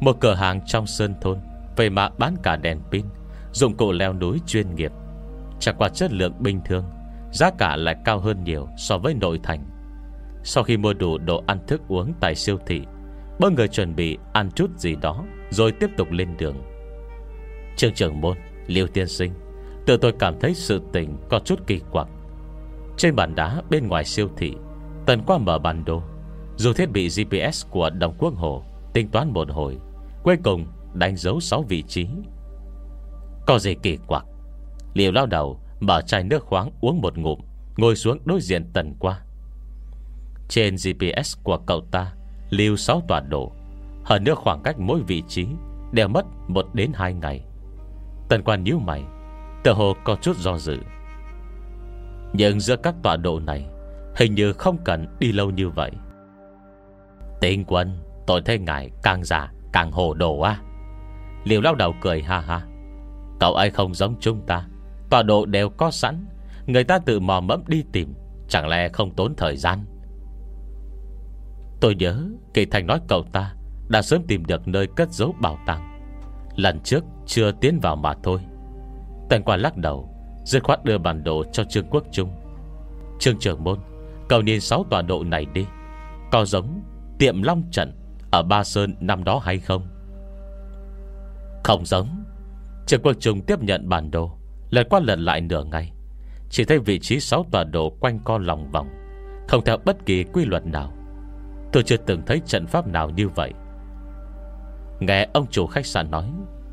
Một 0.00 0.16
cửa 0.20 0.34
hàng 0.34 0.60
trong 0.66 0.86
sơn 0.86 1.14
thôn, 1.20 1.38
Về 1.76 1.90
mà 1.90 2.08
bán 2.08 2.36
cả 2.42 2.56
đèn 2.56 2.80
pin, 2.90 3.04
Dụng 3.52 3.76
cụ 3.76 3.92
leo 3.92 4.12
núi 4.12 4.40
chuyên 4.46 4.74
nghiệp. 4.74 4.92
Chẳng 5.60 5.76
qua 5.78 5.88
chất 5.88 6.12
lượng 6.12 6.34
bình 6.38 6.60
thường, 6.64 6.84
Giá 7.32 7.50
cả 7.58 7.76
lại 7.76 7.96
cao 8.04 8.18
hơn 8.18 8.44
nhiều 8.44 8.68
so 8.76 8.98
với 8.98 9.14
nội 9.14 9.40
thành. 9.42 9.64
Sau 10.42 10.64
khi 10.64 10.76
mua 10.76 10.92
đủ 10.92 11.18
đồ 11.18 11.44
ăn 11.46 11.58
thức 11.66 11.82
uống 11.88 12.12
tại 12.20 12.34
siêu 12.34 12.58
thị 12.66 12.82
bao 13.40 13.50
người 13.50 13.68
chuẩn 13.68 13.96
bị 13.96 14.18
ăn 14.32 14.50
chút 14.50 14.70
gì 14.78 14.94
đó, 15.00 15.24
Rồi 15.50 15.72
tiếp 15.72 15.90
tục 15.96 16.08
lên 16.10 16.36
đường. 16.38 16.71
Trường 17.76 17.94
trưởng 17.94 18.20
môn, 18.20 18.36
Liêu 18.66 18.86
tiên 18.86 19.08
sinh, 19.08 19.32
Tự 19.86 19.96
tôi 19.96 20.12
cảm 20.18 20.40
thấy 20.40 20.54
sự 20.54 20.80
tình 20.92 21.16
có 21.30 21.38
chút 21.38 21.66
kỳ 21.66 21.80
quặc. 21.90 22.08
Trên 22.96 23.16
bàn 23.16 23.34
đá 23.34 23.62
bên 23.70 23.88
ngoài 23.88 24.04
siêu 24.04 24.28
thị, 24.36 24.54
Tần 25.06 25.22
qua 25.26 25.38
mở 25.38 25.58
bản 25.58 25.84
đồ. 25.84 26.02
Dù 26.56 26.72
thiết 26.72 26.90
bị 26.90 27.08
GPS 27.08 27.66
của 27.70 27.90
Đồng 27.90 28.14
Quốc 28.18 28.34
Hồ 28.34 28.64
Tính 28.92 29.08
toán 29.08 29.32
một 29.32 29.50
hồi, 29.50 29.78
Cuối 30.22 30.36
cùng 30.44 30.66
đánh 30.94 31.16
dấu 31.16 31.40
6 31.40 31.62
vị 31.62 31.82
trí. 31.82 32.06
Có 33.46 33.58
gì 33.58 33.74
kỳ 33.82 33.98
quặc? 34.06 34.24
Liều 34.94 35.12
lao 35.12 35.26
đầu 35.26 35.60
Mở 35.80 36.02
chai 36.06 36.24
nước 36.24 36.42
khoáng 36.44 36.70
uống 36.80 37.00
một 37.00 37.18
ngụm, 37.18 37.40
Ngồi 37.76 37.96
xuống 37.96 38.18
đối 38.24 38.40
diện 38.40 38.64
tần 38.72 38.94
qua. 38.98 39.20
Trên 40.48 40.74
GPS 40.74 41.36
của 41.42 41.58
cậu 41.66 41.80
ta, 41.90 42.12
Lưu 42.50 42.76
6 42.76 43.02
tọa 43.08 43.20
độ. 43.20 43.52
Hơn 44.04 44.24
nữa 44.24 44.34
khoảng 44.34 44.62
cách 44.62 44.78
mỗi 44.78 45.00
vị 45.06 45.22
trí 45.28 45.46
Đều 45.92 46.08
mất 46.08 46.24
1 46.48 46.66
đến 46.74 46.92
2 46.94 47.14
ngày. 47.14 47.44
Tần 48.32 48.42
quan 48.44 48.64
nhíu 48.64 48.78
mày 48.78 49.04
Tờ 49.64 49.72
hồ 49.72 49.94
có 50.04 50.16
chút 50.22 50.36
do 50.36 50.58
dự. 50.58 50.78
Nhưng 52.32 52.60
giữa 52.60 52.76
các 52.76 52.94
tọa 53.02 53.16
độ 53.16 53.40
này, 53.40 53.66
Hình 54.16 54.34
như 54.34 54.52
không 54.52 54.78
cần 54.84 55.16
đi 55.20 55.32
lâu 55.32 55.50
như 55.50 55.68
vậy. 55.68 55.90
Tinh 57.40 57.64
quân, 57.64 57.98
Tôi 58.26 58.42
thấy 58.44 58.58
ngài 58.58 58.90
càng 59.02 59.24
già, 59.24 59.52
càng 59.72 59.92
hồ 59.92 60.14
đồ 60.14 60.40
á. 60.40 60.58
Liều 61.44 61.60
lao 61.60 61.74
đầu 61.74 61.94
cười 62.00 62.22
ha 62.22 62.40
ha. 62.40 62.62
Cậu 63.40 63.54
ấy 63.54 63.70
không 63.70 63.94
giống 63.94 64.16
chúng 64.20 64.46
ta, 64.46 64.66
Tọa 65.10 65.22
độ 65.22 65.46
đều 65.46 65.70
có 65.70 65.90
sẵn, 65.90 66.26
Người 66.66 66.84
ta 66.84 66.98
tự 66.98 67.20
mò 67.20 67.40
mẫm 67.40 67.62
đi 67.66 67.84
tìm, 67.92 68.14
Chẳng 68.48 68.68
lẽ 68.68 68.88
không 68.88 69.14
tốn 69.14 69.34
thời 69.36 69.56
gian? 69.56 69.84
Tôi 71.80 71.94
nhớ, 71.94 72.24
Kỳ 72.54 72.66
Thành 72.66 72.86
nói 72.86 73.00
cậu 73.08 73.22
ta 73.32 73.54
Đã 73.88 74.02
sớm 74.02 74.22
tìm 74.28 74.46
được 74.46 74.68
nơi 74.68 74.86
cất 74.96 75.12
giấu 75.12 75.34
bảo 75.40 75.58
tàng. 75.66 75.91
Lần 76.56 76.80
trước 76.80 77.04
chưa 77.26 77.52
tiến 77.52 77.78
vào 77.82 77.96
mà 77.96 78.14
thôi. 78.22 78.40
Tần 79.28 79.42
quan 79.42 79.60
lắc 79.60 79.76
đầu, 79.76 80.08
Dứt 80.44 80.62
khoát 80.64 80.84
đưa 80.84 80.98
bản 80.98 81.24
đồ 81.24 81.44
cho 81.52 81.64
Trương 81.64 81.86
Quốc 81.90 82.04
Trung. 82.12 82.30
Trương 83.18 83.38
trưởng 83.38 83.64
môn, 83.64 83.78
cầu 84.28 84.42
niên 84.42 84.60
6 84.60 84.84
tọa 84.90 85.02
độ 85.02 85.24
này 85.24 85.46
đi. 85.54 85.66
Có 86.32 86.44
giống 86.44 86.82
tiệm 87.18 87.42
Long 87.42 87.62
Trận 87.70 87.92
Ở 88.30 88.42
Ba 88.42 88.64
Sơn 88.64 88.94
năm 89.00 89.24
đó 89.24 89.40
hay 89.44 89.58
không? 89.58 89.86
Không 91.64 91.86
giống. 91.86 92.24
Trương 92.86 93.02
Quốc 93.02 93.12
Trung 93.20 93.40
tiếp 93.40 93.62
nhận 93.62 93.88
bản 93.88 94.10
đồ 94.10 94.38
Lần 94.70 94.86
qua 94.90 95.00
lần 95.00 95.20
lại 95.20 95.40
nửa 95.40 95.64
ngày. 95.64 95.92
Chỉ 96.50 96.64
thấy 96.64 96.78
vị 96.78 96.98
trí 96.98 97.20
6 97.20 97.46
tọa 97.52 97.64
độ 97.64 97.90
quanh 98.00 98.18
co 98.24 98.38
lòng 98.38 98.70
vòng, 98.70 98.88
Không 99.48 99.64
theo 99.64 99.76
bất 99.84 100.06
kỳ 100.06 100.24
quy 100.24 100.44
luật 100.44 100.66
nào. 100.66 100.92
Tôi 101.72 101.82
chưa 101.82 101.96
từng 101.96 102.22
thấy 102.26 102.40
trận 102.46 102.66
pháp 102.66 102.86
nào 102.86 103.10
như 103.10 103.28
vậy. 103.28 103.52
Nghe 105.06 105.26
ông 105.32 105.46
chủ 105.50 105.66
khách 105.66 105.86
sạn 105.86 106.10
nói, 106.10 106.30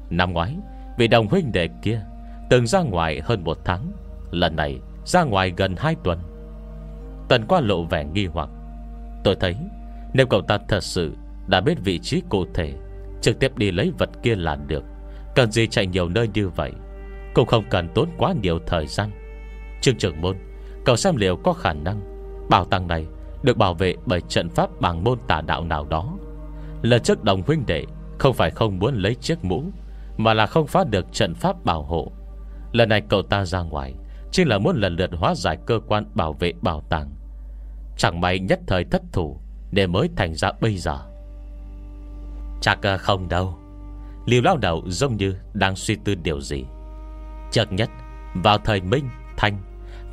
Năm 0.10 0.34
ngoái 0.34 0.58
Vị 0.98 1.08
đồng 1.08 1.28
huynh 1.28 1.52
đệ 1.52 1.68
kia, 1.82 2.02
Từng 2.50 2.68
ra 2.68 2.82
ngoài 2.82 3.22
hơn 3.24 3.44
một 3.44 3.58
tháng, 3.66 3.92
Lần 4.32 4.56
này 4.56 4.80
ra 5.06 5.24
ngoài 5.24 5.54
gần 5.58 5.76
hai 5.78 5.96
tuần. 6.04 6.20
Tần 7.30 7.46
qua 7.48 7.62
lộ 7.62 7.84
vẻ 7.84 8.06
nghi 8.06 8.26
hoặc. 8.26 8.50
Tôi 9.24 9.36
thấy, 9.40 9.56
Nếu 10.14 10.26
cậu 10.26 10.42
ta 10.42 10.58
thật 10.68 10.84
sự 10.84 11.16
Đã 11.48 11.62
biết 11.62 11.78
vị 11.84 12.00
trí 12.00 12.22
cụ 12.30 12.46
thể, 12.54 12.74
Trực 13.22 13.40
tiếp 13.40 13.58
đi 13.58 13.72
lấy 13.72 13.92
vật 13.98 14.10
kia 14.24 14.36
là 14.36 14.56
được. 14.68 14.84
Cần 15.36 15.52
gì 15.52 15.68
chạy 15.68 15.88
nhiều 15.88 16.10
nơi 16.10 16.30
như 16.34 16.50
vậy? 16.50 16.72
Cũng 17.34 17.46
không 17.46 17.64
cần 17.70 17.90
tốn 17.96 18.10
quá 18.18 18.34
nhiều 18.42 18.60
thời 18.68 18.88
gian. 18.88 19.10
Trương 19.82 19.98
trưởng 19.98 20.22
môn, 20.22 20.38
Cậu 20.86 20.96
xem 20.96 21.16
liệu 21.16 21.36
có 21.36 21.54
khả 21.54 21.74
năng 21.74 22.02
Bảo 22.50 22.66
tàng 22.66 22.88
này 22.88 23.06
được 23.44 23.58
bảo 23.58 23.74
vệ 23.74 23.96
bởi 24.06 24.22
trận 24.22 24.50
pháp 24.50 24.82
bằng 24.82 25.04
môn 25.04 25.20
tà 25.28 25.42
đạo 25.42 25.64
nào 25.64 25.86
đó? 25.90 26.18
Lần 26.82 27.02
trước 27.02 27.24
đồng 27.24 27.42
huynh 27.48 27.66
đệ 27.66 27.86
không 28.20 28.34
phải 28.34 28.52
không 28.52 28.80
muốn 28.80 28.96
lấy 28.96 29.16
chiếc 29.16 29.44
mũ 29.44 29.64
Mà 30.18 30.34
là 30.34 30.46
không 30.46 30.68
phá 30.68 30.84
được 30.84 31.06
trận 31.12 31.34
pháp 31.36 31.66
bảo 31.66 31.84
hộ. 31.84 32.12
Lần 32.72 32.90
này 32.90 33.02
cậu 33.10 33.22
ta 33.22 33.46
ra 33.46 33.62
ngoài 33.62 33.94
Chính 34.32 34.48
là 34.48 34.58
muốn 34.58 34.76
lần 34.76 34.96
lượt 34.96 35.10
hóa 35.14 35.36
giải 35.36 35.58
cơ 35.66 35.80
quan 35.88 36.06
bảo 36.14 36.34
vệ 36.34 36.54
bảo 36.62 36.82
tàng. 36.90 37.10
Chẳng 37.98 38.22
may 38.22 38.40
nhất 38.40 38.60
thời 38.68 38.84
thất 38.84 39.02
thủ 39.12 39.40
Để 39.72 39.88
mới 39.88 40.10
thành 40.16 40.36
ra 40.36 40.52
bây 40.62 40.78
giờ. 40.78 41.00
Chắc 42.62 42.82
ờ, 42.82 42.98
không 42.98 43.30
đâu. 43.30 43.58
Liều 44.26 44.42
lao 44.42 44.58
đầu 44.58 44.84
giống 44.88 45.18
như 45.18 45.36
Đang 45.54 45.76
suy 45.76 45.96
tư 45.96 46.16
điều 46.16 46.42
gì. 46.42 46.66
Chợt 47.52 47.72
nhất 47.72 47.90
Vào 48.34 48.58
thời 48.58 48.82
Minh, 48.82 49.10
Thanh 49.38 49.58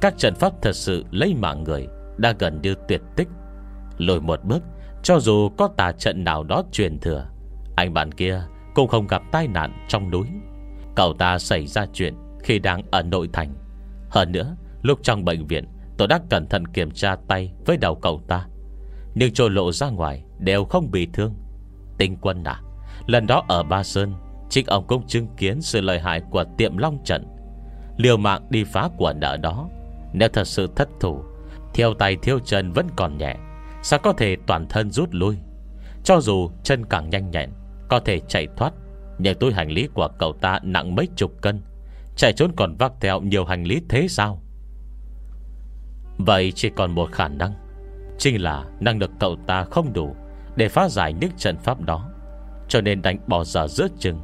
Các 0.01 0.19
trận 0.19 0.35
pháp 0.35 0.53
thật 0.63 0.73
sự 0.73 1.05
lấy 1.11 1.35
mạng 1.35 1.65
người 1.65 1.87
Đã 2.17 2.35
gần 2.39 2.61
như 2.63 2.75
tuyệt 2.89 3.01
tích. 3.17 3.29
Lùi 3.99 4.21
một 4.21 4.45
bước 4.45 4.63
Cho 5.03 5.19
dù 5.19 5.49
có 5.59 5.69
tà 5.77 5.93
trận 5.93 6.25
nào 6.25 6.45
đó 6.45 6.63
truyền 6.73 7.01
thừa 7.01 7.27
anh 7.77 7.95
bạn 7.95 8.13
kia 8.13 8.43
cũng 8.75 8.89
không 8.89 9.07
gặp 9.07 9.23
tai 9.33 9.49
nạn 9.49 9.73
trong 9.89 10.11
núi. 10.11 10.27
Cậu 10.95 11.15
ta 11.15 11.39
xảy 11.39 11.67
ra 11.67 11.87
chuyện 11.93 12.15
Khi 12.43 12.59
đang 12.59 12.83
ở 12.91 13.03
nội 13.03 13.29
thành. 13.33 13.55
Hơn 14.11 14.33
nữa, 14.33 14.57
Lúc 14.83 14.99
trong 15.03 15.25
bệnh 15.25 15.47
viện, 15.47 15.65
Tôi 15.99 16.09
đã 16.09 16.21
cẩn 16.31 16.47
thận 16.47 16.67
kiểm 16.67 16.91
tra 16.91 17.17
tay 17.29 17.53
với 17.67 17.77
đầu 17.77 17.95
cậu 17.95 18.23
ta. 18.29 18.47
Nhưng 19.15 19.33
trôi 19.33 19.51
lộ 19.51 19.73
ra 19.73 19.91
ngoài 19.91 20.25
Đều 20.39 20.65
không 20.65 20.91
bị 20.91 21.09
thương. 21.13 21.35
Tinh 21.99 22.17
quân 22.21 22.45
à 22.45 22.61
Lần 23.07 23.27
đó 23.27 23.45
ở 23.49 23.63
Ba 23.63 23.83
Sơn, 23.83 24.15
Chính 24.51 24.67
ông 24.67 24.87
cũng 24.87 25.07
chứng 25.07 25.27
kiến 25.37 25.61
sự 25.63 25.81
lợi 25.81 26.01
hại 26.01 26.21
của 26.31 26.45
tiệm 26.57 26.77
Long 26.77 26.99
Trận. 27.05 27.27
Liều 27.97 28.17
mạng 28.17 28.47
đi 28.51 28.65
phá 28.65 28.89
của 28.97 29.13
nợ 29.13 29.37
đó, 29.37 29.69
Nếu 30.13 30.29
thật 30.29 30.45
sự 30.45 30.69
thất 30.77 30.89
thủ, 31.01 31.21
Thiêu 31.75 31.95
tay 31.95 32.17
thiêu 32.23 32.39
chân 32.39 32.73
vẫn 32.73 32.87
còn 32.97 33.19
nhẹ, 33.19 33.37
Sao 33.83 33.99
có 33.99 34.13
thể 34.13 34.37
toàn 34.47 34.67
thân 34.69 34.91
rút 34.91 35.09
lui? 35.13 35.37
Cho 36.05 36.21
dù 36.21 36.51
chân 36.63 36.87
càng 36.87 37.11
nhanh 37.11 37.31
nhẹn 37.31 37.51
có 37.89 38.01
thể 38.01 38.21
chạy 38.29 38.49
thoát, 38.57 38.73
Nhưng 39.19 39.39
túi 39.39 39.53
hành 39.53 39.71
lý 39.71 39.89
của 39.95 40.09
cậu 40.19 40.33
ta 40.33 40.61
nặng 40.63 40.95
mấy 40.95 41.09
chục 41.17 41.33
cân. 41.43 41.63
Chạy 42.17 42.33
trốn 42.33 42.51
còn 42.57 42.77
vác 42.77 42.93
theo 43.01 43.21
nhiều 43.21 43.45
hành 43.45 43.65
lý 43.65 43.83
thế 43.89 44.09
sao? 44.09 44.43
Vậy 46.19 46.53
chỉ 46.53 46.71
còn 46.77 46.95
một 46.95 47.13
khả 47.13 47.29
năng, 47.29 47.53
Chính 48.19 48.43
là 48.43 48.65
năng 48.81 48.99
lực 48.99 49.11
cậu 49.21 49.37
ta 49.47 49.65
không 49.65 49.93
đủ 49.93 50.17
Để 50.57 50.69
phá 50.69 50.89
giải 50.89 51.13
những 51.13 51.31
trận 51.37 51.57
pháp 51.57 51.81
đó. 51.81 52.11
Cho 52.69 52.81
nên 52.81 53.03
đánh 53.03 53.19
bỏ 53.27 53.45
giờ 53.45 53.67
giữa 53.69 53.89
chừng. 53.99 54.21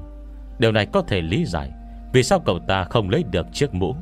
Điều 0.59 0.73
này 0.73 0.87
có 0.87 1.03
thể 1.03 1.21
lý 1.21 1.45
giải 1.45 1.71
Vì 2.13 2.23
sao 2.23 2.41
cậu 2.41 2.59
ta 2.69 2.85
không 2.85 3.11
lấy 3.11 3.25
được 3.31 3.47
chiếc 3.53 3.75
mũ. 3.75 3.97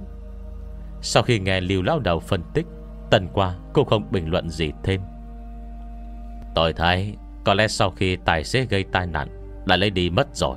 Sau 1.02 1.22
khi 1.22 1.38
nghe 1.38 1.60
Lưu 1.60 1.82
Lão 1.82 1.98
đầu 1.98 2.20
phân 2.20 2.42
tích, 2.54 2.66
Tần 3.10 3.28
qua 3.32 3.54
cũng 3.72 3.88
không 3.88 4.10
bình 4.10 4.30
luận 4.30 4.50
gì 4.50 4.72
thêm. 4.82 5.00
Tôi 6.54 6.72
thấy 6.72 7.16
Có 7.44 7.54
lẽ 7.54 7.68
sau 7.68 7.90
khi 7.90 8.16
tài 8.16 8.44
xế 8.44 8.64
gây 8.64 8.84
tai 8.92 9.06
nạn 9.06 9.39
đã 9.66 9.76
lấy 9.76 9.90
đi 9.90 10.10
mất 10.10 10.28
rồi. 10.36 10.56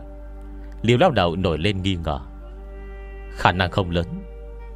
Liêu 0.82 0.98
lao 0.98 1.12
đầu 1.12 1.36
nổi 1.36 1.58
lên 1.58 1.82
nghi 1.82 1.96
ngờ. 1.96 2.20
Khả 3.32 3.52
năng 3.52 3.72
không 3.72 3.90
lớn. 3.90 4.06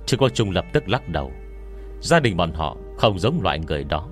Trương 0.06 0.20
Quang 0.20 0.34
Trung 0.34 0.52
lập 0.52 0.66
tức 0.74 0.90
lắc 0.90 1.10
đầu. 1.10 1.32
Gia 2.02 2.20
đình 2.20 2.38
bọn 2.38 2.54
họ 2.54 2.78
không 2.98 3.20
giống 3.20 3.42
loại 3.42 3.60
người 3.60 3.84
đó. 3.84 4.08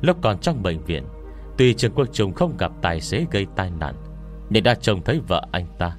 Lúc 0.00 0.16
còn 0.22 0.38
trong 0.38 0.62
bệnh 0.62 0.84
viện, 0.84 1.04
Tuy 1.58 1.74
Trương 1.74 1.92
Quốc 1.92 2.08
Trung 2.12 2.32
không 2.32 2.56
gặp 2.56 2.72
tài 2.82 3.00
xế 3.00 3.26
gây 3.30 3.46
tai 3.56 3.70
nạn, 3.70 3.94
Nhưng 4.50 4.64
đã 4.64 4.74
trông 4.74 5.02
thấy 5.02 5.20
vợ 5.28 5.46
anh 5.52 5.66
ta. 5.78 5.96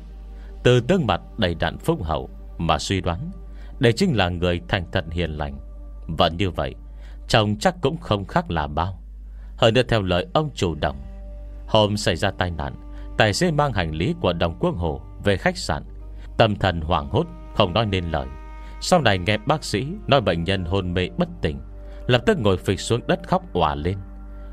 Từ 0.63 0.79
tương 0.79 1.07
mặt 1.07 1.21
đầy 1.37 1.55
đạn 1.55 1.77
phúc 1.77 2.03
hậu 2.03 2.29
Mà 2.57 2.79
suy 2.79 3.01
đoán, 3.01 3.31
Đây 3.79 3.93
chính 3.93 4.17
là 4.17 4.29
người 4.29 4.61
thành 4.67 4.85
thật 4.91 5.05
hiền 5.11 5.31
lành. 5.37 5.59
Và 6.17 6.29
như 6.29 6.49
vậy, 6.49 6.75
Chồng 7.27 7.55
chắc 7.59 7.75
cũng 7.81 7.97
không 7.97 8.25
khác 8.25 8.51
là 8.51 8.67
bao. 8.67 8.99
Hơn 9.57 9.73
nữa 9.73 9.83
theo 9.87 10.01
lời 10.01 10.27
ông 10.33 10.49
chủ 10.55 10.75
đồng 10.75 10.97
Hôm 11.67 11.97
xảy 11.97 12.15
ra 12.15 12.31
tai 12.31 12.51
nạn 12.51 12.73
Tài 13.17 13.33
xế 13.33 13.51
mang 13.51 13.73
hành 13.73 13.91
lý 13.91 14.15
của 14.21 14.33
đồng 14.33 14.57
quốc 14.59 14.75
hồ 14.75 15.01
Về 15.23 15.37
khách 15.37 15.57
sạn. 15.57 15.83
Tâm 16.37 16.55
thần 16.55 16.81
hoảng 16.81 17.09
hốt, 17.09 17.27
không 17.55 17.73
nói 17.73 17.85
nên 17.85 18.11
lời. 18.11 18.27
Sau 18.81 19.01
này 19.01 19.17
nghe 19.17 19.37
bác 19.37 19.63
sĩ 19.63 19.87
nói 20.07 20.21
bệnh 20.21 20.43
nhân 20.43 20.65
hôn 20.65 20.93
mê 20.93 21.09
bất 21.17 21.29
tỉnh, 21.41 21.59
Lập 22.07 22.21
tức 22.25 22.39
ngồi 22.39 22.57
phịch 22.57 22.79
xuống 22.79 23.01
đất 23.07 23.19
khóc 23.27 23.53
òa 23.53 23.75
lên. 23.75 23.97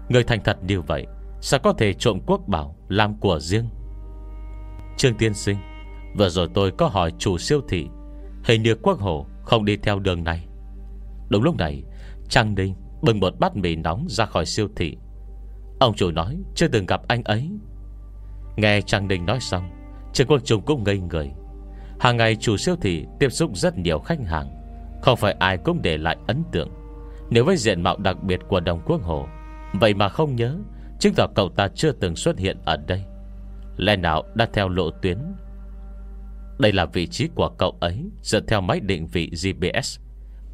Người 0.09 0.25
thành 0.25 0.41
thật 0.45 0.57
như 0.63 0.81
vậy, 0.81 1.07
Sao 1.41 1.61
có 1.63 1.73
thể 1.73 1.93
trộm 1.93 2.21
quốc 2.27 2.41
bảo 2.49 2.77
Làm 2.89 3.21
của 3.21 3.39
riêng? 3.41 3.69
Trương 4.97 5.15
Tiên 5.15 5.35
Sinh, 5.35 5.57
Vừa 6.17 6.29
rồi 6.29 6.49
tôi 6.55 6.71
có 6.71 6.87
hỏi 6.87 7.13
chủ 7.19 7.39
siêu 7.39 7.61
thị, 7.69 7.87
Hình 8.45 8.63
như 8.63 8.75
quốc 8.75 8.99
hồ 8.99 9.27
không 9.43 9.65
đi 9.65 9.77
theo 9.77 9.99
đường 9.99 10.25
này. 10.25 10.47
Đúng 11.29 11.43
lúc 11.43 11.57
này, 11.57 11.83
Trang 12.29 12.55
Ninh 12.55 12.75
bưng 13.03 13.21
một 13.21 13.35
bát 13.41 13.57
mì 13.57 13.77
nóng 13.77 14.07
ra 14.09 14.27
khỏi 14.27 14.47
siêu 14.47 14.69
thị. 14.77 14.97
Ông 15.81 15.95
chủ 15.95 16.11
nói, 16.11 16.37
chưa 16.55 16.69
từng 16.69 16.87
gặp 16.87 17.01
anh 17.09 17.25
ấy. 17.25 17.51
Nghe 18.57 18.81
Trang 18.81 19.09
đình 19.09 19.27
nói 19.27 19.41
xong 19.41 19.71
Trương 20.13 20.27
Quang 20.27 20.41
Trung 20.45 20.63
cũng 20.63 20.85
ngây 20.85 20.99
người. 20.99 21.31
Hàng 22.01 22.17
ngày 22.17 22.37
chủ 22.37 22.57
siêu 22.57 22.77
thị 22.81 23.07
tiếp 23.19 23.29
xúc 23.29 23.51
rất 23.57 23.79
nhiều 23.79 23.99
khách 23.99 24.19
hàng, 24.27 24.51
Không 25.03 25.17
phải 25.17 25.33
ai 25.39 25.59
cũng 25.59 25.83
để 25.83 25.99
lại 25.99 26.17
ấn 26.27 26.43
tượng. 26.53 26.71
Nếu 27.31 27.45
với 27.45 27.57
diện 27.57 27.83
mạo 27.83 27.97
đặc 27.99 28.23
biệt 28.23 28.41
của 28.49 28.61
đồng 28.61 28.81
quốc 28.87 29.03
hồ, 29.03 29.27
Vậy 29.73 29.95
mà 29.95 30.09
không 30.09 30.37
nhớ, 30.37 30.57
Chứng 30.99 31.15
tỏ 31.17 31.27
cậu 31.35 31.49
ta 31.49 31.69
chưa 31.69 31.93
từng 31.93 32.17
xuất 32.17 32.39
hiện 32.39 32.59
ở 32.65 32.77
đây. 32.77 33.05
Lẽ 33.77 33.97
nào 33.97 34.25
đã 34.35 34.49
theo 34.53 34.69
lộ 34.69 34.91
tuyến? 34.91 35.19
Đây 36.59 36.73
là 36.73 36.85
vị 36.85 37.07
trí 37.07 37.29
của 37.35 37.49
cậu 37.49 37.77
ấy, 37.81 38.05
Dựa 38.23 38.41
theo 38.41 38.61
máy 38.61 38.81
định 38.81 39.07
vị 39.07 39.31
GPS 39.31 39.99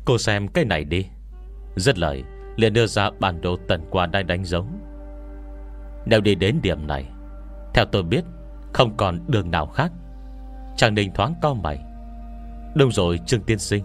Cô 0.05 0.19
xem 0.19 0.49
cái 0.49 0.65
này 0.65 0.85
đi. 0.85 1.07
Rất 1.77 1.99
lời, 1.99 2.23
liền 2.57 2.73
đưa 2.73 2.87
ra 2.87 3.11
bản 3.21 3.41
đồ 3.41 3.57
tần 3.69 3.85
qua 3.91 4.07
đang 4.07 4.27
đánh 4.27 4.45
dấu. 4.45 4.67
Nếu 6.07 6.21
đi 6.21 6.35
đến 6.35 6.59
điểm 6.63 6.87
này 6.87 7.09
theo 7.75 7.85
tôi 7.85 8.03
biết, 8.03 8.25
Không 8.73 8.97
còn 8.97 9.21
đường 9.29 9.51
nào 9.51 9.67
khác. 9.67 9.93
Chàng 10.77 10.95
đình 10.95 11.13
thoáng 11.15 11.35
co 11.43 11.55
mày. 11.55 11.79
Đúng 12.75 12.93
rồi, 12.93 13.19
Trương 13.27 13.43
Tiên 13.43 13.59
Sinh. 13.59 13.85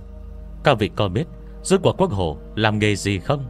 Các 0.64 0.80
vị 0.80 0.90
có 0.96 1.08
biết 1.08 1.28
Rốt 1.64 1.82
của 1.84 1.94
quốc 1.98 2.12
hồ 2.12 2.38
làm 2.56 2.80
nghề 2.80 2.96
gì 2.96 3.20
không? 3.20 3.46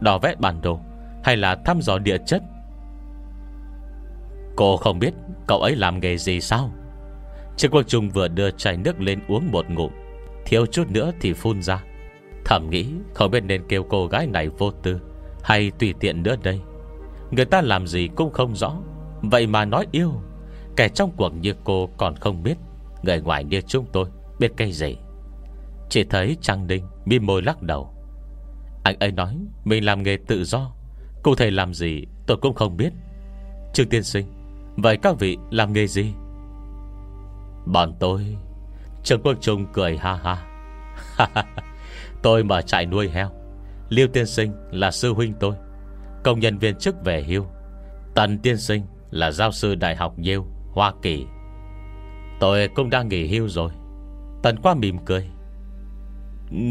Đỏ 0.00 0.18
vẽ 0.18 0.34
bản 0.38 0.60
đồ 0.62 0.80
Hay 1.24 1.36
là 1.36 1.56
thăm 1.64 1.82
dò 1.82 1.98
địa 1.98 2.18
chất? 2.26 2.42
Cô 4.56 4.76
không 4.76 4.98
biết 4.98 5.14
Cậu 5.46 5.58
ấy 5.60 5.76
làm 5.76 6.00
nghề 6.00 6.16
gì 6.16 6.40
sao? 6.40 6.70
Trương 7.56 7.70
Quang 7.70 7.84
Trung 7.84 8.10
vừa 8.10 8.28
đưa 8.28 8.50
chai 8.50 8.76
nước 8.76 9.00
lên 9.00 9.20
uống 9.28 9.52
một 9.52 9.70
ngụm. 9.70 9.92
Thiếu 10.46 10.66
chút 10.66 10.90
nữa 10.90 11.12
thì 11.20 11.32
phun 11.32 11.62
ra. 11.62 11.82
Thầm 12.44 12.70
nghĩ 12.70 12.86
không 13.14 13.30
biết 13.30 13.40
nên 13.40 13.62
kêu 13.68 13.84
cô 13.88 14.06
gái 14.06 14.26
này 14.26 14.48
vô 14.48 14.70
tư 14.70 15.00
Hay 15.42 15.70
tùy 15.70 15.94
tiện 16.00 16.22
nữa 16.22 16.36
đây. 16.42 16.60
Người 17.30 17.44
ta 17.44 17.60
làm 17.60 17.86
gì 17.86 18.08
cũng 18.16 18.32
không 18.32 18.56
rõ. 18.56 18.76
Vậy 19.22 19.46
mà 19.46 19.64
nói 19.64 19.86
yêu, 19.92 20.12
Kẻ 20.76 20.88
trong 20.88 21.10
cuộc 21.16 21.28
như 21.28 21.54
cô 21.64 21.88
còn 21.96 22.16
không 22.16 22.42
biết, 22.42 22.58
Người 23.02 23.20
ngoài 23.20 23.44
như 23.44 23.60
chúng 23.60 23.86
tôi 23.92 24.08
Biết 24.38 24.52
cái 24.56 24.72
gì. 24.72 24.96
Chỉ 25.88 26.04
thấy 26.04 26.36
Trang 26.40 26.66
Ninh 26.66 26.86
mi 27.04 27.18
môi 27.18 27.42
lắc 27.42 27.62
đầu. 27.62 27.94
Anh 28.84 28.98
ấy 28.98 29.12
nói, 29.12 29.38
Mình 29.64 29.84
làm 29.84 30.02
nghề 30.02 30.16
tự 30.26 30.44
do, 30.44 30.70
Cụ 31.22 31.34
thể 31.34 31.50
làm 31.50 31.74
gì 31.74 32.04
tôi 32.26 32.36
cũng 32.36 32.54
không 32.54 32.76
biết. 32.76 32.92
Trương 33.72 33.88
Tiên 33.88 34.02
Sinh, 34.02 34.26
Vậy 34.76 34.98
các 35.02 35.18
vị 35.18 35.36
làm 35.50 35.72
nghề 35.72 35.86
gì? 35.86 36.12
Bọn 37.66 37.94
tôi, 38.00 38.36
Trương 39.02 39.22
quốc 39.22 39.34
Trung 39.40 39.66
cười 39.72 39.96
ha 39.96 40.14
ha. 40.14 40.44
Tôi 42.22 42.44
mở 42.44 42.62
trại 42.62 42.86
nuôi 42.86 43.08
heo, 43.08 43.30
Liêu 43.88 44.08
Tiên 44.12 44.26
Sinh 44.26 44.52
là 44.70 44.90
sư 44.90 45.14
huynh 45.14 45.34
tôi, 45.40 45.54
Công 46.24 46.40
nhân 46.40 46.58
viên 46.58 46.76
chức 46.76 47.04
về 47.04 47.22
hưu. 47.22 47.46
Tần 48.14 48.38
Tiên 48.38 48.56
Sinh 48.56 48.82
là 49.10 49.30
giáo 49.30 49.52
sư 49.52 49.74
đại 49.74 49.96
học 49.96 50.14
Yale, 50.16 50.44
Hoa 50.72 50.92
Kỳ. 51.02 51.26
Tôi 52.40 52.68
cũng 52.68 52.90
đang 52.90 53.08
nghỉ 53.08 53.26
hưu 53.26 53.48
rồi. 53.48 53.70
Tần 54.42 54.56
qua 54.62 54.74
mỉm 54.74 54.98
cười. 55.06 55.30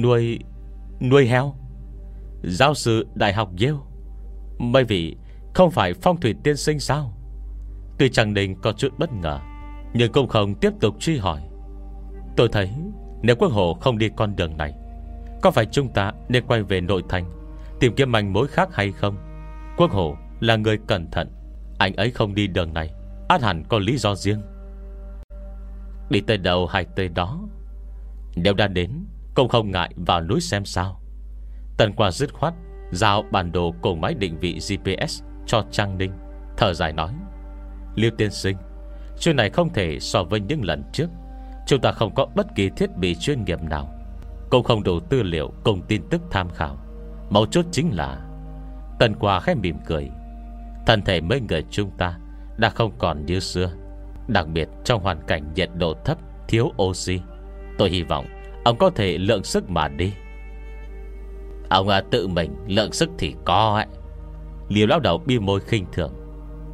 Nuôi 0.02 0.40
Nuôi 1.02 1.28
heo? 1.28 1.54
Giáo 2.44 2.74
sư 2.74 3.08
đại 3.16 3.34
học 3.34 3.50
Yale? 3.60 3.78
Mấy 4.58 4.84
vị 4.84 5.18
không 5.54 5.72
phải 5.72 5.94
phong 5.94 6.20
thủy 6.20 6.36
tiên 6.44 6.58
sinh 6.58 6.80
sao? 6.80 7.14
Tuy 8.00 8.10
chẳng 8.10 8.34
đình 8.34 8.56
có 8.62 8.72
chút 8.72 8.94
bất 8.98 9.14
ngờ, 9.14 9.40
Nhưng 9.94 10.12
cũng 10.12 10.28
không 10.28 10.56
tiếp 10.56 10.74
tục 10.80 10.96
truy 11.00 11.18
hỏi. 11.18 11.42
Tôi 12.36 12.50
thấy 12.52 12.72
Nếu 13.22 13.36
quốc 13.36 13.52
Hộ 13.52 13.74
không 13.82 13.98
đi 13.98 14.10
con 14.16 14.36
đường 14.36 14.58
này, 14.58 14.74
Có 15.42 15.52
phải 15.52 15.66
chúng 15.66 15.94
ta 15.94 16.12
nên 16.30 16.44
quay 16.48 16.64
về 16.64 16.82
nội 16.82 17.04
thành, 17.10 17.26
Tìm 17.80 17.94
kiếm 17.96 18.12
manh 18.12 18.34
mối 18.34 18.48
khác 18.48 18.70
hay 18.74 18.92
không? 18.92 19.18
Quốc 19.78 19.92
Hộ 19.92 20.16
là 20.40 20.56
người 20.56 20.78
cẩn 20.88 21.12
thận 21.12 21.37
anh 21.78 21.96
ấy 21.96 22.12
không 22.12 22.36
đi 22.36 22.48
đường 22.48 22.74
này. 22.74 22.94
Át 23.28 23.42
hẳn 23.42 23.64
có 23.70 23.80
lý 23.80 23.98
do 23.98 24.16
riêng. 24.16 24.42
Đi 26.10 26.22
tới 26.22 26.38
đâu 26.38 26.68
hay 26.68 26.86
tới 26.96 27.10
đó. 27.10 27.40
Nếu 28.36 28.54
đã 28.54 28.68
đến, 28.68 29.06
Cũng 29.36 29.50
không 29.50 29.72
ngại 29.72 29.94
vào 29.96 30.22
núi 30.22 30.42
xem 30.42 30.66
sao. 30.66 31.02
Tần 31.78 31.94
qua 31.94 32.12
dứt 32.12 32.34
khoát, 32.34 32.54
Giao 32.92 33.24
bản 33.32 33.52
đồ 33.52 33.74
cùng 33.82 34.02
máy 34.02 34.14
định 34.14 34.40
vị 34.40 34.54
GPS 34.54 35.24
Cho 35.46 35.64
Trang 35.72 35.98
Ninh, 35.98 36.12
Thở 36.58 36.74
dài 36.74 36.94
nói, 36.94 37.14
Liêu 37.96 38.12
tiên 38.18 38.32
sinh, 38.32 38.58
Chuyện 39.20 39.36
này 39.36 39.50
không 39.50 39.74
thể 39.74 40.00
so 40.00 40.24
với 40.24 40.40
những 40.40 40.64
lần 40.64 40.84
trước. 40.94 41.08
Chúng 41.68 41.82
ta 41.82 41.92
không 41.92 42.16
có 42.16 42.28
bất 42.36 42.48
kỳ 42.56 42.70
thiết 42.70 42.98
bị 42.98 43.16
chuyên 43.16 43.44
nghiệp 43.46 43.62
nào, 43.62 43.90
Cũng 44.50 44.64
không 44.64 44.84
đủ 44.84 45.00
tư 45.00 45.24
liệu 45.24 45.52
Cùng 45.64 45.82
tin 45.88 46.02
tức 46.10 46.22
tham 46.32 46.50
khảo. 46.50 46.78
Mấu 47.30 47.46
chốt 47.46 47.66
chính 47.72 47.90
là 47.96 48.22
Tần 49.00 49.16
Quà 49.20 49.40
khẽ 49.40 49.56
mỉm 49.56 49.78
cười 49.86 50.10
Thân 50.88 51.02
thể 51.02 51.22
mấy 51.22 51.42
người 51.42 51.64
chúng 51.70 51.90
ta 51.98 52.18
Đã 52.58 52.70
không 52.70 52.92
còn 52.98 53.26
như 53.26 53.40
xưa. 53.40 53.72
Đặc 54.28 54.48
biệt 54.48 54.70
trong 54.84 55.04
hoàn 55.04 55.22
cảnh 55.28 55.54
nhiệt 55.56 55.70
độ 55.78 55.94
thấp 56.06 56.18
Thiếu 56.48 56.72
oxy 56.84 57.20
Tôi 57.78 57.90
hy 57.90 58.04
vọng 58.04 58.26
ông 58.64 58.78
có 58.78 58.90
thể 58.90 59.18
lượng 59.18 59.44
sức 59.44 59.70
mà 59.70 59.88
đi. 59.88 60.14
Ông 61.70 61.90
à, 61.90 62.02
tự 62.12 62.28
mình 62.28 62.56
lượng 62.68 62.92
sức 62.92 63.10
thì 63.18 63.36
có 63.46 63.76
ấy 63.76 63.86
Liều 64.70 64.88
lão 64.88 65.00
đầu 65.00 65.18
bi 65.26 65.40
môi 65.40 65.60
khinh 65.60 65.86
thường. 65.94 66.14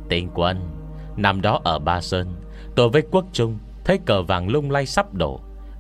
Tinh 0.10 0.30
quân 0.34 0.58
Năm 1.18 1.42
đó 1.42 1.60
ở 1.64 1.80
Ba 1.80 2.02
Sơn 2.02 2.36
Tôi 2.76 2.90
với 2.90 3.04
quốc 3.12 3.26
trung 3.34 3.58
Thấy 3.86 4.00
cờ 4.06 4.22
vàng 4.22 4.50
lung 4.50 4.72
lay 4.72 4.86
sắp 4.86 5.14
đổ. 5.14 5.40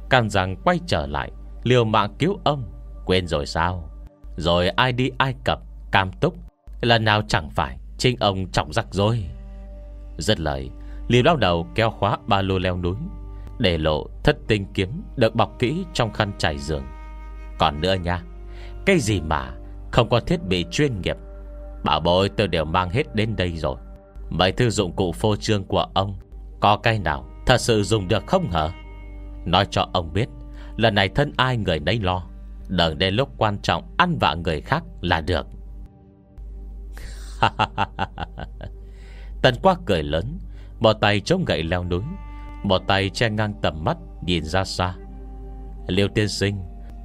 Can 0.09 0.29
rằng 0.29 0.55
quay 0.63 0.79
trở 0.87 1.07
lại 1.07 1.31
Liều 1.63 1.85
mạng 1.85 2.15
cứu 2.19 2.39
ông 2.43 2.63
Quên 3.05 3.27
rồi 3.27 3.45
sao? 3.45 3.89
Rồi 4.37 4.69
ai 4.69 4.91
đi 4.91 5.11
Ai 5.17 5.35
Cập 5.43 5.59
Cam 5.91 6.11
Túc 6.11 6.35
Lần 6.81 7.05
nào 7.05 7.21
chẳng 7.27 7.49
phải. 7.49 7.77
Chính 8.03 8.17
ông 8.19 8.51
trọng 8.51 8.73
rắc 8.73 8.85
rồi. 8.91 9.25
Rất 10.17 10.39
lời, 10.39 10.69
Liêm 11.07 11.25
lao 11.25 11.35
đầu 11.35 11.67
kéo 11.75 11.91
khóa 11.91 12.17
ba 12.27 12.41
lô 12.41 12.59
leo 12.59 12.77
núi, 12.77 12.95
Để 13.59 13.77
lộ 13.77 14.07
thất 14.23 14.37
tinh 14.47 14.65
kiếm 14.73 15.03
Được 15.15 15.35
bọc 15.35 15.59
kỹ 15.59 15.85
trong 15.93 16.13
khăn 16.13 16.31
trải 16.37 16.57
giường. 16.57 16.83
Còn 17.59 17.81
nữa 17.81 17.93
nha, 17.93 18.21
Cái 18.85 18.99
gì 18.99 19.21
mà 19.21 19.53
không 19.91 20.09
có 20.09 20.19
thiết 20.19 20.43
bị 20.43 20.65
chuyên 20.71 21.01
nghiệp? 21.01 21.15
Bảo 21.83 21.99
bối, 21.99 22.29
tôi 22.29 22.47
đều 22.47 22.65
mang 22.65 22.89
hết 22.89 23.15
đến 23.15 23.35
đây 23.35 23.51
rồi. 23.57 23.75
Mấy 24.29 24.51
thư 24.51 24.69
dụng 24.69 24.95
cụ 24.95 25.11
phô 25.11 25.35
trương 25.35 25.63
của 25.63 25.85
ông 25.93 26.15
Có 26.59 26.77
cái 26.77 26.99
nào 26.99 27.29
thật 27.45 27.57
sự 27.57 27.83
dùng 27.83 28.07
được 28.07 28.27
không 28.27 28.51
hả? 28.51 28.69
Nói 29.45 29.67
cho 29.71 29.87
ông 29.93 30.13
biết, 30.13 30.29
Lần 30.77 30.95
này 30.95 31.09
thân 31.09 31.33
ai 31.37 31.57
người 31.57 31.79
nấy 31.79 31.99
lo 31.99 32.23
Đừng 32.67 32.97
đến 32.97 33.15
lúc 33.15 33.29
quan 33.37 33.57
trọng 33.61 33.83
ăn 33.97 34.17
vạ 34.19 34.35
người 34.35 34.61
khác 34.61 34.83
là 35.01 35.21
được. 35.21 35.47
Tần 39.41 39.55
quá 39.61 39.75
cười 39.85 40.03
lớn 40.03 40.39
bỏ 40.79 40.93
tay 40.93 41.19
chống 41.19 41.45
gậy 41.45 41.63
leo 41.63 41.83
núi 41.83 42.01
bỏ 42.63 42.79
tay 42.87 43.09
che 43.09 43.29
ngang 43.29 43.53
tầm 43.61 43.83
mắt, 43.83 43.97
Nhìn 44.25 44.43
ra 44.43 44.63
xa. 44.63 44.95
Liêu 45.87 46.07
tiên 46.15 46.29
sinh, 46.29 46.57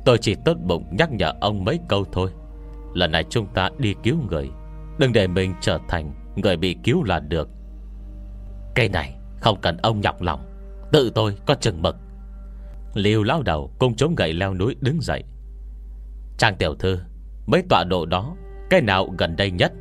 Tôi 0.04 0.18
chỉ 0.18 0.34
tốt 0.44 0.56
bụng 0.66 0.84
nhắc 0.90 1.12
nhở 1.12 1.32
ông 1.40 1.64
mấy 1.64 1.78
câu 1.88 2.04
thôi. 2.12 2.30
Lần 2.94 3.12
này 3.12 3.24
chúng 3.30 3.46
ta 3.46 3.70
đi 3.78 3.94
cứu 4.02 4.16
người, 4.30 4.50
Đừng 4.98 5.12
để 5.12 5.26
mình 5.26 5.54
trở 5.60 5.78
thành 5.88 6.12
Người 6.36 6.56
bị 6.56 6.76
cứu 6.84 7.04
là 7.04 7.20
được. 7.20 7.48
Cây 8.74 8.88
này 8.88 9.16
không 9.40 9.60
cần 9.60 9.76
ông 9.76 10.00
nhọc 10.00 10.22
lòng, 10.22 10.40
Tự 10.92 11.10
tôi 11.14 11.36
có 11.46 11.54
chừng 11.54 11.82
mực. 11.82 11.96
Liêu 12.94 13.22
lao 13.22 13.42
đầu 13.42 13.72
cùng 13.78 13.96
chống 13.96 14.14
gậy 14.14 14.32
leo 14.32 14.54
núi 14.54 14.76
đứng 14.80 15.00
dậy. 15.00 15.24
Trang 16.38 16.56
tiểu 16.58 16.74
thư, 16.74 16.98
Mấy 17.46 17.62
tọa 17.68 17.84
độ 17.84 18.06
đó, 18.06 18.36
Cái 18.70 18.80
nào 18.80 19.14
gần 19.18 19.36
đây 19.36 19.50
nhất? 19.50 19.72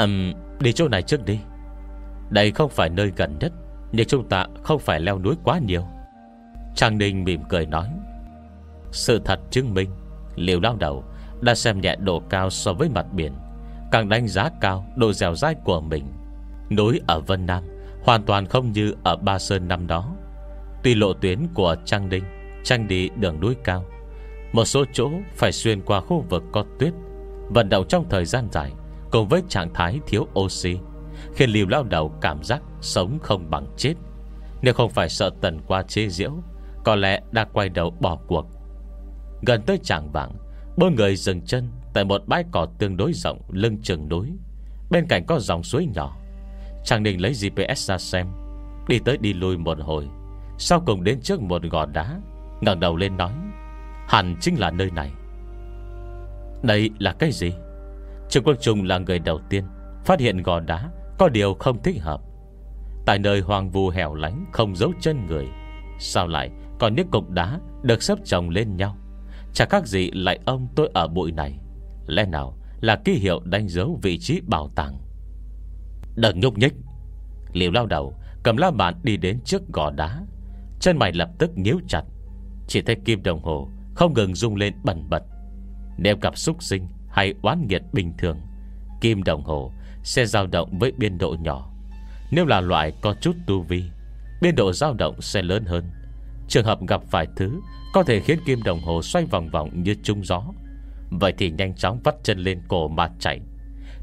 Ừm, 0.00 0.32
đi 0.60 0.72
chỗ 0.72 0.88
này 0.88 1.02
trước 1.02 1.24
đi. 1.24 1.38
Đây 2.30 2.50
không 2.50 2.70
phải 2.70 2.88
nơi 2.90 3.12
gần 3.16 3.36
nhất, 3.40 3.52
Nhưng 3.92 4.06
chúng 4.06 4.28
ta 4.28 4.46
không 4.62 4.78
phải 4.78 5.00
leo 5.00 5.18
núi 5.18 5.34
quá 5.44 5.58
nhiều. 5.58 5.82
Trang 6.74 6.98
Ninh 6.98 7.24
mỉm 7.24 7.40
cười 7.48 7.66
nói. 7.66 7.88
Sự 8.92 9.20
thật 9.24 9.40
chứng 9.50 9.74
minh 9.74 9.90
Liều 10.36 10.60
lao 10.60 10.76
đầu 10.76 11.04
Đã 11.40 11.54
xem 11.54 11.80
nhẹ 11.80 11.96
độ 11.96 12.20
cao 12.20 12.50
so 12.50 12.72
với 12.72 12.88
mặt 12.88 13.06
biển, 13.12 13.32
Càng 13.92 14.08
đánh 14.08 14.28
giá 14.28 14.50
cao 14.60 14.86
độ 14.96 15.12
dẻo 15.12 15.34
dai 15.34 15.54
của 15.54 15.80
mình. 15.80 16.04
Núi 16.70 17.00
ở 17.06 17.20
Vân 17.20 17.46
Nam 17.46 17.64
Hoàn 18.04 18.22
toàn 18.22 18.46
không 18.46 18.72
như 18.72 18.94
ở 19.02 19.16
Ba 19.16 19.38
Sơn 19.38 19.68
năm 19.68 19.86
đó. 19.86 20.14
Tuy 20.82 20.94
lộ 20.94 21.12
tuyến 21.12 21.46
của 21.54 21.76
Trang 21.84 22.08
Ninh 22.08 22.24
Tranh 22.64 22.88
đi 22.88 23.08
đường 23.08 23.40
núi 23.40 23.56
cao, 23.64 23.84
Một 24.52 24.64
số 24.64 24.84
chỗ 24.92 25.10
phải 25.34 25.52
xuyên 25.52 25.80
qua 25.80 26.00
khu 26.00 26.24
vực 26.28 26.42
có 26.52 26.64
tuyết, 26.78 26.92
Vận 27.48 27.68
động 27.68 27.84
trong 27.88 28.04
thời 28.10 28.24
gian 28.24 28.48
dài. 28.52 28.72
Cùng 29.10 29.28
với 29.28 29.42
trạng 29.48 29.74
thái 29.74 30.00
thiếu 30.06 30.26
oxy, 30.40 30.78
Khiến 31.34 31.50
liều 31.50 31.66
lao 31.66 31.82
đầu 31.82 32.12
cảm 32.20 32.42
giác 32.42 32.62
Sống 32.80 33.18
không 33.22 33.50
bằng 33.50 33.66
chết. 33.76 33.94
Nếu 34.62 34.74
không 34.74 34.90
phải 34.90 35.08
sợ 35.08 35.30
tần 35.40 35.60
qua 35.66 35.82
chế 35.82 36.08
diễu 36.08 36.32
Có 36.84 36.96
lẽ 36.96 37.20
đã 37.32 37.44
quay 37.52 37.68
đầu 37.68 37.90
bỏ 38.00 38.18
cuộc. 38.26 38.46
Gần 39.46 39.62
tới 39.66 39.78
tràng 39.82 40.12
vàng 40.12 40.32
Bốn 40.76 40.94
người 40.94 41.16
dừng 41.16 41.40
chân 41.40 41.70
Tại 41.94 42.04
một 42.04 42.22
bãi 42.26 42.44
cỏ 42.52 42.66
tương 42.78 42.96
đối 42.96 43.12
rộng 43.12 43.40
Lưng 43.48 43.78
chừng 43.82 44.08
núi. 44.08 44.32
Bên 44.90 45.06
cạnh 45.08 45.26
có 45.26 45.38
dòng 45.38 45.62
suối 45.62 45.86
nhỏ. 45.94 46.16
Chàng 46.84 47.02
định 47.02 47.20
lấy 47.20 47.32
GPS 47.32 47.90
ra 47.90 47.98
xem, 47.98 48.26
Đi 48.88 48.98
tới 49.04 49.16
đi 49.16 49.32
lui 49.32 49.56
một 49.56 49.78
hồi. 49.80 50.08
Sau 50.58 50.82
cùng 50.86 51.04
đến 51.04 51.20
trước 51.20 51.40
một 51.40 51.62
gò 51.62 51.86
đá, 51.86 52.20
ngẩng 52.60 52.80
đầu 52.80 52.96
lên 52.96 53.16
nói, 53.16 53.32
Hẳn 54.08 54.36
chính 54.40 54.60
là 54.60 54.70
nơi 54.70 54.90
này. 54.90 55.10
Đây 56.62 56.90
là 56.98 57.12
cái 57.12 57.32
gì? 57.32 57.52
Trương 58.30 58.44
Quốc 58.44 58.56
Trung 58.60 58.84
là 58.84 58.98
người 58.98 59.18
đầu 59.18 59.40
tiên 59.48 59.64
Phát 60.04 60.20
hiện 60.20 60.42
gò 60.42 60.60
đá 60.60 60.90
Có 61.18 61.28
điều 61.28 61.54
không 61.54 61.82
thích 61.82 62.02
hợp. 62.02 62.20
Tại 63.06 63.18
nơi 63.18 63.40
hoàng 63.40 63.70
vu 63.70 63.88
hẻo 63.88 64.14
lánh, 64.14 64.46
Không 64.52 64.76
giấu 64.76 64.92
chân 65.00 65.26
người, 65.26 65.46
Sao 65.98 66.26
lại 66.26 66.50
còn 66.78 66.94
những 66.94 67.10
cục 67.10 67.30
đá 67.30 67.60
Được 67.82 68.02
xếp 68.02 68.18
chồng 68.24 68.48
lên 68.48 68.76
nhau? 68.76 68.96
Chả 69.52 69.64
các 69.64 69.86
gì 69.86 70.10
lại 70.10 70.38
ông 70.44 70.68
tôi 70.76 70.90
ở 70.94 71.08
bụi 71.08 71.32
này. 71.32 71.58
Lẽ 72.06 72.26
nào 72.26 72.58
là 72.80 72.96
ký 73.04 73.12
hiệu 73.12 73.40
đánh 73.44 73.68
dấu 73.68 73.98
vị 74.02 74.18
trí 74.18 74.40
bảo 74.40 74.68
tàng? 74.74 74.98
Đừng 76.16 76.40
nhúc 76.40 76.58
nhích. 76.58 76.74
Liều 77.52 77.70
lao 77.70 77.86
đầu, 77.86 78.14
Cầm 78.42 78.56
la 78.56 78.70
bàn 78.70 78.94
đi 79.02 79.16
đến 79.16 79.40
trước 79.44 79.62
gò 79.72 79.90
đá. 79.90 80.22
Chân 80.80 80.98
mày 80.98 81.12
lập 81.12 81.30
tức 81.38 81.50
nhíu 81.58 81.80
chặt. 81.88 82.02
Chỉ 82.68 82.82
thấy 82.82 82.96
kim 83.04 83.22
đồng 83.22 83.42
hồ 83.42 83.68
Không 83.94 84.14
ngừng 84.14 84.34
rung 84.34 84.56
lên 84.56 84.74
bẩn 84.84 85.08
bật. 85.10 85.22
Nếu 85.98 86.16
gặp 86.22 86.38
xúc 86.38 86.62
sinh 86.62 86.86
hay 87.20 87.34
oán 87.42 87.66
nghiệt 87.68 87.82
bình 87.92 88.12
thường, 88.18 88.40
Kim 89.00 89.22
đồng 89.22 89.42
hồ 89.44 89.72
Sẽ 90.02 90.26
dao 90.26 90.46
động 90.46 90.78
với 90.78 90.92
biên 90.92 91.18
độ 91.18 91.36
nhỏ. 91.40 91.70
Nếu 92.30 92.46
là 92.46 92.60
loại 92.60 92.92
có 93.02 93.14
chút 93.20 93.36
tu 93.46 93.62
vi, 93.62 93.84
Biên 94.42 94.54
độ 94.54 94.72
dao 94.72 94.94
động 94.94 95.20
sẽ 95.20 95.42
lớn 95.42 95.64
hơn. 95.64 95.84
Trường 96.48 96.64
hợp 96.64 96.78
gặp 96.88 97.02
phải 97.10 97.26
thứ 97.36 97.60
Có 97.92 98.02
thể 98.02 98.20
khiến 98.20 98.38
kim 98.46 98.62
đồng 98.62 98.80
hồ 98.80 99.02
xoay 99.02 99.24
vòng 99.24 99.48
vòng 99.50 99.82
như 99.82 99.94
trung 100.02 100.24
gió. 100.24 100.42
Vậy 101.10 101.34
thì 101.38 101.50
nhanh 101.50 101.74
chóng 101.74 102.00
vắt 102.04 102.14
chân 102.22 102.38
lên 102.38 102.60
cổ 102.68 102.88
mà 102.88 103.08
chạy. 103.18 103.40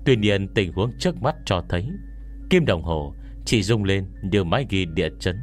Tuy 0.06 0.16
nhiên, 0.16 0.48
tình 0.54 0.74
huống 0.74 0.92
trước 1.00 1.22
mắt 1.22 1.36
cho 1.46 1.64
thấy, 1.70 1.90
Kim 2.50 2.66
đồng 2.66 2.84
hồ 2.84 3.14
chỉ 3.46 3.64
rung 3.64 3.84
lên 3.84 4.06
như 4.24 4.44
máy 4.44 4.66
ghi 4.70 4.86
địa 4.86 5.10
chấn. 5.20 5.36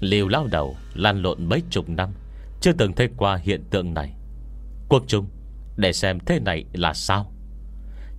Liều 0.00 0.28
lao 0.28 0.46
đầu 0.46 0.76
lan 0.94 1.22
lộn 1.22 1.48
mấy 1.48 1.62
chục 1.70 1.88
năm, 1.88 2.10
Chưa 2.60 2.72
từng 2.72 2.92
thấy 2.92 3.08
qua 3.16 3.36
hiện 3.36 3.64
tượng 3.70 3.94
này. 3.94 4.14
Quốc 4.88 5.02
Trung 5.06 5.26
để 5.76 5.92
xem 5.92 6.18
thế 6.26 6.40
này 6.40 6.64
là 6.72 6.92
sao. 6.92 7.32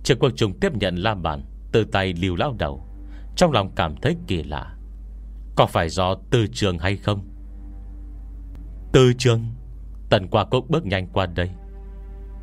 Trường 0.02 0.18
Quốc 0.18 0.30
Trung 0.36 0.60
tiếp 0.60 0.72
nhận 0.74 0.96
la 0.96 1.14
bàn, 1.14 1.44
Từ 1.72 1.84
tay 1.84 2.12
liều 2.12 2.36
lao 2.36 2.54
đầu. 2.58 2.86
Trong 3.36 3.52
lòng 3.52 3.72
cảm 3.76 3.96
thấy 3.96 4.16
kỳ 4.26 4.42
lạ. 4.42 4.76
Có 5.56 5.66
phải 5.66 5.88
do 5.88 6.14
tư 6.30 6.46
trường 6.52 6.78
hay 6.78 6.96
không? 6.96 7.28
Tư 8.92 9.12
trường, 9.18 9.44
Tần 10.10 10.28
qua 10.28 10.44
cốc 10.44 10.64
bước 10.68 10.86
nhanh 10.86 11.06
qua 11.12 11.26
đây. 11.26 11.50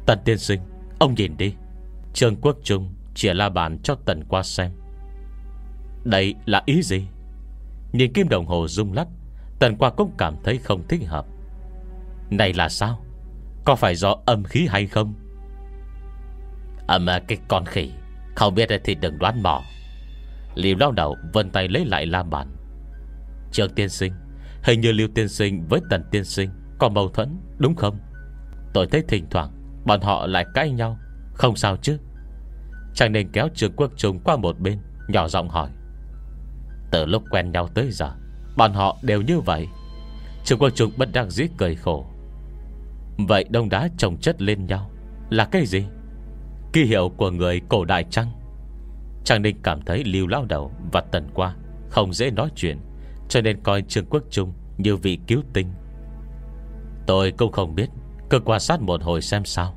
Tần 0.05 0.20
tiên 0.26 0.38
sinh, 0.38 0.61
Ông 0.99 1.13
nhìn 1.13 1.38
đi. 1.38 1.55
Trường 2.13 2.36
Quốc 2.41 2.57
Trung 2.63 2.93
chỉ 3.16 3.34
la 3.34 3.49
bàn 3.49 3.80
cho 3.84 3.95
tần 4.05 4.24
qua 4.24 4.43
xem. 4.43 4.72
Đây 6.03 6.36
là 6.45 6.63
ý 6.66 6.82
gì? 6.82 7.07
Nhìn 7.93 8.13
kim 8.13 8.30
đồng 8.30 8.45
hồ 8.45 8.68
rung 8.68 8.93
lắc, 8.93 9.07
Tần 9.59 9.78
qua 9.78 9.89
cũng 9.89 10.11
cảm 10.18 10.36
thấy 10.43 10.57
không 10.57 10.88
thích 10.88 11.01
hợp. 11.07 11.26
Này 12.30 12.53
là 12.53 12.70
sao? 12.70 13.05
Có 13.66 13.76
phải 13.76 13.95
do 13.95 14.16
âm 14.26 14.43
khí 14.43 14.68
hay 14.70 14.88
không? 14.88 15.13
Âm 16.88 17.09
à, 17.09 17.20
cái 17.28 17.38
con 17.47 17.66
khỉ 17.66 17.91
Không 18.36 18.55
biết 18.55 18.70
thì 18.84 18.95
đừng 18.95 19.20
đoán 19.20 19.43
mò. 19.43 19.61
Liêu 20.55 20.76
lao 20.80 20.91
đầu 20.91 21.18
vân 21.34 21.49
tay 21.49 21.68
lấy 21.68 21.86
lại 21.86 22.05
la 22.05 22.24
bàn. 22.24 22.55
Trường 23.51 23.74
tiên 23.76 23.89
sinh 23.89 24.13
Hình 24.63 24.82
như 24.82 24.91
Liêu 24.91 25.07
tiên 25.16 25.30
sinh 25.30 25.68
với 25.70 25.80
tần 25.89 26.03
tiên 26.11 26.24
sinh 26.24 26.49
Có 26.80 26.89
mâu 26.89 27.09
thuẫn 27.09 27.38
đúng 27.57 27.76
không? 27.76 27.99
Tôi 28.74 28.88
thấy 28.88 29.03
thỉnh 29.07 29.28
thoảng 29.32 29.51
Bọn 29.86 30.01
họ 30.01 30.28
lại 30.28 30.45
cãi 30.53 30.72
nhau 30.72 30.99
Không 31.34 31.55
sao 31.55 31.78
chứ? 31.78 31.97
Chàng 32.93 33.11
nên 33.11 33.32
kéo 33.32 33.47
trường 33.55 33.74
Quốc 33.76 33.91
Trung 33.95 34.20
qua 34.20 34.38
một 34.38 34.59
bên 34.59 34.80
Nhỏ 35.07 35.28
giọng 35.28 35.49
hỏi. 35.49 35.70
Từ 36.91 37.05
lúc 37.05 37.24
quen 37.30 37.51
nhau 37.51 37.68
tới 37.68 37.91
giờ 37.91 38.11
Bọn 38.57 38.74
họ 38.74 38.97
đều 39.01 39.22
như 39.22 39.39
vậy. 39.39 39.68
Trường 40.43 40.59
Quốc 40.59 40.70
Trung 40.70 40.91
bất 40.97 41.09
đắc 41.13 41.30
dĩ 41.30 41.47
cười 41.57 41.76
khổ. 41.76 42.14
Vậy 43.18 43.45
đông 43.49 43.70
đá 43.70 43.89
trồng 43.97 44.18
chất 44.18 44.41
lên 44.41 44.66
nhau 44.66 44.91
Là 45.30 45.45
cái 45.45 45.66
gì? 45.66 45.86
Ký 46.74 46.86
hiệu 46.86 47.09
của 47.18 47.32
người 47.32 47.61
cổ 47.70 47.86
đại 47.86 48.05
trăng 48.09 48.32
Trang 49.26 49.41
Ninh 49.41 49.57
cảm 49.63 49.82
thấy 49.82 50.03
Lưu 50.03 50.28
Lao 50.28 50.45
Đầu 50.45 50.72
Và 50.91 51.01
Tần 51.01 51.28
Qua, 51.34 51.55
Không 51.89 52.13
dễ 52.13 52.32
nói 52.32 52.49
chuyện, 52.55 52.78
Cho 53.30 53.41
nên 53.41 53.63
coi 53.63 53.82
Trương 53.82 54.05
Quốc 54.05 54.24
Trung 54.30 54.53
Như 54.78 54.95
vị 54.95 55.20
cứu 55.28 55.41
tinh. 55.53 55.68
Tôi 57.07 57.32
cũng 57.32 57.51
không 57.51 57.76
biết, 57.76 57.89
Cứ 58.30 58.39
quan 58.39 58.59
sát 58.59 58.82
một 58.82 59.03
hồi 59.03 59.22
xem 59.22 59.45
sao. 59.45 59.74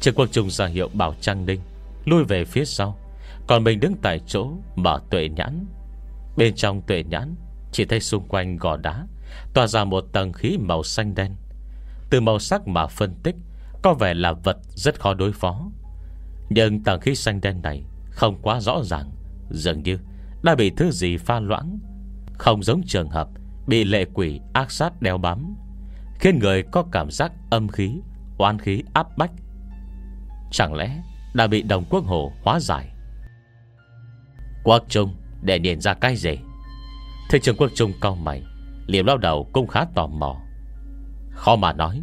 Trương 0.00 0.14
Quốc 0.14 0.28
Trung 0.32 0.50
ra 0.50 0.66
hiệu 0.66 0.88
bảo 0.92 1.14
Trang 1.20 1.46
Ninh 1.46 1.60
Lui 2.04 2.24
về 2.24 2.44
phía 2.44 2.64
sau, 2.64 2.98
Còn 3.46 3.64
mình 3.64 3.80
đứng 3.80 3.94
tại 4.02 4.20
chỗ 4.26 4.50
mở 4.76 5.00
tuệ 5.10 5.28
nhãn. 5.28 5.66
Bên 6.36 6.54
trong 6.54 6.82
tuệ 6.82 7.04
nhãn, 7.08 7.34
Chỉ 7.72 7.84
thấy 7.84 8.00
xung 8.00 8.28
quanh 8.28 8.56
gò 8.56 8.76
đá, 8.76 9.06
Tỏa 9.54 9.66
ra 9.66 9.84
một 9.84 10.04
tầng 10.12 10.32
khí 10.32 10.58
màu 10.60 10.82
xanh 10.82 11.14
đen. 11.14 11.36
Từ 12.10 12.20
màu 12.20 12.38
sắc 12.38 12.68
mà 12.68 12.86
phân 12.86 13.14
tích, 13.22 13.36
Có 13.82 13.94
vẻ 13.94 14.14
là 14.14 14.32
vật 14.32 14.56
rất 14.68 15.00
khó 15.00 15.14
đối 15.14 15.32
phó. 15.32 15.70
Nhưng 16.50 16.82
tầng 16.82 17.00
khí 17.00 17.14
xanh 17.14 17.40
đen 17.40 17.62
này 17.62 17.84
Không 18.10 18.42
quá 18.42 18.60
rõ 18.60 18.82
ràng, 18.84 19.10
Dường 19.50 19.82
như 19.82 19.98
đã 20.42 20.54
bị 20.54 20.70
thứ 20.70 20.90
gì 20.90 21.16
pha 21.16 21.40
loãng. 21.40 21.78
Không 22.38 22.62
giống 22.62 22.82
trường 22.86 23.08
hợp 23.08 23.28
Bị 23.66 23.84
lệ 23.84 24.04
quỷ 24.14 24.40
ác 24.52 24.70
sát 24.70 25.02
đeo 25.02 25.18
bám, 25.18 25.56
Khiến 26.18 26.38
người 26.38 26.62
có 26.62 26.84
cảm 26.92 27.10
giác 27.10 27.32
âm 27.50 27.68
khí 27.68 28.00
Oan 28.38 28.58
khí 28.58 28.82
áp 28.92 29.18
bách. 29.18 29.30
Chẳng 30.50 30.74
lẽ 30.74 31.02
đã 31.34 31.46
bị 31.46 31.62
đồng 31.62 31.84
quốc 31.90 32.04
hồ 32.04 32.32
hóa 32.42 32.60
giải? 32.60 32.92
Quốc 34.64 34.84
Trung, 34.88 35.14
Để 35.42 35.58
nhìn 35.58 35.80
ra 35.80 35.94
cái 35.94 36.16
gì? 36.16 36.38
Thế 37.30 37.38
trường 37.38 37.56
quốc 37.56 37.70
Trung 37.74 37.92
cao 38.00 38.14
mày 38.14 38.42
Liệm 38.86 39.06
lao 39.06 39.16
đầu 39.18 39.50
cũng 39.52 39.66
khá 39.66 39.84
tò 39.94 40.06
mò. 40.06 40.36
Khó 41.44 41.56
mà 41.56 41.72
nói. 41.72 42.02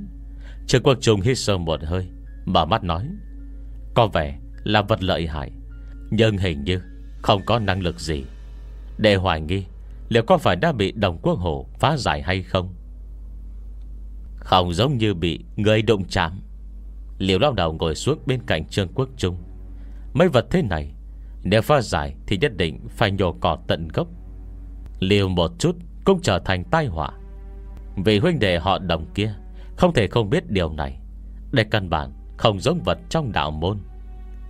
Trương 0.68 0.84
quốc 0.84 0.98
Trung 1.02 1.22
hít 1.22 1.38
sâu 1.38 1.58
một 1.58 1.84
hơi, 1.84 2.08
Mở 2.46 2.66
mắt 2.66 2.84
nói. 2.84 3.08
Có 3.96 4.08
vẻ 4.08 4.40
là 4.64 4.82
vật 4.82 5.04
lợi 5.04 5.28
hại, 5.28 5.52
Nhưng 6.12 6.38
hình 6.38 6.64
như 6.64 6.82
không 7.22 7.42
có 7.46 7.60
năng 7.60 7.82
lực 7.82 8.00
gì. 8.00 8.24
Để 8.98 9.16
hoài 9.16 9.42
nghi, 9.42 9.66
Liệu 10.10 10.24
có 10.24 10.38
phải 10.38 10.56
đã 10.56 10.72
bị 10.72 10.92
đồng 10.92 11.20
quốc 11.22 11.34
hồ 11.34 11.68
phá 11.80 11.98
giải 11.98 12.22
hay 12.22 12.44
không? 12.44 12.76
Không 14.38 14.74
giống 14.74 14.98
như 14.98 15.14
bị 15.14 15.40
người 15.56 15.82
đụng 15.82 16.04
chạm. 16.10 16.42
Liệu 17.18 17.40
lao 17.40 17.54
đầu 17.54 17.74
ngồi 17.74 17.96
xuống 17.96 18.20
bên 18.26 18.42
cạnh 18.48 18.66
Trương 18.68 18.94
Quốc 18.94 19.10
Trung. 19.18 19.38
Mấy 20.14 20.28
vật 20.28 20.46
thế 20.52 20.62
này, 20.62 20.94
Nếu 21.44 21.62
phá 21.62 21.82
giải 21.82 22.16
thì 22.28 22.38
nhất 22.38 22.58
định 22.58 22.80
Phải 22.90 23.12
nhổ 23.12 23.32
cỏ 23.32 23.58
tận 23.68 23.88
gốc. 23.88 24.08
Liều 25.00 25.30
một 25.30 25.52
chút 25.60 25.76
cũng 26.06 26.22
trở 26.22 26.40
thành 26.40 26.64
tai 26.64 26.86
họa. 26.86 27.12
Vì 27.96 28.20
huynh 28.20 28.40
đệ 28.40 28.60
họ 28.60 28.80
đồng 28.80 29.06
kia, 29.14 29.34
Không 29.78 29.94
thể 29.94 30.08
không 30.08 30.30
biết 30.30 30.50
điều 30.50 30.74
này. 30.74 31.00
Để 31.52 31.64
căn 31.64 31.90
bản 31.90 32.14
không 32.38 32.60
giống 32.60 32.84
vật 32.86 32.98
trong 33.10 33.32
đạo 33.32 33.52
môn. 33.52 33.78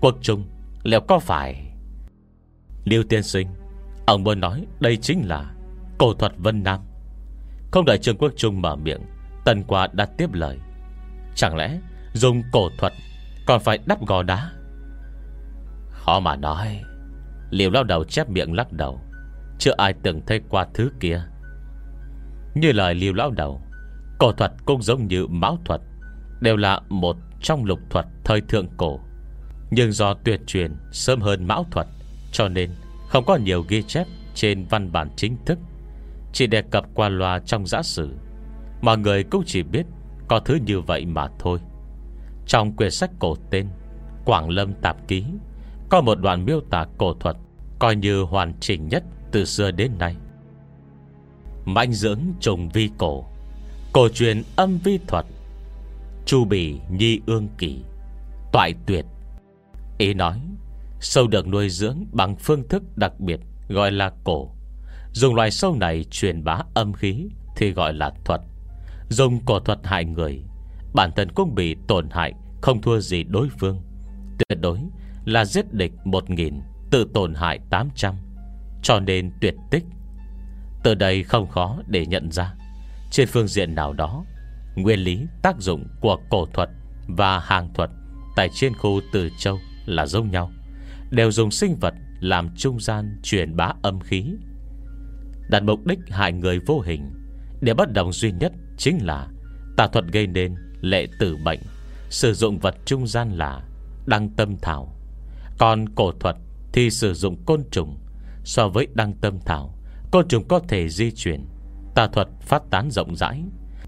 Quốc 0.01 0.15
Trung, 0.21 0.43
Liệu 0.83 1.01
có 1.01 1.19
phải? 1.19 1.73
Liêu 2.83 3.03
tiên 3.03 3.23
sinh, 3.23 3.47
Ông 4.05 4.23
muốn 4.23 4.39
nói 4.39 4.65
đây 4.79 4.97
chính 4.97 5.27
là 5.27 5.53
Cổ 5.97 6.13
thuật 6.13 6.33
Vân 6.37 6.63
Nam. 6.63 6.79
Không 7.71 7.85
đợi 7.85 7.97
Trương 7.97 8.17
Quốc 8.17 8.31
Trung 8.35 8.61
mở 8.61 8.75
miệng, 8.75 9.01
Tần 9.45 9.63
qua 9.63 9.87
đã 9.93 10.05
tiếp 10.17 10.33
lời. 10.33 10.57
Chẳng 11.35 11.55
lẽ 11.55 11.79
Dùng 12.13 12.43
cổ 12.51 12.69
thuật 12.77 12.93
Còn 13.45 13.59
phải 13.59 13.79
đắp 13.85 14.07
gò 14.07 14.23
đá? 14.23 14.51
Khó 15.89 16.19
mà 16.19 16.35
nói. 16.35 16.81
Liều 17.49 17.69
lao 17.69 17.83
đầu 17.83 18.03
chép 18.03 18.29
miệng 18.29 18.53
lắc 18.53 18.71
đầu. 18.71 19.01
Chưa 19.59 19.73
ai 19.77 19.93
từng 20.03 20.21
thấy 20.25 20.41
qua 20.49 20.67
thứ 20.73 20.91
kia. 20.99 21.23
Như 22.55 22.71
lời 22.71 22.95
liều 22.95 23.13
lão 23.13 23.31
đầu, 23.31 23.61
Cổ 24.19 24.31
thuật 24.31 24.51
cũng 24.65 24.81
giống 24.81 25.07
như 25.07 25.27
máu 25.27 25.57
thuật, 25.65 25.81
Đều 26.41 26.57
là 26.57 26.79
một 26.89 27.17
trong 27.41 27.65
lục 27.65 27.79
thuật 27.89 28.05
Thời 28.23 28.41
thượng 28.41 28.67
cổ. 28.77 28.99
Nhưng 29.71 29.91
do 29.91 30.13
tuyệt 30.13 30.41
truyền 30.47 30.75
sớm 30.91 31.21
hơn 31.21 31.47
mão 31.47 31.65
thuật, 31.71 31.87
Cho 32.31 32.47
nên 32.47 32.69
không 33.09 33.25
có 33.25 33.35
nhiều 33.35 33.65
ghi 33.67 33.83
chép 33.83 34.07
Trên 34.35 34.65
văn 34.69 34.91
bản 34.91 35.09
chính 35.15 35.37
thức. 35.45 35.59
Chỉ 36.33 36.47
đề 36.47 36.61
cập 36.61 36.85
qua 36.93 37.09
loa 37.09 37.39
trong 37.39 37.67
giã 37.67 37.81
sử, 37.81 38.09
Mọi 38.81 38.97
người 38.97 39.23
cũng 39.23 39.43
chỉ 39.45 39.63
biết 39.63 39.85
Có 40.27 40.39
thứ 40.39 40.57
như 40.65 40.81
vậy 40.81 41.05
mà 41.05 41.27
thôi. 41.39 41.59
Trong 42.47 42.75
quyển 42.75 42.91
sách 42.91 43.11
cổ 43.19 43.35
tên 43.49 43.67
Quảng 44.25 44.49
Lâm 44.49 44.73
Tạp 44.73 45.07
Ký, 45.07 45.25
Có 45.89 46.01
một 46.01 46.15
đoạn 46.15 46.45
miêu 46.45 46.61
tả 46.69 46.85
cổ 46.97 47.13
thuật 47.13 47.35
Coi 47.79 47.95
như 47.95 48.21
hoàn 48.21 48.53
chỉnh 48.59 48.87
nhất 48.87 49.03
từ 49.31 49.45
xưa 49.45 49.71
đến 49.71 49.91
nay. 49.99 50.15
Mạnh 51.65 51.93
dưỡng 51.93 52.19
trùng 52.39 52.69
vi 52.69 52.89
cổ. 52.97 53.25
Cổ 53.93 54.09
truyền 54.09 54.43
âm 54.55 54.77
vi 54.77 54.99
thuật, 55.07 55.25
Chu 56.25 56.45
bì 56.45 56.79
nhi 56.89 57.19
ương 57.25 57.47
kỳ, 57.57 57.79
Toại 58.51 58.73
tuyệt. 58.85 59.05
Ý 59.97 60.13
nói, 60.13 60.39
Sâu 60.99 61.27
được 61.27 61.47
nuôi 61.47 61.69
dưỡng 61.69 62.05
bằng 62.11 62.35
phương 62.35 62.67
thức 62.67 62.83
đặc 62.97 63.19
biệt 63.19 63.39
Gọi 63.69 63.91
là 63.91 64.11
cổ. 64.23 64.51
Dùng 65.13 65.35
loài 65.35 65.51
sâu 65.51 65.75
này 65.75 66.05
truyền 66.11 66.43
bá 66.43 66.59
âm 66.73 66.93
khí 66.93 67.27
Thì 67.55 67.71
gọi 67.71 67.93
là 67.93 68.11
thuật. 68.25 68.41
Dùng 69.09 69.39
cổ 69.45 69.59
thuật 69.59 69.79
hại 69.83 70.05
người, 70.05 70.43
Bản 70.93 71.11
thân 71.15 71.31
cũng 71.31 71.55
bị 71.55 71.75
tổn 71.87 72.09
hại, 72.09 72.33
Không 72.61 72.81
thua 72.81 72.99
gì 72.99 73.23
đối 73.23 73.49
phương. 73.59 73.81
Tuyệt 74.37 74.59
đối 74.61 74.79
là 75.25 75.45
giết 75.45 75.73
địch 75.73 75.91
1.000 76.03 76.61
Tự 76.91 77.07
tổn 77.13 77.33
hại 77.33 77.59
800 77.69 78.15
Cho 78.83 78.99
nên 78.99 79.31
tuyệt 79.41 79.55
tích. 79.71 79.83
Từ 80.83 80.95
đây 80.95 81.23
không 81.23 81.49
khó 81.49 81.77
để 81.87 82.05
nhận 82.05 82.31
ra. 82.31 82.53
Trên 83.11 83.27
phương 83.27 83.47
diện 83.47 83.75
nào 83.75 83.93
đó, 83.93 84.25
Nguyên 84.75 84.99
lý 84.99 85.25
tác 85.41 85.59
dụng 85.59 85.87
của 86.01 86.17
cổ 86.29 86.45
thuật 86.45 86.69
Và 87.07 87.39
hàng 87.39 87.73
thuật 87.73 87.89
Tại 88.35 88.49
trên 88.53 88.73
khu 88.73 89.01
Từ 89.13 89.29
Châu 89.39 89.59
là 89.85 90.05
giống 90.05 90.31
nhau, 90.31 90.51
Đều 91.09 91.31
dùng 91.31 91.51
sinh 91.51 91.75
vật 91.79 91.93
Làm 92.19 92.49
trung 92.55 92.79
gian 92.79 93.19
truyền 93.23 93.55
bá 93.55 93.73
âm 93.81 93.99
khí. 93.99 94.25
Đặt 95.49 95.63
mục 95.63 95.85
đích 95.85 95.99
hại 96.09 96.31
người 96.31 96.59
vô 96.59 96.81
hình, 96.85 97.11
Để 97.61 97.73
bất 97.73 97.93
động 97.93 98.11
duy 98.11 98.31
nhất 98.31 98.51
Chính 98.77 99.05
là 99.05 99.27
tà 99.77 99.87
thuật 99.87 100.05
gây 100.05 100.27
nên 100.27 100.55
lệ 100.81 101.07
tử 101.19 101.37
bệnh, 101.45 101.59
Sử 102.09 102.33
dụng 102.33 102.59
vật 102.59 102.75
trung 102.85 103.07
gian 103.07 103.31
là 103.37 103.63
Đăng 104.05 104.29
tâm 104.29 104.57
thảo. 104.61 104.95
Còn 105.57 105.89
cổ 105.95 106.11
thuật 106.11 106.35
thì 106.73 106.89
sử 106.89 107.13
dụng 107.13 107.45
côn 107.45 107.63
trùng 107.71 107.97
So 108.43 108.67
với 108.67 108.87
đăng 108.93 109.13
tâm 109.13 109.39
thảo. 109.45 109.75
Côn 110.11 110.27
trùng 110.27 110.47
có 110.47 110.59
thể 110.59 110.89
di 110.89 111.11
chuyển. 111.11 111.45
Tà 111.95 112.07
thuật 112.07 112.27
phát 112.41 112.63
tán 112.69 112.91
rộng 112.91 113.15
rãi. 113.15 113.43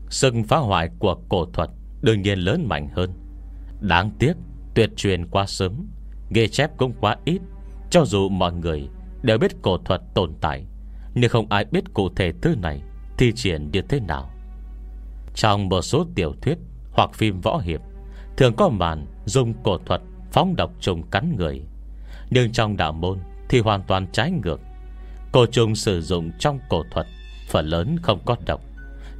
Sức 0.09 0.33
phá 0.47 0.57
hoại 0.57 0.89
của 0.99 1.15
cổ 1.29 1.45
thuật 1.45 1.69
Đương 2.01 2.21
nhiên 2.21 2.39
lớn 2.39 2.65
mạnh 2.67 2.89
hơn. 2.93 3.13
Đáng 3.81 4.11
tiếc, 4.19 4.33
tuyệt 4.75 4.89
truyền 4.95 5.27
quá 5.27 5.45
sớm, 5.45 5.87
Ghi 6.29 6.47
chép 6.47 6.77
cũng 6.77 6.93
quá 6.99 7.17
ít. 7.25 7.41
Cho 7.89 8.05
dù 8.05 8.29
mọi 8.29 8.53
người 8.53 8.87
đều 9.21 9.37
biết 9.37 9.51
cổ 9.61 9.77
thuật 9.77 10.01
tồn 10.15 10.33
tại, 10.41 10.65
Nhưng 11.15 11.29
không 11.29 11.49
ai 11.49 11.65
biết 11.65 11.83
cụ 11.93 12.09
thể 12.15 12.31
thứ 12.41 12.55
này 12.55 12.81
Thi 13.17 13.31
triển 13.35 13.71
như 13.71 13.81
thế 13.81 13.99
nào. 13.99 14.29
Trong 15.35 15.69
một 15.69 15.81
số 15.81 16.05
tiểu 16.15 16.33
thuyết 16.41 16.57
Hoặc 16.91 17.13
phim 17.13 17.41
võ 17.41 17.57
hiệp, 17.57 17.81
Thường 18.37 18.53
có 18.55 18.69
màn 18.69 19.05
dùng 19.25 19.53
cổ 19.63 19.77
thuật 19.77 20.01
Phóng 20.31 20.55
độc 20.55 20.71
trùng 20.79 21.03
cắn 21.11 21.35
người. 21.37 21.61
Nhưng 22.29 22.51
trong 22.51 22.77
đạo 22.77 22.91
môn 22.93 23.19
Thì 23.49 23.59
hoàn 23.59 23.83
toàn 23.83 24.07
trái 24.11 24.31
ngược. 24.31 24.59
Cổ 25.33 25.45
trùng 25.45 25.75
sử 25.75 26.01
dụng 26.01 26.31
trong 26.39 26.59
cổ 26.69 26.83
thuật, 26.91 27.07
Phần 27.49 27.65
lớn 27.65 27.95
không 28.01 28.19
có 28.25 28.35
độc. 28.45 28.61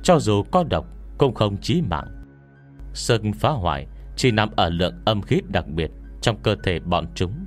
Cho 0.04 0.20
dù 0.20 0.44
có 0.52 0.64
độc, 0.70 0.86
cũng 1.18 1.34
không 1.34 1.58
chí 1.58 1.82
mạng. 1.82 2.08
Sân 2.94 3.34
phá 3.34 3.50
hoại 3.50 3.88
Chỉ 4.16 4.32
nằm 4.32 4.50
ở 4.56 4.70
lượng 4.70 4.94
âm 5.06 5.22
khí 5.22 5.42
đặc 5.48 5.68
biệt 5.68 5.92
Trong 6.22 6.38
cơ 6.44 6.56
thể 6.64 6.80
bọn 6.80 7.08
chúng. 7.16 7.46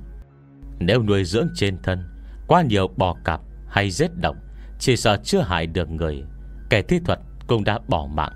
Nếu 0.79 1.03
nuôi 1.03 1.23
dưỡng 1.23 1.47
trên 1.55 1.77
thân, 1.83 2.03
Quá 2.47 2.61
nhiều 2.61 2.87
bò 2.97 3.15
cạp 3.23 3.41
hay 3.67 3.91
giết 3.91 4.11
độc, 4.21 4.35
Chỉ 4.79 4.97
sợ 4.97 5.17
chưa 5.23 5.41
hại 5.41 5.67
được 5.67 5.89
người, 5.89 6.23
Kẻ 6.69 6.81
thi 6.81 6.99
thuật 7.05 7.19
cũng 7.47 7.63
đã 7.63 7.79
bỏ 7.87 8.07
mạng. 8.13 8.33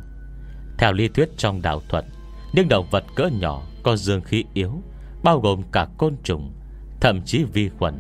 Theo 0.78 0.94
lý 0.94 1.08
thuyết 1.08 1.30
trong 1.38 1.62
đạo 1.62 1.82
thuật, 1.90 2.06
Những 2.54 2.70
động 2.70 2.88
vật 2.92 3.04
cỡ 3.16 3.30
nhỏ 3.40 3.64
Có 3.84 3.96
dương 3.96 4.22
khí 4.22 4.44
yếu, 4.54 4.82
Bao 5.24 5.40
gồm 5.40 5.64
cả 5.72 5.88
côn 5.98 6.16
trùng, 6.24 6.54
Thậm 7.02 7.22
chí 7.26 7.44
vi 7.44 7.70
khuẩn 7.70 8.00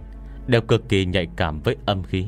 Đều 0.51 0.61
cực 0.61 0.89
kỳ 0.89 1.05
nhạy 1.05 1.27
cảm 1.35 1.61
với 1.61 1.75
âm 1.85 2.03
khí. 2.03 2.25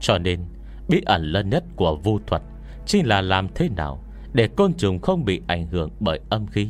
Cho 0.00 0.18
nên, 0.18 0.40
bí 0.88 1.00
ẩn 1.06 1.22
lớn 1.22 1.50
nhất 1.50 1.64
của 1.76 1.96
vu 1.96 2.18
thuật 2.26 2.42
Chính 2.86 3.06
là 3.06 3.20
làm 3.20 3.48
thế 3.54 3.68
nào 3.76 4.04
Để 4.32 4.48
côn 4.48 4.74
trùng 4.74 4.98
không 4.98 5.24
bị 5.24 5.40
ảnh 5.46 5.66
hưởng 5.66 5.90
bởi 6.00 6.20
âm 6.28 6.46
khí, 6.46 6.68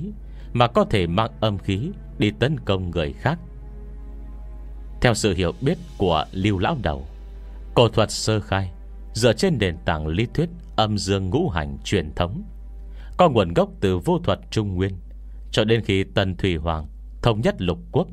Mà 0.53 0.67
có 0.67 0.85
thể 0.85 1.07
mang 1.07 1.31
âm 1.41 1.59
khí 1.59 1.91
Đi 2.19 2.31
tấn 2.31 2.61
công 2.61 2.91
người 2.91 3.13
khác. 3.13 3.39
Theo 5.01 5.15
sự 5.15 5.35
hiểu 5.35 5.53
biết 5.61 5.79
của 5.99 6.25
Lưu 6.33 6.59
Lão 6.59 6.77
Đầu, 6.83 7.07
Cổ 7.75 7.89
thuật 7.89 8.11
sơ 8.11 8.41
khai 8.41 8.71
Dựa 9.13 9.33
trên 9.33 9.59
nền 9.59 9.77
tảng 9.85 10.07
lý 10.07 10.27
thuyết 10.35 10.49
Âm 10.77 10.99
dương 10.99 11.31
ngũ 11.31 11.49
hành 11.49 11.79
truyền 11.85 12.15
thống, 12.15 12.43
Có 13.17 13.29
nguồn 13.29 13.55
gốc 13.55 13.69
từ 13.81 13.99
vô 13.99 14.19
thuật 14.19 14.39
Trung 14.51 14.75
Nguyên 14.75 14.93
Cho 15.51 15.65
đến 15.65 15.83
khi 15.85 16.05
Tần 16.05 16.37
Thủy 16.37 16.57
Hoàng 16.57 16.87
Thống 17.23 17.41
nhất 17.41 17.55
lục 17.59 17.79
quốc, 17.93 18.09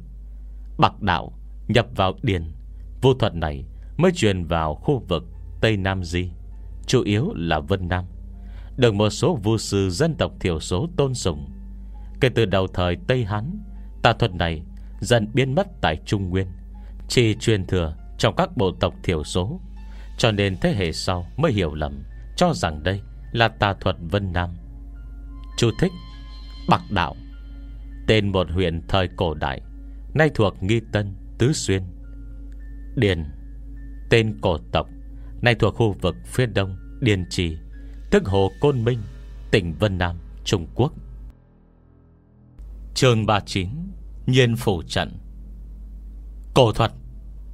Bạc 0.78 1.02
đạo 1.02 1.34
nhập 1.68 1.88
vào 1.96 2.14
điền 2.24 2.44
Vô 3.06 3.14
thuật 3.14 3.36
này 3.36 3.66
mới 3.98 4.12
truyền 4.12 4.46
vào 4.46 4.76
khu 4.76 5.04
vực 5.08 5.24
Tây 5.62 5.78
Nam 5.78 6.04
Di 6.04 6.32
Chủ 6.88 7.02
yếu 7.04 7.34
là 7.36 7.60
Vân 7.60 7.88
Nam. 7.88 8.06
Được 8.78 8.94
một 8.94 9.10
số 9.10 9.40
vu 9.44 9.58
sư 9.58 9.90
dân 9.90 10.16
tộc 10.16 10.32
thiểu 10.40 10.60
số 10.60 10.88
tôn 10.98 11.14
sùng. 11.14 11.50
Kể 12.22 12.30
từ 12.30 12.46
đầu 12.46 12.68
thời 12.68 12.98
Tây 13.08 13.26
Hán 13.26 13.60
Tà 14.04 14.14
thuật 14.14 14.36
này 14.36 14.62
dần 15.00 15.28
biến 15.34 15.56
mất 15.56 15.68
tại 15.82 15.98
Trung 16.06 16.30
Nguyên 16.30 16.48
Chỉ 17.08 17.36
truyền 17.40 17.66
thừa 17.66 17.96
trong 18.18 18.36
các 18.36 18.58
bộ 18.58 18.72
tộc 18.80 18.94
thiểu 19.04 19.24
số. 19.24 19.60
Cho 20.18 20.32
nên 20.32 20.58
thế 20.58 20.76
hệ 20.76 20.92
sau 20.92 21.26
mới 21.38 21.52
hiểu 21.52 21.74
lầm 21.74 22.04
Cho 22.38 22.54
rằng 22.54 22.84
đây 22.84 23.02
là 23.32 23.48
tà 23.48 23.74
thuật 23.74 23.96
Vân 24.00 24.34
Nam. 24.34 24.50
Chú 25.58 25.72
thích 25.80 25.92
Bạc 26.70 26.82
Đạo 26.90 27.16
Tên 28.08 28.32
một 28.32 28.48
huyện 28.52 28.82
thời 28.88 29.08
cổ 29.16 29.34
đại 29.34 29.62
Nay 30.14 30.30
thuộc 30.36 30.64
Nghi 30.64 30.82
Tân, 30.92 31.16
Tứ 31.38 31.54
Xuyên. 31.54 31.95
Điền 32.96 33.26
Tên 34.10 34.38
cổ 34.42 34.58
tộc 34.72 34.90
Nay 35.42 35.56
thuộc 35.56 35.76
khu 35.76 35.96
vực 36.02 36.16
phía 36.26 36.46
đông 36.46 36.78
Điền 37.02 37.26
Trì 37.30 37.58
Tức 38.12 38.26
Hồ 38.26 38.52
Côn 38.62 38.84
Minh 38.84 39.00
Tỉnh 39.52 39.74
Vân 39.80 39.98
Nam, 39.98 40.16
Trung 40.44 40.68
Quốc. 40.76 40.94
Chương 42.94 43.26
39 43.26 43.70
Nhiên 44.26 44.56
phủ 44.56 44.84
trận. 44.88 45.12
Cổ 46.54 46.72
thuật 46.72 46.92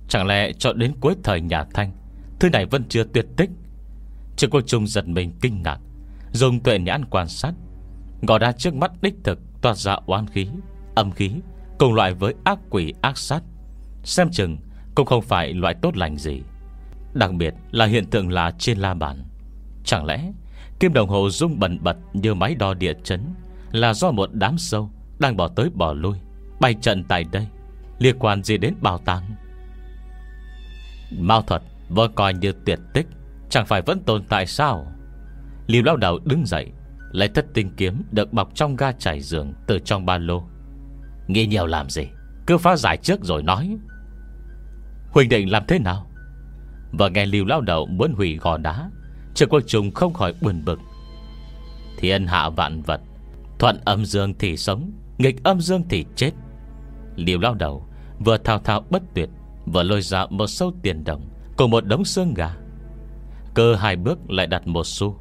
Chẳng 0.10 0.28
lẽ 0.28 0.52
cho 0.54 0.74
đến 0.74 0.94
cuối 1.02 1.16
thời 1.24 1.42
nhà 1.42 1.66
Thanh 1.74 1.92
Thứ 2.40 2.50
này 2.50 2.66
vẫn 2.66 2.84
chưa 2.90 3.04
tuyệt 3.04 3.26
tích? 3.38 3.50
Chứ 4.36 4.48
Quốc 4.52 4.62
Trung 4.62 4.88
giật 4.88 5.08
mình 5.08 5.32
kinh 5.42 5.62
ngạc 5.62 5.80
Dùng 6.32 6.60
tuệ 6.60 6.80
nhãn 6.80 7.06
quan 7.06 7.28
sát 7.28 7.54
gò 8.22 8.38
đá 8.38 8.52
trước 8.52 8.76
mắt 8.76 8.92
đích 9.02 9.16
thực 9.24 9.40
toát 9.62 9.78
ra 9.78 9.98
oán 10.06 10.28
khí 10.28 10.48
Âm 10.96 11.12
khí 11.12 11.32
Cùng 11.78 11.94
loại 11.94 12.14
với 12.14 12.34
ác 12.44 12.60
quỷ 12.70 12.94
ác 13.02 13.18
sát. 13.18 13.44
Xem 14.04 14.30
chừng 14.32 14.58
cũng 14.96 15.06
không 15.06 15.22
phải 15.22 15.54
loại 15.54 15.76
tốt 15.82 15.98
lành 15.98 16.18
gì. 16.18 16.42
Đặc 17.14 17.34
biệt 17.34 17.54
là 17.72 17.86
hiện 17.86 18.06
tượng 18.06 18.30
là 18.30 18.52
trên 18.58 18.78
la 18.78 18.94
bàn. 18.94 19.24
Chẳng 19.84 20.06
lẽ 20.06 20.32
Kim 20.80 20.94
đồng 20.94 21.10
hồ 21.10 21.30
rung 21.30 21.60
bẩn 21.60 21.80
bật 21.84 21.98
như 22.14 22.34
máy 22.34 22.56
đo 22.56 22.74
địa 22.74 22.94
chấn 23.04 23.22
Là 23.72 23.94
do 23.94 24.12
một 24.12 24.30
đám 24.34 24.58
sâu 24.58 24.92
Đang 25.20 25.38
bỏ 25.38 25.48
tới 25.48 25.70
bỏ 25.70 25.94
lui, 25.94 26.18
bay 26.60 26.74
trận 26.74 27.04
tại 27.04 27.26
đây, 27.32 27.48
Liên 28.00 28.20
quan 28.20 28.44
gì 28.44 28.58
đến 28.58 28.74
bảo 28.82 28.98
tàng? 28.98 29.24
Mao 31.12 31.42
thuật 31.42 31.62
vừa 31.90 32.08
coi 32.08 32.34
như 32.34 32.54
tuyệt 32.66 32.80
tích, 32.94 33.08
Chẳng 33.50 33.66
phải 33.66 33.82
vẫn 33.82 34.00
tồn 34.00 34.24
tại 34.24 34.46
sao? 34.46 34.92
Liêu 35.68 35.84
lao 35.84 35.98
đầu 35.98 36.20
đứng 36.26 36.46
dậy, 36.46 36.72
Lấy 37.12 37.28
thất 37.28 37.46
tinh 37.54 37.72
kiếm 37.78 38.04
được 38.12 38.34
bọc 38.34 38.56
trong 38.56 38.76
ga 38.76 38.92
trải 38.92 39.22
giường 39.22 39.54
Từ 39.68 39.80
trong 39.80 40.06
ba 40.06 40.18
lô. 40.18 40.44
Nghĩ 41.28 41.46
nhiều 41.46 41.66
làm 41.66 41.90
gì? 41.90 42.08
Cứ 42.48 42.58
phá 42.58 42.76
giải 42.76 42.98
trước 42.98 43.24
rồi 43.24 43.44
nói. 43.44 43.78
Huỳnh 45.12 45.30
định 45.30 45.52
làm 45.52 45.64
thế 45.68 45.80
nào? 45.80 46.08
Và 46.92 47.10
nghe 47.10 47.26
liều 47.26 47.46
lao 47.46 47.62
đầu 47.62 47.86
muốn 47.86 48.14
hủy 48.14 48.38
gò 48.38 48.58
đá 48.58 48.90
Trương 49.34 49.50
Quốc 49.50 49.62
Trung 49.68 49.92
không 49.92 50.14
khỏi 50.14 50.34
buồn 50.42 50.66
bực. 50.66 50.80
Thiên 51.98 52.28
hạ 52.28 52.50
vạn 52.50 52.82
vật, 52.82 53.02
Thuận 53.60 53.80
âm 53.86 54.06
dương 54.06 54.34
thì 54.40 54.58
sống, 54.58 54.92
Nghịch 55.18 55.44
âm 55.44 55.62
dương 55.62 55.84
thì 55.90 56.06
chết. 56.16 56.32
Liều 57.16 57.40
lao 57.40 57.54
đầu 57.54 57.88
vừa 58.20 58.38
thao 58.38 58.60
thao 58.60 58.86
bất 58.90 59.02
tuyệt, 59.14 59.30
Vừa 59.66 59.84
lôi 59.84 60.02
ra 60.02 60.26
một 60.30 60.48
sâu 60.48 60.74
tiền 60.82 61.04
đồng 61.04 61.22
Cùng 61.58 61.72
một 61.72 61.86
đống 61.86 62.06
xương 62.06 62.34
gà. 62.34 62.56
Cơ 63.54 63.76
hai 63.76 63.96
bước 63.96 64.32
lại 64.32 64.48
đặt 64.48 64.68
một 64.68 64.88
xu, 64.88 65.20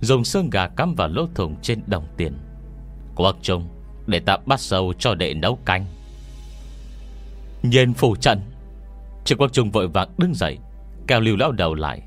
Dùng 0.00 0.24
xương 0.24 0.50
gà 0.50 0.68
cắm 0.68 0.94
vào 0.94 1.08
lỗ 1.08 1.26
thùng 1.34 1.56
trên 1.62 1.80
đồng 1.86 2.06
tiền. 2.16 2.32
Quốc 3.16 3.36
Trung, 3.42 3.68
Để 4.06 4.20
ta 4.20 4.36
bắt 4.46 4.60
sâu 4.60 4.92
cho 4.98 5.14
đệ 5.14 5.34
nấu 5.34 5.56
canh. 5.56 5.86
Nhìn 7.62 7.94
phủ 7.94 8.16
trận 8.16 8.40
Trương 9.24 9.38
Quang 9.38 9.50
Trung 9.50 9.70
vội 9.70 9.88
vàng 9.88 10.08
đứng 10.18 10.34
dậy 10.34 10.58
cao 11.06 11.20
lưu 11.20 11.36
lão 11.36 11.52
đầu 11.52 11.74
lại. 11.74 12.02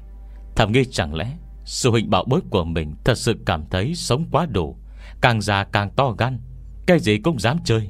Thầm 0.56 0.72
nghi 0.72 0.86
chẳng 0.92 1.16
lẽ 1.16 1.38
Sư 1.66 1.92
huynh 1.92 2.10
bảo 2.10 2.24
bối 2.28 2.42
của 2.50 2.64
mình 2.64 2.96
Thật 3.04 3.18
sự 3.18 3.36
cảm 3.46 3.64
thấy 3.70 3.96
sống 3.96 4.26
quá 4.32 4.46
đủ, 4.46 4.78
Càng 5.22 5.42
già 5.42 5.64
càng 5.64 5.90
to 5.96 6.12
gan, 6.18 6.40
Cái 6.88 7.00
gì 7.00 7.18
cũng 7.18 7.40
dám 7.40 7.58
chơi. 7.66 7.90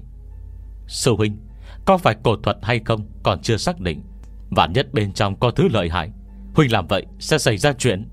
Sư 0.88 1.16
huynh, 1.18 1.38
Có 1.86 1.98
phải 1.98 2.16
cổ 2.24 2.36
thuật 2.36 2.58
hay 2.62 2.80
không 2.86 3.08
còn 3.24 3.42
chưa 3.42 3.58
xác 3.58 3.80
định, 3.80 4.04
Vạn 4.50 4.74
nhất 4.74 4.94
bên 4.94 5.14
trong 5.14 5.40
có 5.40 5.52
thứ 5.52 5.68
lợi 5.68 5.90
hại, 5.90 6.12
Huynh 6.56 6.72
làm 6.72 6.88
vậy 6.88 7.06
sẽ 7.20 7.38
xảy 7.38 7.58
ra 7.58 7.74
chuyện. 7.74 8.10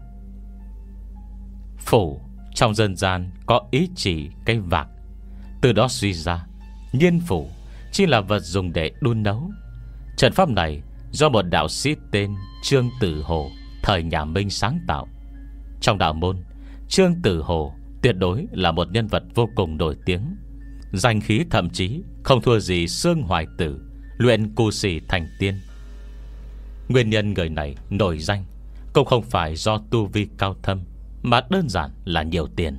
Phủ, 1.79 2.21
trong 2.55 2.75
dân 2.75 2.97
gian 2.97 3.31
có 3.47 3.61
ý 3.71 3.89
chỉ 3.95 4.29
cây 4.45 4.59
vạc, 4.59 4.89
Từ 5.63 5.73
đó 5.73 5.89
suy 5.89 6.13
ra, 6.13 6.47
Nhiên 6.93 7.21
phủ 7.21 7.49
chỉ 7.93 8.07
là 8.07 8.21
vật 8.21 8.41
dùng 8.41 8.73
để 8.73 8.91
đun 9.01 9.23
nấu. 9.23 9.51
Trận 10.17 10.33
pháp 10.33 10.49
này 10.49 10.83
do 11.13 11.29
một 11.29 11.43
đạo 11.43 11.69
sĩ 11.69 11.95
tên 12.11 12.35
Trương 12.63 12.91
Tử 13.01 13.23
Hồ, 13.23 13.51
Thời 13.83 14.03
nhà 14.03 14.25
Minh 14.25 14.51
sáng 14.51 14.81
tạo. 14.87 15.09
Trong 15.81 15.99
đạo 15.99 16.13
môn, 16.13 16.37
Trương 16.89 17.15
Tử 17.23 17.43
Hồ 17.43 17.75
tuyệt 18.03 18.17
đối 18.19 18.47
là 18.53 18.73
một 18.73 18.89
nhân 18.93 19.07
vật 19.07 19.23
vô 19.35 19.49
cùng 19.57 19.77
nổi 19.77 19.97
tiếng. 20.07 20.37
Danh 20.93 21.21
khí 21.21 21.45
thậm 21.51 21.71
chí 21.71 22.03
Không 22.25 22.43
thua 22.43 22.59
gì 22.59 22.89
Sương 22.89 23.23
Hoài 23.23 23.47
Tử, 23.59 23.81
Luyện 24.19 24.55
cù 24.55 24.71
sĩ 24.71 25.01
thành 25.09 25.29
tiên. 25.39 25.55
Nguyên 26.89 27.11
nhân 27.11 27.35
người 27.35 27.49
này 27.49 27.77
nổi 27.91 28.19
danh 28.19 28.45
Cũng 28.93 29.07
không 29.07 29.23
phải 29.23 29.57
do 29.57 29.79
tu 29.91 30.07
vi 30.07 30.29
cao 30.39 30.57
thâm, 30.63 30.81
Mà 31.23 31.41
đơn 31.51 31.69
giản 31.69 31.91
là 32.05 32.23
nhiều 32.23 32.47
tiền. 32.57 32.77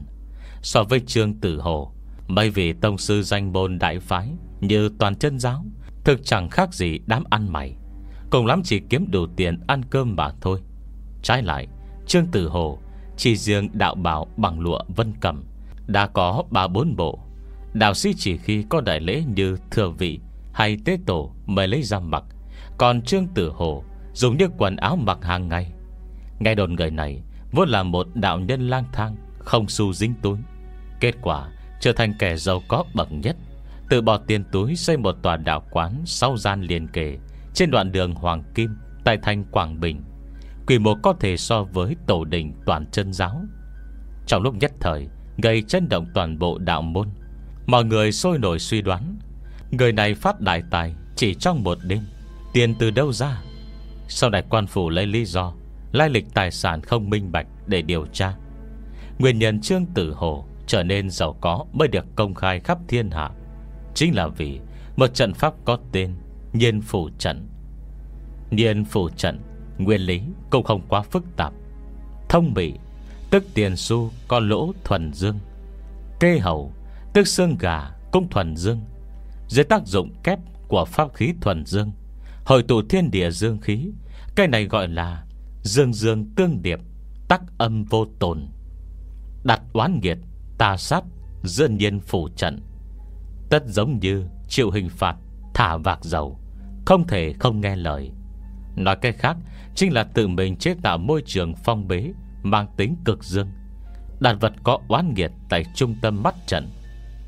So 0.62 0.84
với 0.84 1.00
Trương 1.00 1.40
Tử 1.40 1.60
Hồ 1.60 1.94
Mấy 2.28 2.50
vị 2.50 2.74
tông 2.74 2.98
sư 2.98 3.24
danh 3.24 3.54
môn 3.54 3.80
đại 3.80 4.00
phái 4.00 4.30
Như 4.60 4.90
toàn 5.00 5.16
chân 5.16 5.40
giáo, 5.40 5.66
Thực 6.04 6.26
chẳng 6.26 6.50
khác 6.50 6.74
gì 6.74 7.00
đám 7.08 7.24
ăn 7.30 7.54
mày. 7.54 7.76
Cùng 8.34 8.46
lắm 8.46 8.62
chỉ 8.64 8.80
kiếm 8.90 9.12
đủ 9.12 9.26
tiền 9.36 9.60
ăn 9.68 9.82
cơm 9.90 10.16
mà 10.16 10.30
thôi. 10.42 10.62
Trái 11.22 11.44
lại, 11.44 11.68
Trương 12.08 12.28
Tử 12.28 12.48
Hồ 12.48 12.80
Chỉ 13.18 13.36
riêng 13.36 13.70
đạo 13.74 13.96
bảo 13.96 14.28
bằng 14.38 14.60
lụa 14.60 14.80
vân 14.96 15.14
cầm. 15.20 15.44
Đã 15.88 16.08
có 16.08 16.44
ba 16.52 16.68
bốn 16.68 16.96
bộ, 16.96 17.20
Đạo 17.74 17.94
sĩ 17.94 18.14
chỉ 18.18 18.38
khi 18.38 18.66
có 18.70 18.82
đại 18.82 19.00
lễ 19.00 19.24
như 19.36 19.58
thừa 19.72 19.90
vị 19.90 20.20
Hay 20.54 20.78
tế 20.86 20.98
tổ 21.06 21.32
mới 21.46 21.68
lấy 21.68 21.84
ra 21.84 22.00
mặc. 22.00 22.24
Còn 22.78 23.02
Trương 23.02 23.28
Tử 23.28 23.52
Hồ 23.56 23.84
Dùng 24.14 24.38
như 24.38 24.48
quần 24.58 24.76
áo 24.76 24.96
mặc 24.96 25.18
hàng 25.22 25.48
ngày. 25.48 25.72
Nghe 26.40 26.56
đồn 26.56 26.74
người 26.76 26.92
này 26.92 27.22
Vốn 27.52 27.70
là 27.70 27.84
một 27.84 28.08
đạo 28.14 28.40
nhân 28.40 28.68
lang 28.68 28.86
thang, 28.94 29.16
Không 29.40 29.68
xu 29.68 29.94
dính 29.94 30.14
túi. 30.22 30.38
Kết 31.00 31.16
quả, 31.22 31.50
trở 31.80 31.94
thành 31.94 32.14
kẻ 32.20 32.38
giàu 32.38 32.62
có 32.68 32.84
bậc 32.94 33.12
nhất 33.12 33.36
Tự 33.90 34.02
bỏ 34.02 34.18
tiền 34.18 34.44
túi 34.52 34.76
xây 34.76 34.98
một 34.98 35.16
tòa 35.22 35.38
đạo 35.38 35.64
quán 35.72 36.02
Sau 36.06 36.38
gian 36.38 36.62
liền 36.62 36.88
kề 36.88 37.18
trên 37.54 37.72
đoạn 37.72 37.92
đường 37.92 38.16
Hoàng 38.16 38.44
Kim, 38.56 38.76
Tại 39.04 39.18
thành 39.18 39.44
Quảng 39.52 39.80
Bình 39.80 40.04
Quy 40.68 40.80
mô 40.80 40.96
có 40.96 41.14
thể 41.20 41.38
so 41.38 41.64
với 41.64 41.96
tổ 42.08 42.26
đình 42.26 42.54
toàn 42.66 42.86
chân 42.92 43.14
giáo. 43.14 43.42
Trong 44.28 44.44
lúc 44.44 44.56
nhất 44.56 44.72
thời, 44.80 45.08
Gây 45.38 45.62
chấn 45.62 45.90
động 45.90 46.06
toàn 46.14 46.40
bộ 46.40 46.58
đạo 46.58 46.82
môn, 46.82 47.08
Mọi 47.66 47.86
người 47.86 48.12
sôi 48.12 48.40
nổi 48.40 48.60
suy 48.60 48.82
đoán, 48.82 49.20
Người 49.72 49.92
này 49.92 50.16
phát 50.16 50.42
đại 50.42 50.64
tài 50.72 50.96
Chỉ 51.16 51.34
trong 51.34 51.64
một 51.64 51.78
đêm, 51.88 52.00
Tiền 52.54 52.76
từ 52.80 52.92
đâu 52.92 53.14
ra? 53.14 53.42
Sau 54.08 54.30
đại 54.30 54.44
quan 54.50 54.68
phủ 54.68 54.90
lấy 54.90 55.06
lý 55.06 55.26
do, 55.26 55.54
Lai 55.92 56.10
lịch 56.10 56.26
tài 56.34 56.52
sản 56.52 56.82
không 56.82 57.10
minh 57.10 57.32
bạch 57.32 57.48
để 57.68 57.82
điều 57.82 58.06
tra. 58.06 58.34
Nguyên 59.20 59.40
nhân 59.40 59.62
Trương 59.62 59.86
Tử 59.86 60.14
Hồ 60.14 60.46
Trở 60.68 60.84
nên 60.84 61.10
giàu 61.10 61.38
có 61.42 61.66
mới 61.74 61.88
được 61.88 62.06
công 62.16 62.34
khai 62.34 62.60
khắp 62.60 62.78
thiên 62.88 63.12
hạ, 63.12 63.30
Chính 63.94 64.16
là 64.16 64.28
vì 64.28 64.60
Một 64.96 65.08
trận 65.14 65.34
pháp 65.34 65.54
có 65.66 65.78
tên 65.92 66.16
Nhiên 66.54 66.82
Phủ 66.82 67.10
Trận. 67.18 67.48
Nhiên 68.52 68.86
Phủ 68.86 69.10
Trận, 69.10 69.40
Nguyên 69.78 70.02
lý 70.02 70.22
cũng 70.50 70.64
không 70.64 70.82
quá 70.88 71.02
phức 71.02 71.24
tạp. 71.38 71.54
Thông 72.30 72.54
bị, 72.54 72.74
Tức 73.30 73.44
tiền 73.54 73.76
xu 73.76 74.12
có 74.28 74.40
lỗ 74.40 74.74
thuần 74.84 75.14
dương. 75.14 75.40
Kê 76.20 76.40
hầu, 76.40 76.74
Tức 77.14 77.28
xương 77.28 77.56
gà 77.60 77.92
cũng 78.12 78.30
thuần 78.30 78.56
dương. 78.56 78.82
Dưới 79.48 79.66
tác 79.66 79.88
dụng 79.88 80.14
kép 80.24 80.40
của 80.68 80.86
pháp 80.86 81.14
khí 81.14 81.34
thuần 81.42 81.66
dương, 81.66 81.92
Hội 82.46 82.64
tụ 82.64 82.82
thiên 82.90 83.12
địa 83.12 83.32
dương 83.32 83.58
khí, 83.62 83.92
Cái 84.36 84.48
này 84.48 84.66
gọi 84.66 84.88
là 84.88 85.26
Dương 85.62 85.94
dương 85.94 86.26
tương 86.36 86.62
điệp, 86.62 86.80
Tắc 87.28 87.42
âm 87.58 87.84
vô 87.84 88.06
tồn. 88.20 88.48
Đặt 89.44 89.62
oán 89.74 90.00
nghiệt 90.02 90.18
Tà 90.58 90.78
sát 90.78 91.04
Dương 91.44 91.78
nhiên 91.78 92.00
phủ 92.00 92.30
trận. 92.36 92.60
Tất 93.50 93.64
giống 93.68 94.00
như 94.00 94.26
chịu 94.48 94.72
hình 94.72 94.90
phạt, 94.90 95.16
Thả 95.54 95.78
vạc 95.78 96.04
dầu. 96.04 96.40
Không 96.86 97.08
thể 97.08 97.34
không 97.40 97.62
nghe 97.62 97.76
lời. 97.76 98.12
Nói 98.76 98.96
cách 98.96 99.16
khác, 99.20 99.38
Chính 99.76 99.94
là 99.94 100.04
tự 100.04 100.28
mình 100.28 100.56
chế 100.56 100.76
tạo 100.82 100.98
môi 100.98 101.24
trường 101.26 101.56
phong 101.56 101.88
bế, 101.88 102.12
Mang 102.44 102.68
tính 102.78 102.96
cực 103.06 103.24
dương. 103.24 103.48
Đàn 104.20 104.40
vật 104.40 104.54
có 104.64 104.80
oán 104.88 105.14
nghiệt 105.14 105.32
Tại 105.50 105.64
trung 105.76 105.96
tâm 106.02 106.24
mắt 106.24 106.36
trận. 106.48 106.70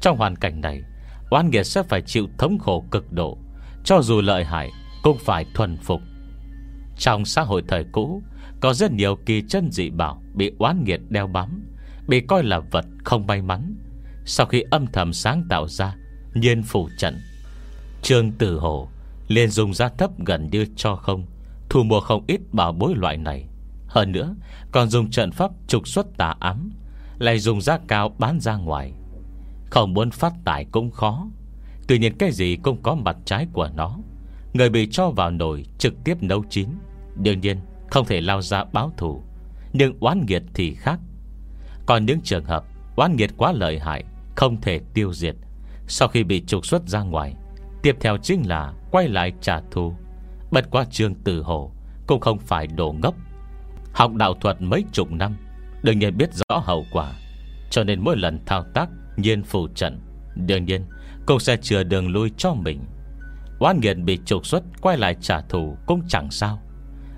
Trong 0.01 0.18
hoàn 0.18 0.36
cảnh 0.36 0.62
này, 0.62 0.82
Oán 1.30 1.49
nghiệt 1.49 1.66
sẽ 1.66 1.84
phải 1.84 2.01
chịu 2.01 2.28
thống 2.38 2.60
khổ 2.60 2.86
cực 2.91 3.12
độ, 3.12 3.38
Cho 3.84 4.01
dù 4.01 4.22
lợi 4.22 4.43
hại 4.43 4.72
Cũng 5.03 5.18
phải 5.26 5.45
thuần 5.53 5.78
phục. 5.78 6.01
Trong 6.97 7.26
xã 7.26 7.41
hội 7.41 7.64
thời 7.68 7.86
cũ, 7.91 8.22
Có 8.62 8.74
rất 8.74 8.91
nhiều 8.91 9.16
kỳ 9.26 9.43
chân 9.49 9.72
dị 9.72 9.89
bảo 9.89 10.22
Bị 10.34 10.51
oán 10.60 10.84
nghiệt 10.84 11.01
đeo 11.10 11.28
bám, 11.28 11.66
Bị 12.08 12.22
coi 12.22 12.43
là 12.43 12.60
vật 12.60 12.86
không 13.03 13.28
may 13.28 13.41
mắn. 13.41 13.76
Sau 14.26 14.45
khi 14.45 14.64
âm 14.72 14.88
thầm 14.88 15.14
sáng 15.14 15.43
tạo 15.49 15.68
ra, 15.68 15.95
Nhiên 16.34 16.64
phủ 16.64 16.89
trận. 16.97 17.18
Trương 18.01 18.32
Tử 18.32 18.60
Hồ 18.60 18.89
liền 19.28 19.49
dùng 19.49 19.73
giá 19.73 19.89
thấp 19.89 20.11
gần 20.26 20.49
như 20.51 20.65
cho 20.76 20.95
không, 20.95 21.26
Thu 21.69 21.84
mua 21.84 21.99
không 21.99 22.23
ít 22.28 22.41
bảo 22.51 22.71
bối 22.71 22.93
loại 22.95 23.17
này. 23.17 23.47
Hơn 23.88 24.11
nữa, 24.11 24.36
Còn 24.71 24.89
dùng 24.89 25.09
trận 25.09 25.32
pháp 25.32 25.51
trục 25.67 25.88
xuất 25.88 26.17
tà 26.17 26.34
ám, 26.39 26.71
Lại 27.19 27.39
dùng 27.39 27.61
giá 27.61 27.80
cao 27.88 28.15
bán 28.19 28.39
ra 28.39 28.55
ngoài. 28.55 28.93
Không 29.69 29.93
muốn 29.93 30.11
phát 30.11 30.34
tải 30.45 30.65
cũng 30.65 30.91
khó. 30.91 31.28
Tuy 31.88 31.99
nhiên 31.99 32.17
cái 32.17 32.32
gì 32.32 32.57
cũng 32.63 32.84
có 32.84 32.95
mặt 32.95 33.17
trái 33.26 33.47
của 33.53 33.69
nó. 33.76 33.97
Người 34.53 34.69
bị 34.69 34.88
cho 34.91 35.09
vào 35.09 35.32
nồi 35.32 35.65
Trực 35.78 35.93
tiếp 36.03 36.23
nấu 36.23 36.43
chín. 36.49 36.69
Đương 37.15 37.41
nhiên, 37.41 37.59
không 37.89 38.05
thể 38.05 38.21
lao 38.21 38.41
ra 38.41 38.63
báo 38.73 38.91
thù. 38.97 39.23
Nhưng 39.73 39.97
oán 39.99 40.26
nghiệt 40.26 40.43
thì 40.53 40.73
khác. 40.73 40.99
Còn 41.86 42.05
những 42.05 42.21
trường 42.21 42.45
hợp 42.45 42.65
oán 42.95 43.15
nghiệt 43.15 43.32
quá 43.38 43.51
lợi 43.51 43.80
hại, 43.80 44.03
Không 44.36 44.61
thể 44.61 44.80
tiêu 44.93 45.13
diệt. 45.13 45.36
Sau 45.88 46.07
khi 46.07 46.23
bị 46.23 46.43
trục 46.45 46.65
xuất 46.65 46.88
ra 46.88 47.01
ngoài 47.01 47.36
Tiếp 47.86 47.95
theo 47.99 48.17
chính 48.17 48.47
là 48.47 48.73
quay 48.91 49.07
lại 49.07 49.33
trả 49.41 49.61
thù. 49.71 49.93
Bất 50.51 50.69
qua 50.71 50.86
trương 50.86 51.15
tử 51.15 51.41
hồ 51.41 51.71
Cũng 52.07 52.19
không 52.19 52.39
phải 52.39 52.67
đồ 52.67 52.95
ngốc. 53.03 53.15
Học 53.93 54.13
đạo 54.13 54.33
thuật 54.33 54.61
mấy 54.61 54.83
chục 54.91 55.11
năm, 55.11 55.36
Đương 55.83 55.99
nhiên 55.99 56.17
biết 56.17 56.29
rõ 56.33 56.57
hậu 56.57 56.86
quả. 56.91 57.13
Cho 57.69 57.83
nên 57.83 58.01
mỗi 58.03 58.17
lần 58.17 58.39
thao 58.45 58.63
tác, 58.73 58.89
nhiên 59.17 59.43
phù 59.43 59.67
trận, 59.67 59.99
Đương 60.36 60.65
nhiên 60.65 60.86
cũng 61.25 61.39
sẽ 61.39 61.57
chừa 61.57 61.83
đường 61.83 62.07
lui 62.07 62.31
cho 62.38 62.53
mình. 62.53 62.79
Oan 63.59 63.79
nghiện 63.79 64.05
bị 64.05 64.19
trục 64.25 64.45
xuất, 64.45 64.63
Quay 64.81 64.97
lại 64.97 65.15
trả 65.21 65.41
thù 65.41 65.77
cũng 65.86 66.01
chẳng 66.07 66.31
sao. 66.31 66.61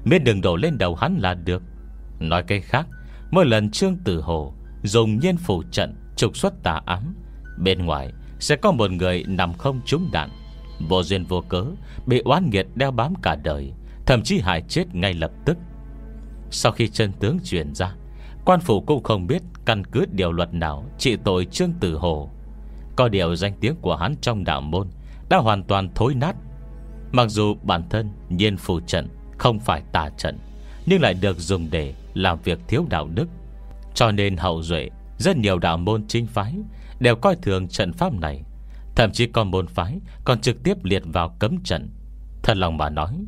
Miết 0.03 0.19
đừng 0.23 0.41
đổ 0.41 0.55
lên 0.55 0.77
đầu 0.77 0.95
hắn 0.95 1.17
là 1.19 1.33
được. 1.33 1.63
Nói 2.19 2.43
cái 2.43 2.61
khác, 2.61 2.87
Mỗi 3.31 3.45
lần 3.45 3.71
Trương 3.71 3.97
Tử 3.97 4.21
Hồ 4.21 4.53
Dùng 4.83 5.19
nhiên 5.19 5.37
phủ 5.37 5.63
trận 5.71 5.95
trục 6.15 6.37
xuất 6.37 6.53
tà 6.63 6.81
ám, 6.85 7.15
Bên 7.57 7.85
ngoài 7.85 8.13
sẽ 8.39 8.55
có 8.55 8.71
một 8.71 8.91
người 8.91 9.23
nằm 9.27 9.53
không 9.53 9.81
trúng 9.85 10.09
đạn. 10.11 10.29
Vô 10.79 11.03
duyên 11.03 11.23
vô 11.23 11.43
cớ, 11.49 11.65
Bị 12.05 12.21
oán 12.25 12.49
nghiệt 12.49 12.67
đeo 12.75 12.91
bám 12.91 13.13
cả 13.15 13.35
đời, 13.35 13.73
Thậm 14.05 14.21
chí 14.23 14.39
hại 14.39 14.61
chết 14.61 14.95
ngay 14.95 15.13
lập 15.13 15.31
tức. 15.45 15.57
Sau 16.51 16.71
khi 16.71 16.87
chân 16.87 17.11
tướng 17.19 17.39
truyền 17.43 17.75
ra, 17.75 17.95
Quan 18.45 18.59
phủ 18.59 18.81
cũng 18.81 19.03
không 19.03 19.27
biết 19.27 19.41
Căn 19.65 19.83
cứ 19.85 20.05
điều 20.11 20.31
luật 20.31 20.53
nào 20.53 20.85
Trị 20.97 21.17
tội 21.23 21.45
Trương 21.45 21.73
Tử 21.79 21.95
Hồ. 21.97 22.29
Có 22.95 23.07
điều 23.07 23.35
danh 23.35 23.53
tiếng 23.59 23.75
của 23.81 23.95
hắn 23.95 24.15
trong 24.21 24.43
đạo 24.43 24.61
môn 24.61 24.87
Đã 25.29 25.37
hoàn 25.37 25.63
toàn 25.63 25.89
thối 25.95 26.15
nát. 26.15 26.35
Mặc 27.11 27.25
dù 27.29 27.55
bản 27.63 27.83
thân 27.89 28.09
nhiên 28.29 28.57
phù 28.57 28.79
trận, 28.79 29.07
Không 29.37 29.59
phải 29.59 29.81
tà 29.91 30.09
trận, 30.17 30.37
Nhưng 30.85 31.01
lại 31.01 31.13
được 31.13 31.39
dùng 31.39 31.67
để 31.71 31.93
làm 32.13 32.39
việc 32.43 32.59
thiếu 32.67 32.85
đạo 32.89 33.07
đức. 33.15 33.27
Cho 33.93 34.11
nên 34.11 34.37
hậu 34.37 34.63
duệ, 34.63 34.89
Rất 35.17 35.37
nhiều 35.37 35.59
đạo 35.59 35.77
môn 35.77 36.07
chính 36.07 36.27
phái 36.27 36.55
Đều 36.99 37.15
coi 37.15 37.35
thường 37.35 37.67
trận 37.67 37.93
pháp 37.93 38.13
này 38.13 38.43
Thậm 38.97 39.11
chí 39.11 39.27
còn 39.27 39.51
môn 39.51 39.67
phái 39.67 39.99
Còn 40.23 40.41
trực 40.41 40.63
tiếp 40.63 40.77
liệt 40.83 41.03
vào 41.05 41.35
cấm 41.39 41.63
trận. 41.63 41.89
Thật 42.43 42.57
lòng 42.57 42.77
mà 42.77 42.89
nói, 42.89 43.25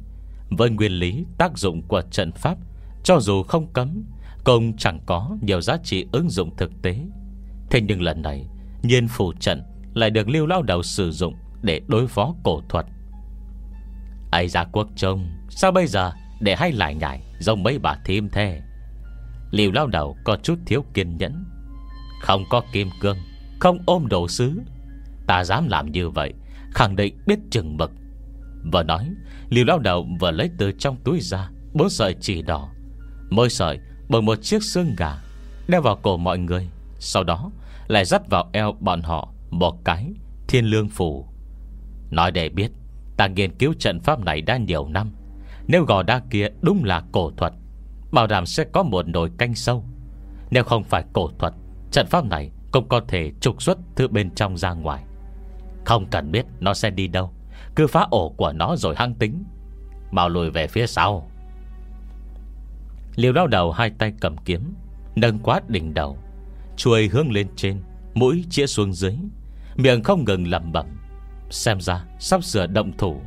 Với 0.49 0.69
nguyên 0.69 0.91
lý 0.91 1.25
tác 1.37 1.57
dụng 1.57 1.81
của 1.87 2.01
trận 2.11 2.31
pháp, 2.31 2.57
Cho 3.03 3.19
dù 3.19 3.43
không 3.43 3.73
cấm 3.73 4.03
công 4.43 4.77
chẳng 4.77 4.99
có 5.05 5.37
nhiều 5.41 5.61
giá 5.61 5.77
trị 5.83 6.05
ứng 6.11 6.29
dụng 6.29 6.55
thực 6.57 6.71
tế. 6.81 6.99
Thế 7.69 7.81
nhưng 7.81 8.01
lần 8.01 8.21
này, 8.21 8.45
Nhiên 8.83 9.07
phủ 9.07 9.33
trận 9.39 9.63
lại 9.93 10.09
được 10.09 10.29
lưu 10.29 10.45
lao 10.45 10.61
đầu 10.61 10.83
sử 10.83 11.11
dụng 11.11 11.35
Để 11.61 11.81
đối 11.87 12.07
phó 12.07 12.35
cổ 12.43 12.61
thuật. 12.69 12.85
Ây 14.31 14.47
ra 14.47 14.63
quốc 14.63 14.87
trông, 14.95 15.27
Sao 15.49 15.71
bây 15.71 15.87
giờ 15.87 16.11
để 16.39 16.55
hay 16.55 16.71
lại 16.71 16.95
nhảy 16.95 17.21
Giống 17.39 17.63
mấy 17.63 17.79
bà 17.79 17.95
thím 18.05 18.29
thế? 18.29 18.61
Liều 19.51 19.71
lao 19.71 19.87
đầu 19.87 20.17
có 20.23 20.37
chút 20.43 20.59
thiếu 20.65 20.85
kiên 20.93 21.17
nhẫn. 21.17 21.45
Không 22.21 22.43
có 22.49 22.61
kim 22.73 22.89
cương, 23.01 23.17
Không 23.59 23.79
ôm 23.85 24.07
đồ 24.07 24.27
sứ 24.27 24.61
Ta 25.29 25.43
dám 25.43 25.67
làm 25.67 25.91
như 25.91 26.09
vậy, 26.09 26.33
Khẳng 26.71 26.95
định 26.95 27.17
biết 27.25 27.39
chừng 27.51 27.77
mực. 27.77 27.91
Vừa 28.73 28.83
nói 28.83 29.09
Liều 29.49 29.65
lao 29.65 29.79
đầu 29.79 30.07
vừa 30.19 30.31
lấy 30.31 30.49
từ 30.57 30.71
trong 30.71 30.97
túi 31.03 31.19
ra 31.21 31.49
Bốn 31.73 31.89
sợi 31.89 32.15
chỉ 32.21 32.41
đỏ. 32.41 32.69
Mỗi 33.29 33.49
sợi 33.49 33.79
bằng 34.09 34.25
một 34.25 34.35
chiếc 34.41 34.63
xương 34.63 34.95
gà, 34.97 35.21
Đeo 35.67 35.81
vào 35.81 35.95
cổ 35.95 36.17
mọi 36.17 36.37
người. 36.37 36.69
Sau 36.99 37.23
đó, 37.23 37.51
lại 37.87 38.05
dắt 38.05 38.29
vào 38.29 38.49
eo 38.53 38.71
bọn 38.79 39.01
họ 39.01 39.33
Một 39.49 39.85
cái, 39.85 40.13
thiên 40.47 40.65
lương 40.65 40.89
phủ. 40.89 41.27
Nói 42.11 42.31
để 42.31 42.49
biết, 42.49 42.71
Ta 43.17 43.27
nghiên 43.27 43.57
cứu 43.57 43.73
trận 43.79 43.99
pháp 43.99 44.19
này 44.19 44.41
đã 44.41 44.57
nhiều 44.57 44.87
năm. 44.87 45.11
Nếu 45.67 45.83
gò 45.83 46.03
đa 46.03 46.21
kia 46.29 46.47
đúng 46.61 46.83
là 46.83 47.03
cổ 47.11 47.31
thuật, 47.37 47.53
Bảo 48.11 48.27
đảm 48.27 48.45
sẽ 48.45 48.63
có 48.63 48.83
một 48.83 49.07
nồi 49.07 49.29
canh 49.37 49.55
sâu. 49.55 49.85
Nếu 50.51 50.63
không 50.63 50.83
phải 50.83 51.03
cổ 51.13 51.29
thuật, 51.39 51.53
Trận 51.91 52.07
pháp 52.07 52.25
này 52.25 52.51
cũng 52.71 52.89
có 52.89 53.01
thể 53.07 53.31
trục 53.41 53.61
xuất 53.61 53.77
Từ 53.95 54.07
bên 54.07 54.31
trong 54.35 54.57
ra 54.57 54.73
ngoài. 54.73 55.03
Không 55.89 56.05
cần 56.11 56.31
biết 56.31 56.45
nó 56.59 56.73
sẽ 56.73 56.89
đi 56.89 57.07
đâu. 57.07 57.31
Cứ 57.75 57.87
phá 57.87 58.07
ổ 58.09 58.29
của 58.29 58.51
nó 58.51 58.75
rồi 58.75 58.95
hăng 58.97 59.13
tính. 59.13 59.43
Mau 60.11 60.29
lùi 60.29 60.49
về 60.49 60.67
phía 60.67 60.87
sau. 60.87 61.31
Liều 63.15 63.33
đau 63.33 63.47
đầu 63.47 63.71
hai 63.71 63.89
tay 63.89 64.13
cầm 64.21 64.37
kiếm, 64.37 64.73
Nâng 65.15 65.39
quá 65.39 65.61
đỉnh 65.67 65.93
đầu, 65.93 66.17
Chuôi 66.77 67.07
hướng 67.07 67.31
lên 67.31 67.47
trên, 67.55 67.81
Mũi 68.13 68.45
chĩa 68.49 68.65
xuống 68.65 68.93
dưới. 68.93 69.15
Miệng 69.75 70.03
không 70.03 70.25
ngừng 70.25 70.47
lầm 70.47 70.71
bẩm, 70.71 70.85
Xem 71.49 71.81
ra 71.81 72.05
sắp 72.19 72.43
sửa 72.43 72.67
động 72.67 72.91
thủ. 72.97 73.21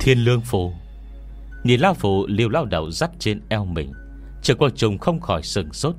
Thiên 0.00 0.18
lương 0.18 0.40
phù. 0.40 0.72
Nhìn 1.64 1.80
lao 1.80 1.94
phù 1.94 2.26
liều 2.26 2.48
lao 2.48 2.64
đầu 2.64 2.90
dắt 2.90 3.10
trên 3.18 3.40
eo 3.48 3.64
mình 3.64 3.92
Trường 4.42 4.58
quang 4.58 4.76
trùng 4.76 4.98
không 4.98 5.20
khỏi 5.20 5.42
sừng 5.42 5.72
sốt. 5.72 5.94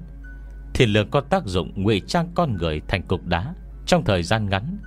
Thiên 0.74 0.90
lương 0.90 1.10
có 1.10 1.22
tác 1.22 1.46
dụng 1.46 1.72
ngụy 1.76 2.02
trang 2.08 2.32
con 2.36 2.58
người 2.58 2.82
thành 2.88 3.04
cục 3.04 3.28
đá 3.28 3.54
Trong 3.86 4.04
thời 4.04 4.24
gian 4.24 4.50
ngắn. 4.50 4.78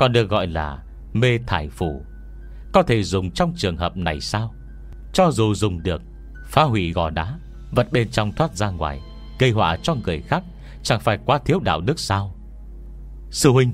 Còn 0.00 0.12
được 0.12 0.28
gọi 0.28 0.46
là 0.46 0.82
mê 1.12 1.38
thải 1.46 1.68
phủ 1.68 2.02
Có 2.72 2.82
thể 2.82 3.02
dùng 3.02 3.30
trong 3.30 3.52
trường 3.56 3.76
hợp 3.76 3.96
này 3.96 4.20
sao? 4.20 4.54
Cho 5.12 5.30
dù 5.30 5.54
dùng 5.54 5.82
được, 5.82 6.02
Phá 6.46 6.62
hủy 6.62 6.92
gò 6.92 7.10
đá, 7.10 7.38
Vật 7.70 7.92
bên 7.92 8.10
trong 8.10 8.32
thoát 8.32 8.56
ra 8.56 8.70
ngoài, 8.70 9.00
Gây 9.38 9.50
họa 9.50 9.76
cho 9.82 9.94
người 9.94 10.20
khác, 10.20 10.42
Chẳng 10.82 11.00
phải 11.00 11.18
quá 11.24 11.38
thiếu 11.38 11.60
đạo 11.60 11.80
đức 11.80 11.98
sao? 11.98 12.34
Sư 13.30 13.50
huynh 13.50 13.72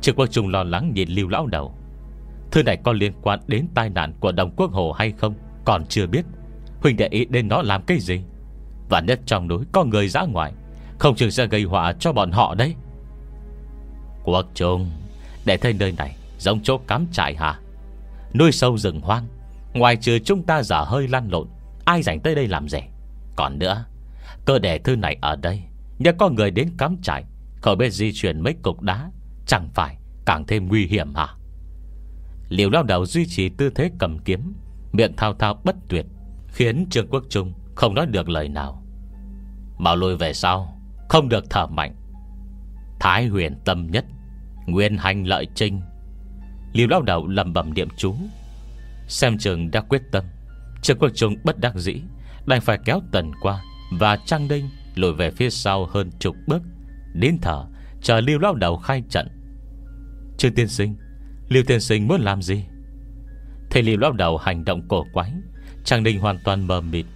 Trương 0.00 0.14
Quốc 0.16 0.26
Trung 0.26 0.48
lo 0.48 0.62
lắng 0.62 0.92
nhìn 0.94 1.08
lưu 1.08 1.28
lão 1.28 1.46
đầu. 1.46 1.74
Thứ 2.50 2.62
này 2.62 2.78
có 2.84 2.92
liên 2.92 3.12
quan 3.22 3.40
đến 3.46 3.66
tai 3.74 3.90
nạn 3.90 4.12
của 4.20 4.32
đồng 4.32 4.50
quốc 4.56 4.70
hồ 4.70 4.92
hay 4.92 5.12
không, 5.12 5.34
Còn 5.64 5.86
chưa 5.86 6.06
biết. 6.06 6.24
Huynh 6.82 6.96
để 6.96 7.08
ý 7.08 7.24
đến 7.24 7.48
nó 7.48 7.62
làm 7.62 7.82
cái 7.82 7.98
gì? 7.98 8.20
Và 8.88 9.00
nhất 9.00 9.20
trong 9.26 9.48
núi 9.48 9.64
có 9.72 9.84
người 9.84 10.08
dã 10.08 10.22
ngoại, 10.22 10.52
Không 10.98 11.16
chừng 11.16 11.30
sẽ 11.30 11.46
gây 11.46 11.62
họa 11.62 11.92
cho 11.92 12.12
bọn 12.12 12.30
họ 12.30 12.54
đấy. 12.54 12.74
Quốc 14.24 14.46
Trung. 14.54 14.90
Để 15.44 15.56
thấy 15.56 15.72
nơi 15.72 15.92
này 15.92 16.16
giống 16.38 16.62
chỗ 16.62 16.78
cắm 16.78 17.06
trại 17.12 17.36
hả? 17.36 17.58
Nuôi 18.34 18.52
sâu 18.52 18.78
rừng 18.78 19.00
hoang, 19.00 19.26
Ngoài 19.74 19.96
trừ 19.96 20.18
chúng 20.18 20.42
ta 20.42 20.62
giả 20.62 20.84
hơi 20.84 21.08
lăn 21.08 21.28
lộn, 21.30 21.48
Ai 21.84 22.02
dành 22.02 22.20
tới 22.20 22.34
đây 22.34 22.46
làm 22.46 22.68
rẻ 22.68 22.88
Còn 23.36 23.58
nữa, 23.58 23.84
Cơ 24.44 24.58
để 24.58 24.78
thư 24.78 24.96
này 24.96 25.16
ở 25.20 25.36
đây 25.36 25.62
Nhớ 25.98 26.12
có 26.18 26.28
người 26.28 26.50
đến 26.50 26.70
cắm 26.78 26.96
trại 27.02 27.24
Khỏi 27.62 27.76
biết 27.76 27.90
di 27.90 28.12
chuyển 28.12 28.40
mấy 28.40 28.54
cục 28.62 28.82
đá, 28.82 29.10
Chẳng 29.46 29.68
phải 29.74 29.96
càng 30.26 30.44
thêm 30.46 30.68
nguy 30.68 30.86
hiểm 30.86 31.14
hả? 31.14 31.26
Liều 32.48 32.70
lao 32.70 32.82
đầu 32.82 33.06
duy 33.06 33.26
trì 33.26 33.48
tư 33.48 33.70
thế 33.70 33.90
cầm 33.98 34.18
kiếm, 34.18 34.54
Miệng 34.92 35.16
thao 35.16 35.34
thao 35.34 35.60
bất 35.64 35.76
tuyệt, 35.88 36.06
Khiến 36.48 36.86
Trương 36.90 37.08
Quốc 37.10 37.24
Trung 37.28 37.52
không 37.74 37.94
nói 37.94 38.06
được 38.06 38.28
lời 38.28 38.48
nào. 38.48 38.82
Bảo 39.78 39.96
lùi 39.96 40.16
về 40.16 40.32
sau, 40.32 40.80
Không 41.08 41.28
được 41.28 41.44
thở 41.50 41.66
mạnh. 41.66 41.94
Thái 43.00 43.26
huyền 43.26 43.58
tâm 43.64 43.86
nhất. 43.90 44.04
Nguyên 44.70 44.96
hành 44.96 45.26
lợi 45.26 45.46
trinh. 45.54 45.80
Liêu 46.72 46.88
lao 46.88 47.02
đầu 47.02 47.26
lầm 47.26 47.52
bẩm 47.52 47.74
niệm 47.74 47.88
chú. 47.96 48.14
Xem 49.08 49.38
trường 49.38 49.70
đã 49.70 49.80
quyết 49.80 50.02
tâm. 50.12 50.24
Trường 50.82 50.98
quân 50.98 51.12
chúng 51.14 51.34
bất 51.44 51.58
đắc 51.58 51.74
dĩ, 51.76 51.94
Đành 52.46 52.60
phải 52.60 52.78
kéo 52.84 53.00
tần 53.12 53.30
qua 53.40 53.62
Và 53.98 54.16
Trang 54.26 54.48
Đinh 54.48 54.68
lùi 54.94 55.12
về 55.12 55.30
phía 55.30 55.50
sau 55.50 55.86
hơn 55.86 56.10
chục 56.18 56.36
bước. 56.46 56.62
Đến 57.14 57.38
thở, 57.42 57.64
Chờ 58.02 58.20
Liêu 58.20 58.38
lao 58.38 58.54
đầu 58.54 58.76
khai 58.76 59.02
trận. 59.10 59.28
Trương 60.38 60.54
tiên 60.54 60.68
sinh, 60.68 60.96
Liêu 61.48 61.62
tiên 61.66 61.80
sinh 61.80 62.08
muốn 62.08 62.20
làm 62.20 62.42
gì? 62.42 62.64
Thầy 63.70 63.82
Liêu 63.82 63.96
lao 63.98 64.12
đầu 64.12 64.36
hành 64.36 64.64
động 64.64 64.88
cổ 64.88 65.06
quái, 65.12 65.32
Trang 65.84 66.02
Đinh 66.02 66.20
hoàn 66.20 66.38
toàn 66.44 66.66
mờ 66.66 66.80
mịt. 66.80 67.06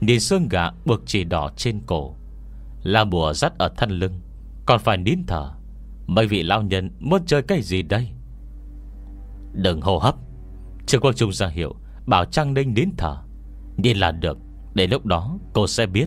Nhìn 0.00 0.20
xương 0.20 0.48
gà 0.48 0.70
buộc 0.84 1.00
chỉ 1.06 1.24
đỏ 1.24 1.50
trên 1.56 1.80
cổ. 1.86 2.16
La 2.82 3.04
bùa 3.04 3.32
dắt 3.32 3.52
ở 3.58 3.68
thân 3.76 3.90
lưng, 3.90 4.20
Còn 4.66 4.80
phải 4.80 4.96
nín 4.96 5.18
thở. 5.26 5.50
Mấy 6.14 6.26
vị 6.26 6.42
lao 6.42 6.62
nhân 6.62 6.90
muốn 7.00 7.22
chơi 7.26 7.42
cái 7.42 7.62
gì 7.62 7.82
đây? 7.82 8.08
Đừng 9.52 9.80
hô 9.80 9.98
hấp. 9.98 10.14
Trương 10.86 11.00
Quang 11.00 11.14
Trung 11.14 11.32
ra 11.32 11.46
hiệu, 11.46 11.74
Bảo 12.06 12.24
Trang 12.24 12.54
Ninh 12.54 12.74
nín 12.74 12.88
thở. 12.98 13.16
Nhìn 13.76 13.96
là 13.96 14.12
được, 14.12 14.38
Để 14.74 14.86
lúc 14.86 15.06
đó 15.06 15.38
cô 15.52 15.66
sẽ 15.66 15.86
biết. 15.86 16.06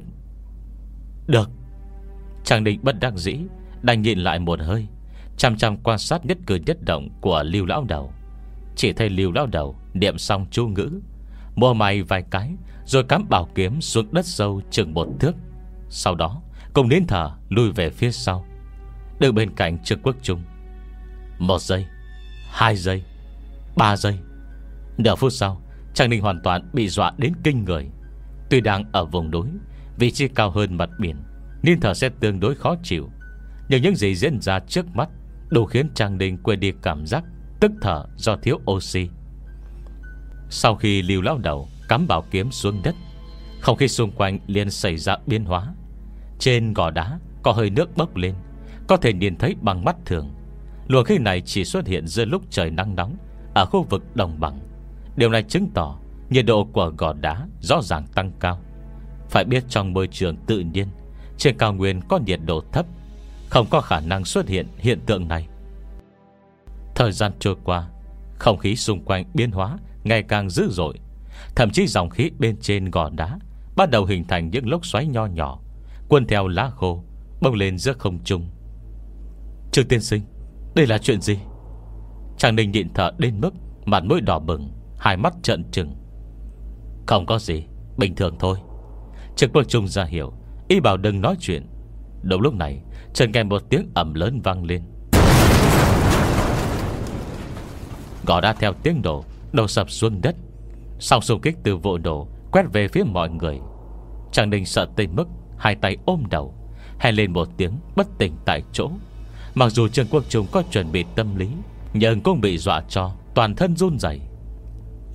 Được. 1.28 1.49
Trang 2.43 2.64
Ninh 2.64 2.80
bất 2.84 2.99
đắc 2.99 3.14
dĩ, 3.16 3.38
Đành 3.82 4.01
nhìn 4.01 4.20
lại 4.20 4.39
một 4.39 4.60
hơi, 4.60 4.88
Chăm 5.38 5.58
chăm 5.58 5.78
quan 5.78 5.99
sát 5.99 6.26
nhất 6.26 6.38
cử 6.47 6.60
nhất 6.66 6.78
động 6.82 7.10
Của 7.22 7.43
Lưu 7.43 7.66
Lão 7.66 7.84
Đầu. 7.84 8.14
Chỉ 8.76 8.93
thấy 8.93 9.10
Lưu 9.10 9.32
Lão 9.32 9.45
Đầu 9.45 9.76
Niệm 9.93 10.18
xong 10.18 10.45
chú 10.51 10.68
ngữ, 10.68 10.89
Mua 11.56 11.74
mày 11.74 12.01
vài 12.01 12.24
cái, 12.32 12.51
Rồi 12.86 13.03
cắm 13.03 13.30
bảo 13.30 13.49
kiếm 13.56 13.82
xuống 13.82 14.14
đất 14.14 14.26
sâu 14.26 14.62
chừng 14.72 14.93
một 14.93 15.08
thước. 15.20 15.36
Sau 15.89 16.16
đó 16.16 16.41
Cùng 16.74 16.89
đến 16.89 17.08
thở 17.08 17.32
lùi 17.49 17.72
về 17.72 17.89
phía 17.89 18.12
sau. 18.12 18.45
Đứng 19.20 19.36
bên 19.36 19.55
cạnh 19.55 19.84
Trương 19.84 19.99
Quốc 20.03 20.16
Trung. 20.22 20.43
Một 21.39 21.61
giây, 21.61 21.86
Hai 22.51 22.76
giây, 22.76 23.03
Ba 23.76 23.97
giây. 23.97 24.20
Nửa 24.97 25.16
phút 25.16 25.34
sau, 25.34 25.61
Trang 25.93 26.09
Ninh 26.09 26.22
hoàn 26.22 26.41
toàn 26.41 26.70
bị 26.74 26.88
dọa 26.88 27.11
đến 27.18 27.34
kinh 27.43 27.63
người. 27.66 27.88
Tuy 28.49 28.61
đang 28.61 28.84
ở 28.91 29.05
vùng 29.05 29.32
núi, 29.32 29.47
Vị 29.97 30.11
trí 30.11 30.28
cao 30.28 30.51
hơn 30.51 30.78
mặt 30.78 30.89
biển 30.99 31.16
Nên 31.63 31.80
thở 31.80 31.93
sẽ 31.93 32.09
tương 32.20 32.39
đối 32.39 32.55
khó 32.55 32.76
chịu. 32.84 33.09
Nhưng 33.70 33.82
những 33.82 33.95
gì 33.95 34.16
diễn 34.16 34.41
ra 34.41 34.59
trước 34.59 34.86
mắt 34.95 35.09
Đủ 35.49 35.66
khiến 35.66 35.89
Trang 35.95 36.18
Ninh 36.18 36.38
quên 36.38 36.59
đi 36.59 36.72
cảm 36.82 37.05
giác 37.05 37.24
Tức 37.59 37.72
thở 37.82 38.05
do 38.16 38.36
thiếu 38.36 38.59
oxy. 38.72 39.09
Sau 40.49 40.76
khi 40.76 41.01
lưu 41.01 41.22
lao 41.22 41.38
đầu 41.38 41.68
Cắm 41.89 42.07
bảo 42.07 42.24
kiếm 42.32 42.51
xuống 42.51 42.82
đất, 42.84 42.95
Không 43.61 43.78
khí 43.78 43.88
xung 43.88 44.11
quanh 44.11 44.39
liền 44.47 44.70
xảy 44.70 44.97
ra 44.97 45.18
biến 45.26 45.45
hóa. 45.45 45.74
Trên 46.39 46.74
gò 46.74 46.91
đá 46.91 47.20
Có 47.43 47.51
hơi 47.51 47.70
nước 47.70 47.97
bốc 47.97 48.16
lên. 48.16 48.36
Có 48.88 48.97
thể 48.97 49.13
nhìn 49.13 49.36
thấy 49.36 49.55
bằng 49.61 49.86
mắt 49.86 49.95
thường. 50.05 50.29
Luồng 50.88 51.05
khí 51.05 51.17
này 51.17 51.41
chỉ 51.41 51.65
xuất 51.65 51.88
hiện 51.88 52.07
giữa 52.07 52.25
lúc 52.25 52.41
trời 52.49 52.69
nắng 52.69 52.95
nóng, 52.95 53.17
Ở 53.53 53.65
khu 53.65 53.83
vực 53.83 54.15
đồng 54.15 54.39
bằng. 54.39 54.59
Điều 55.15 55.29
này 55.29 55.43
chứng 55.43 55.69
tỏ 55.73 55.99
Nhiệt 56.29 56.45
độ 56.45 56.65
của 56.65 56.93
gò 56.97 57.13
đá 57.13 57.47
rõ 57.59 57.81
ràng 57.81 58.07
tăng 58.15 58.31
cao. 58.39 58.59
Phải 59.29 59.45
biết 59.45 59.63
trong 59.69 59.93
môi 59.93 60.07
trường 60.07 60.38
tự 60.38 60.59
nhiên, 60.59 60.88
Trên 61.38 61.57
cao 61.57 61.73
nguyên 61.73 62.01
có 62.09 62.19
nhiệt 62.25 62.39
độ 62.45 62.63
thấp, 62.71 62.86
Không 63.49 63.67
có 63.69 63.81
khả 63.81 63.99
năng 63.99 64.25
xuất 64.25 64.47
hiện 64.47 64.67
hiện 64.77 64.99
tượng 65.05 65.27
này. 65.27 65.47
Thời 66.95 67.11
gian 67.11 67.31
trôi 67.39 67.55
qua, 67.63 67.88
Không 68.39 68.57
khí 68.57 68.75
xung 68.75 69.05
quanh 69.05 69.25
biến 69.33 69.51
hóa 69.51 69.77
Ngày 70.03 70.23
càng 70.23 70.49
dữ 70.49 70.67
dội. 70.71 70.99
Thậm 71.55 71.69
chí 71.71 71.88
dòng 71.88 72.09
khí 72.09 72.31
bên 72.39 72.57
trên 72.61 72.91
gò 72.91 73.09
đá 73.09 73.39
Bắt 73.75 73.89
đầu 73.89 74.05
hình 74.05 74.23
thành 74.23 74.49
những 74.49 74.69
lốc 74.69 74.86
xoáy 74.86 75.07
nho 75.07 75.25
nhỏ 75.25 75.59
Quân 76.09 76.27
theo 76.27 76.47
lá 76.47 76.69
khô 76.69 77.03
Bông 77.41 77.53
lên 77.53 77.77
giữa 77.77 77.93
không 77.93 78.19
trung. 78.23 78.47
Trương 79.76 79.88
tiên 79.88 80.01
sinh, 80.01 80.21
Đây 80.76 80.88
là 80.88 80.97
chuyện 80.97 81.21
gì? 81.21 81.38
Chàng 82.38 82.55
ninh 82.55 82.71
nhịn 82.71 82.93
thở 82.93 83.11
đến 83.17 83.41
mức 83.41 83.53
Mặt 83.86 84.03
mũi 84.03 84.21
đỏ 84.21 84.39
bừng, 84.39 84.71
Hai 84.99 85.17
mắt 85.17 85.34
trợn 85.43 85.63
trừng. 85.71 85.95
Không 87.07 87.26
có 87.26 87.39
gì, 87.39 87.63
Bình 87.97 88.15
thường 88.15 88.36
thôi. 88.39 88.57
Trực 89.36 89.49
quân 89.53 89.65
Trung 89.67 89.88
ra 89.88 90.03
hiểu 90.03 90.34
Y 90.67 90.80
bảo 90.80 90.97
đừng 90.97 91.21
nói 91.21 91.36
chuyện. 91.39 91.67
Đúng 92.21 92.41
lúc 92.41 92.53
này 92.53 92.82
Trần 93.13 93.32
nghe 93.32 93.43
một 93.43 93.61
tiếng 93.69 93.91
ẩm 93.95 94.13
lớn 94.13 94.41
vang 94.43 94.63
lên. 94.63 94.82
Gõ 98.26 98.41
đã 98.41 98.53
theo 98.53 98.73
tiếng 98.73 99.01
đổ 99.01 99.23
Đổ 99.51 99.67
sập 99.67 99.89
xuống 99.89 100.21
đất. 100.21 100.36
Sau 100.99 101.21
xung 101.21 101.41
kích 101.41 101.55
từ 101.63 101.78
vụ 101.78 101.97
đổ 101.97 102.28
Quét 102.51 102.63
về 102.73 102.88
phía 102.88 103.03
mọi 103.03 103.30
người. 103.30 103.59
Trang 104.32 104.49
Đình 104.49 104.65
sợ 104.65 104.88
tới 104.95 105.07
mức 105.07 105.28
Hai 105.57 105.76
tay 105.76 105.97
ôm 106.05 106.23
đầu 106.30 106.53
Hay 106.99 107.11
lên 107.11 107.34
một 107.34 107.47
tiếng 107.57 107.71
bất 107.95 108.07
tỉnh 108.17 108.36
tại 108.45 108.63
chỗ. 108.71 108.89
Mặc 109.56 109.70
dù 109.70 109.88
Trần 109.88 110.08
Quốc 110.12 110.24
Trung 110.30 110.47
có 110.51 110.64
chuẩn 110.72 110.91
bị 110.91 111.06
tâm 111.16 111.36
lý, 111.36 111.47
Nhưng 111.93 112.22
cũng 112.22 112.41
bị 112.41 112.58
dọa 112.58 112.82
cho 112.89 113.12
Toàn 113.36 113.56
thân 113.56 113.76
run 113.76 113.99
rẩy. 113.99 114.20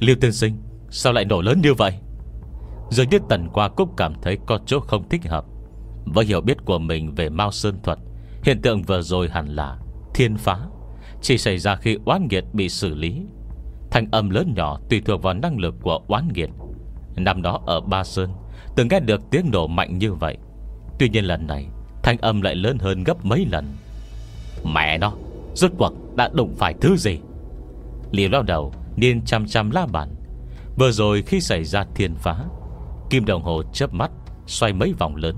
Liêu 0.01 0.17
tiên 0.21 0.33
sinh, 0.33 0.57
Sao 0.91 1.13
lại 1.13 1.25
nổ 1.25 1.41
lớn 1.41 1.61
như 1.61 1.75
vậy? 1.75 1.93
Dường 2.91 3.09
như 3.09 3.19
tần 3.29 3.49
qua 3.53 3.69
cũng 3.69 3.89
cảm 3.97 4.15
thấy 4.23 4.39
có 4.47 4.59
chỗ 4.67 4.81
không 4.81 5.09
thích 5.09 5.25
hợp. 5.25 5.45
Với 6.05 6.25
hiểu 6.25 6.41
biết 6.41 6.57
của 6.65 6.79
mình 6.79 7.15
về 7.15 7.29
Mao 7.29 7.53
Sơn 7.53 7.79
Thuật, 7.83 7.99
Hiện 8.45 8.63
tượng 8.63 8.83
vừa 8.83 9.03
rồi 9.03 9.29
hẳn 9.29 9.49
là 9.49 9.79
Thiên 10.15 10.37
phá, 10.37 10.59
Chỉ 11.23 11.39
xảy 11.39 11.59
ra 11.59 11.77
khi 11.77 11.99
oán 12.05 12.27
nghiệt 12.31 12.45
bị 12.53 12.69
xử 12.69 12.95
lý. 12.95 13.23
Thanh 13.91 14.07
âm 14.11 14.31
lớn 14.31 14.53
nhỏ 14.57 14.79
tùy 14.91 15.03
thuộc 15.05 15.23
vào 15.23 15.35
năng 15.35 15.59
lực 15.59 15.75
của 15.83 16.01
oán 16.09 16.29
nghiệt. 16.35 16.51
Năm 17.17 17.43
đó 17.43 17.61
ở 17.67 17.81
Ba 17.81 18.05
Sơn, 18.05 18.31
Từng 18.77 18.89
nghe 18.91 19.01
được 19.01 19.21
tiếng 19.31 19.51
nổ 19.53 19.67
mạnh 19.67 19.99
như 19.99 20.13
vậy. 20.13 20.37
Tuy 20.99 21.09
nhiên 21.09 21.25
lần 21.25 21.47
này, 21.47 21.67
Thanh 22.03 22.19
âm 22.19 22.43
lại 22.43 22.55
lớn 22.55 22.79
hơn 22.79 23.05
gấp 23.05 23.25
mấy 23.25 23.47
lần. 23.51 23.65
Mẹ 24.65 24.99
nó, 24.99 25.13
Rốt 25.55 25.71
cuộc 25.79 25.93
đã 26.17 26.31
đụng 26.33 26.55
phải 26.59 26.75
thứ 26.81 26.97
gì? 26.97 27.19
Liều 28.11 28.29
lao 28.29 28.43
đầu 28.43 28.73
Niên 28.97 29.23
chăm 29.25 29.47
chăm 29.47 29.71
la 29.71 29.87
bàn. 29.87 30.15
Vừa 30.77 30.91
rồi 30.91 31.23
khi 31.23 31.41
xảy 31.41 31.65
ra 31.65 31.85
thiên 31.95 32.15
phá, 32.15 32.45
Kim 33.11 33.25
đồng 33.25 33.43
hồ 33.43 33.63
chớp 33.73 33.95
mắt, 33.95 34.11
Xoay 34.47 34.73
mấy 34.73 34.93
vòng 34.99 35.17
lớn. 35.17 35.37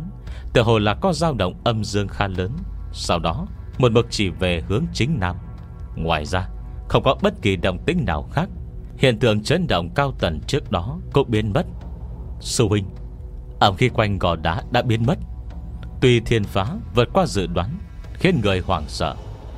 Tựa 0.53 0.63
hồ 0.63 0.79
là 0.79 0.95
có 0.95 1.13
dao 1.13 1.35
động 1.35 1.55
âm 1.65 1.85
dương 1.85 2.09
khá 2.09 2.29
lớn. 2.29 2.51
Sau 2.93 3.19
đó, 3.19 3.47
một 3.79 3.93
mực 3.93 4.07
chỉ 4.11 4.29
về 4.29 4.63
hướng 4.69 4.85
chính 4.93 5.17
nam. 5.21 5.37
Ngoài 5.97 6.25
ra, 6.25 6.49
Không 6.89 7.03
có 7.03 7.17
bất 7.23 7.43
kỳ 7.43 7.57
động 7.57 7.79
tĩnh 7.87 8.05
nào 8.07 8.29
khác. 8.33 8.49
Hiện 8.99 9.19
tượng 9.19 9.43
chấn 9.43 9.67
động 9.67 9.91
cao 9.95 10.13
tần 10.19 10.41
trước 10.47 10.71
đó 10.71 10.99
Cũng 11.13 11.31
biến 11.31 11.53
mất. 11.53 11.67
Sư 12.41 12.69
huynh 12.69 12.85
Ẩm 13.61 13.75
khi 13.77 13.89
quanh 13.89 14.19
gò 14.19 14.37
đá 14.37 14.63
đã 14.71 14.83
biến 14.83 15.07
mất. 15.07 15.19
Tuy 16.01 16.21
thiên 16.21 16.45
phá 16.45 16.67
vượt 16.95 17.09
qua 17.13 17.27
dự 17.27 17.47
đoán 17.47 17.79
Khiến 18.23 18.41
người 18.43 18.61
hoảng 18.61 18.85
sợ. 18.89 19.17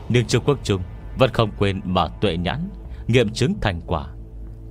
Nhưng 0.08 0.26
Trung 0.26 0.44
Quốc 0.46 0.58
Trung 0.62 0.82
vẫn 1.18 1.30
không 1.32 1.50
quên 1.58 1.80
mở 1.84 2.10
tuệ 2.20 2.36
nhãn, 2.36 2.68
Nghiệm 3.06 3.28
chứng 3.30 3.54
thành 3.60 3.80
quả. 3.86 4.06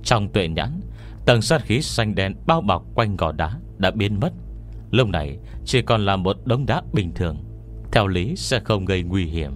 Trong 0.02 0.28
tuệ 0.32 0.48
nhãn, 0.48 0.80
Tầng 1.26 1.42
sát 1.42 1.62
khí 1.62 1.82
xanh 1.82 2.14
đen 2.14 2.34
bao 2.46 2.60
bọc 2.60 2.84
quanh 2.94 3.16
gò 3.16 3.32
đá 3.32 3.60
Đã 3.78 3.90
biến 3.90 4.20
mất. 4.20 4.32
Lúc 4.90 5.08
này, 5.08 5.38
chỉ 5.64 5.82
còn 5.82 6.04
là 6.04 6.16
một 6.16 6.36
đống 6.44 6.66
đá 6.66 6.82
bình 6.92 7.12
thường, 7.14 7.44
Theo 7.92 8.06
lý 8.06 8.36
sẽ 8.36 8.60
không 8.60 8.84
gây 8.84 9.02
nguy 9.02 9.24
hiểm. 9.24 9.52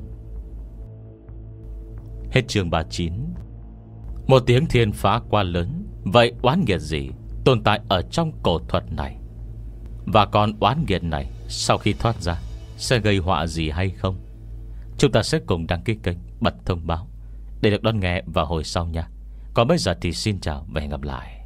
Hết 2.30 2.48
chương 2.48 2.70
39 2.70 3.12
Một 4.26 4.42
tiếng 4.46 4.66
thiên 4.66 4.92
phá 4.92 5.20
qua 5.30 5.42
lớn. 5.42 5.86
Vậy 6.04 6.32
oán 6.42 6.64
nghiệt 6.66 6.80
gì 6.80 7.10
Tồn 7.44 7.62
tại 7.62 7.80
ở 7.88 8.02
trong 8.10 8.32
cổ 8.42 8.58
thuật 8.58 8.92
này? 8.92 9.16
Và 10.06 10.26
còn 10.26 10.52
oán 10.60 10.84
nghiệt 10.88 11.04
này 11.04 11.30
Sau 11.48 11.78
khi 11.78 11.92
thoát 11.92 12.22
ra 12.22 12.40
Sẽ 12.76 12.98
gây 12.98 13.18
họa 13.18 13.46
gì 13.46 13.70
hay 13.70 13.90
không? 13.90 14.27
Chúng 14.98 15.12
ta 15.12 15.22
sẽ 15.22 15.38
cùng 15.46 15.66
đăng 15.66 15.82
ký 15.82 15.96
kênh, 16.02 16.18
Bật 16.40 16.54
thông 16.66 16.86
báo 16.86 17.08
Để 17.62 17.70
được 17.70 17.82
đón 17.82 18.00
nghe 18.00 18.22
vào 18.26 18.46
hồi 18.46 18.64
sau 18.64 18.86
nha. 18.86 19.08
Còn 19.54 19.68
bây 19.68 19.78
giờ 19.78 19.94
thì 20.00 20.12
xin 20.12 20.40
chào 20.40 20.66
và 20.68 20.80
hẹn 20.80 20.90
gặp 20.90 21.02
lại. 21.02 21.37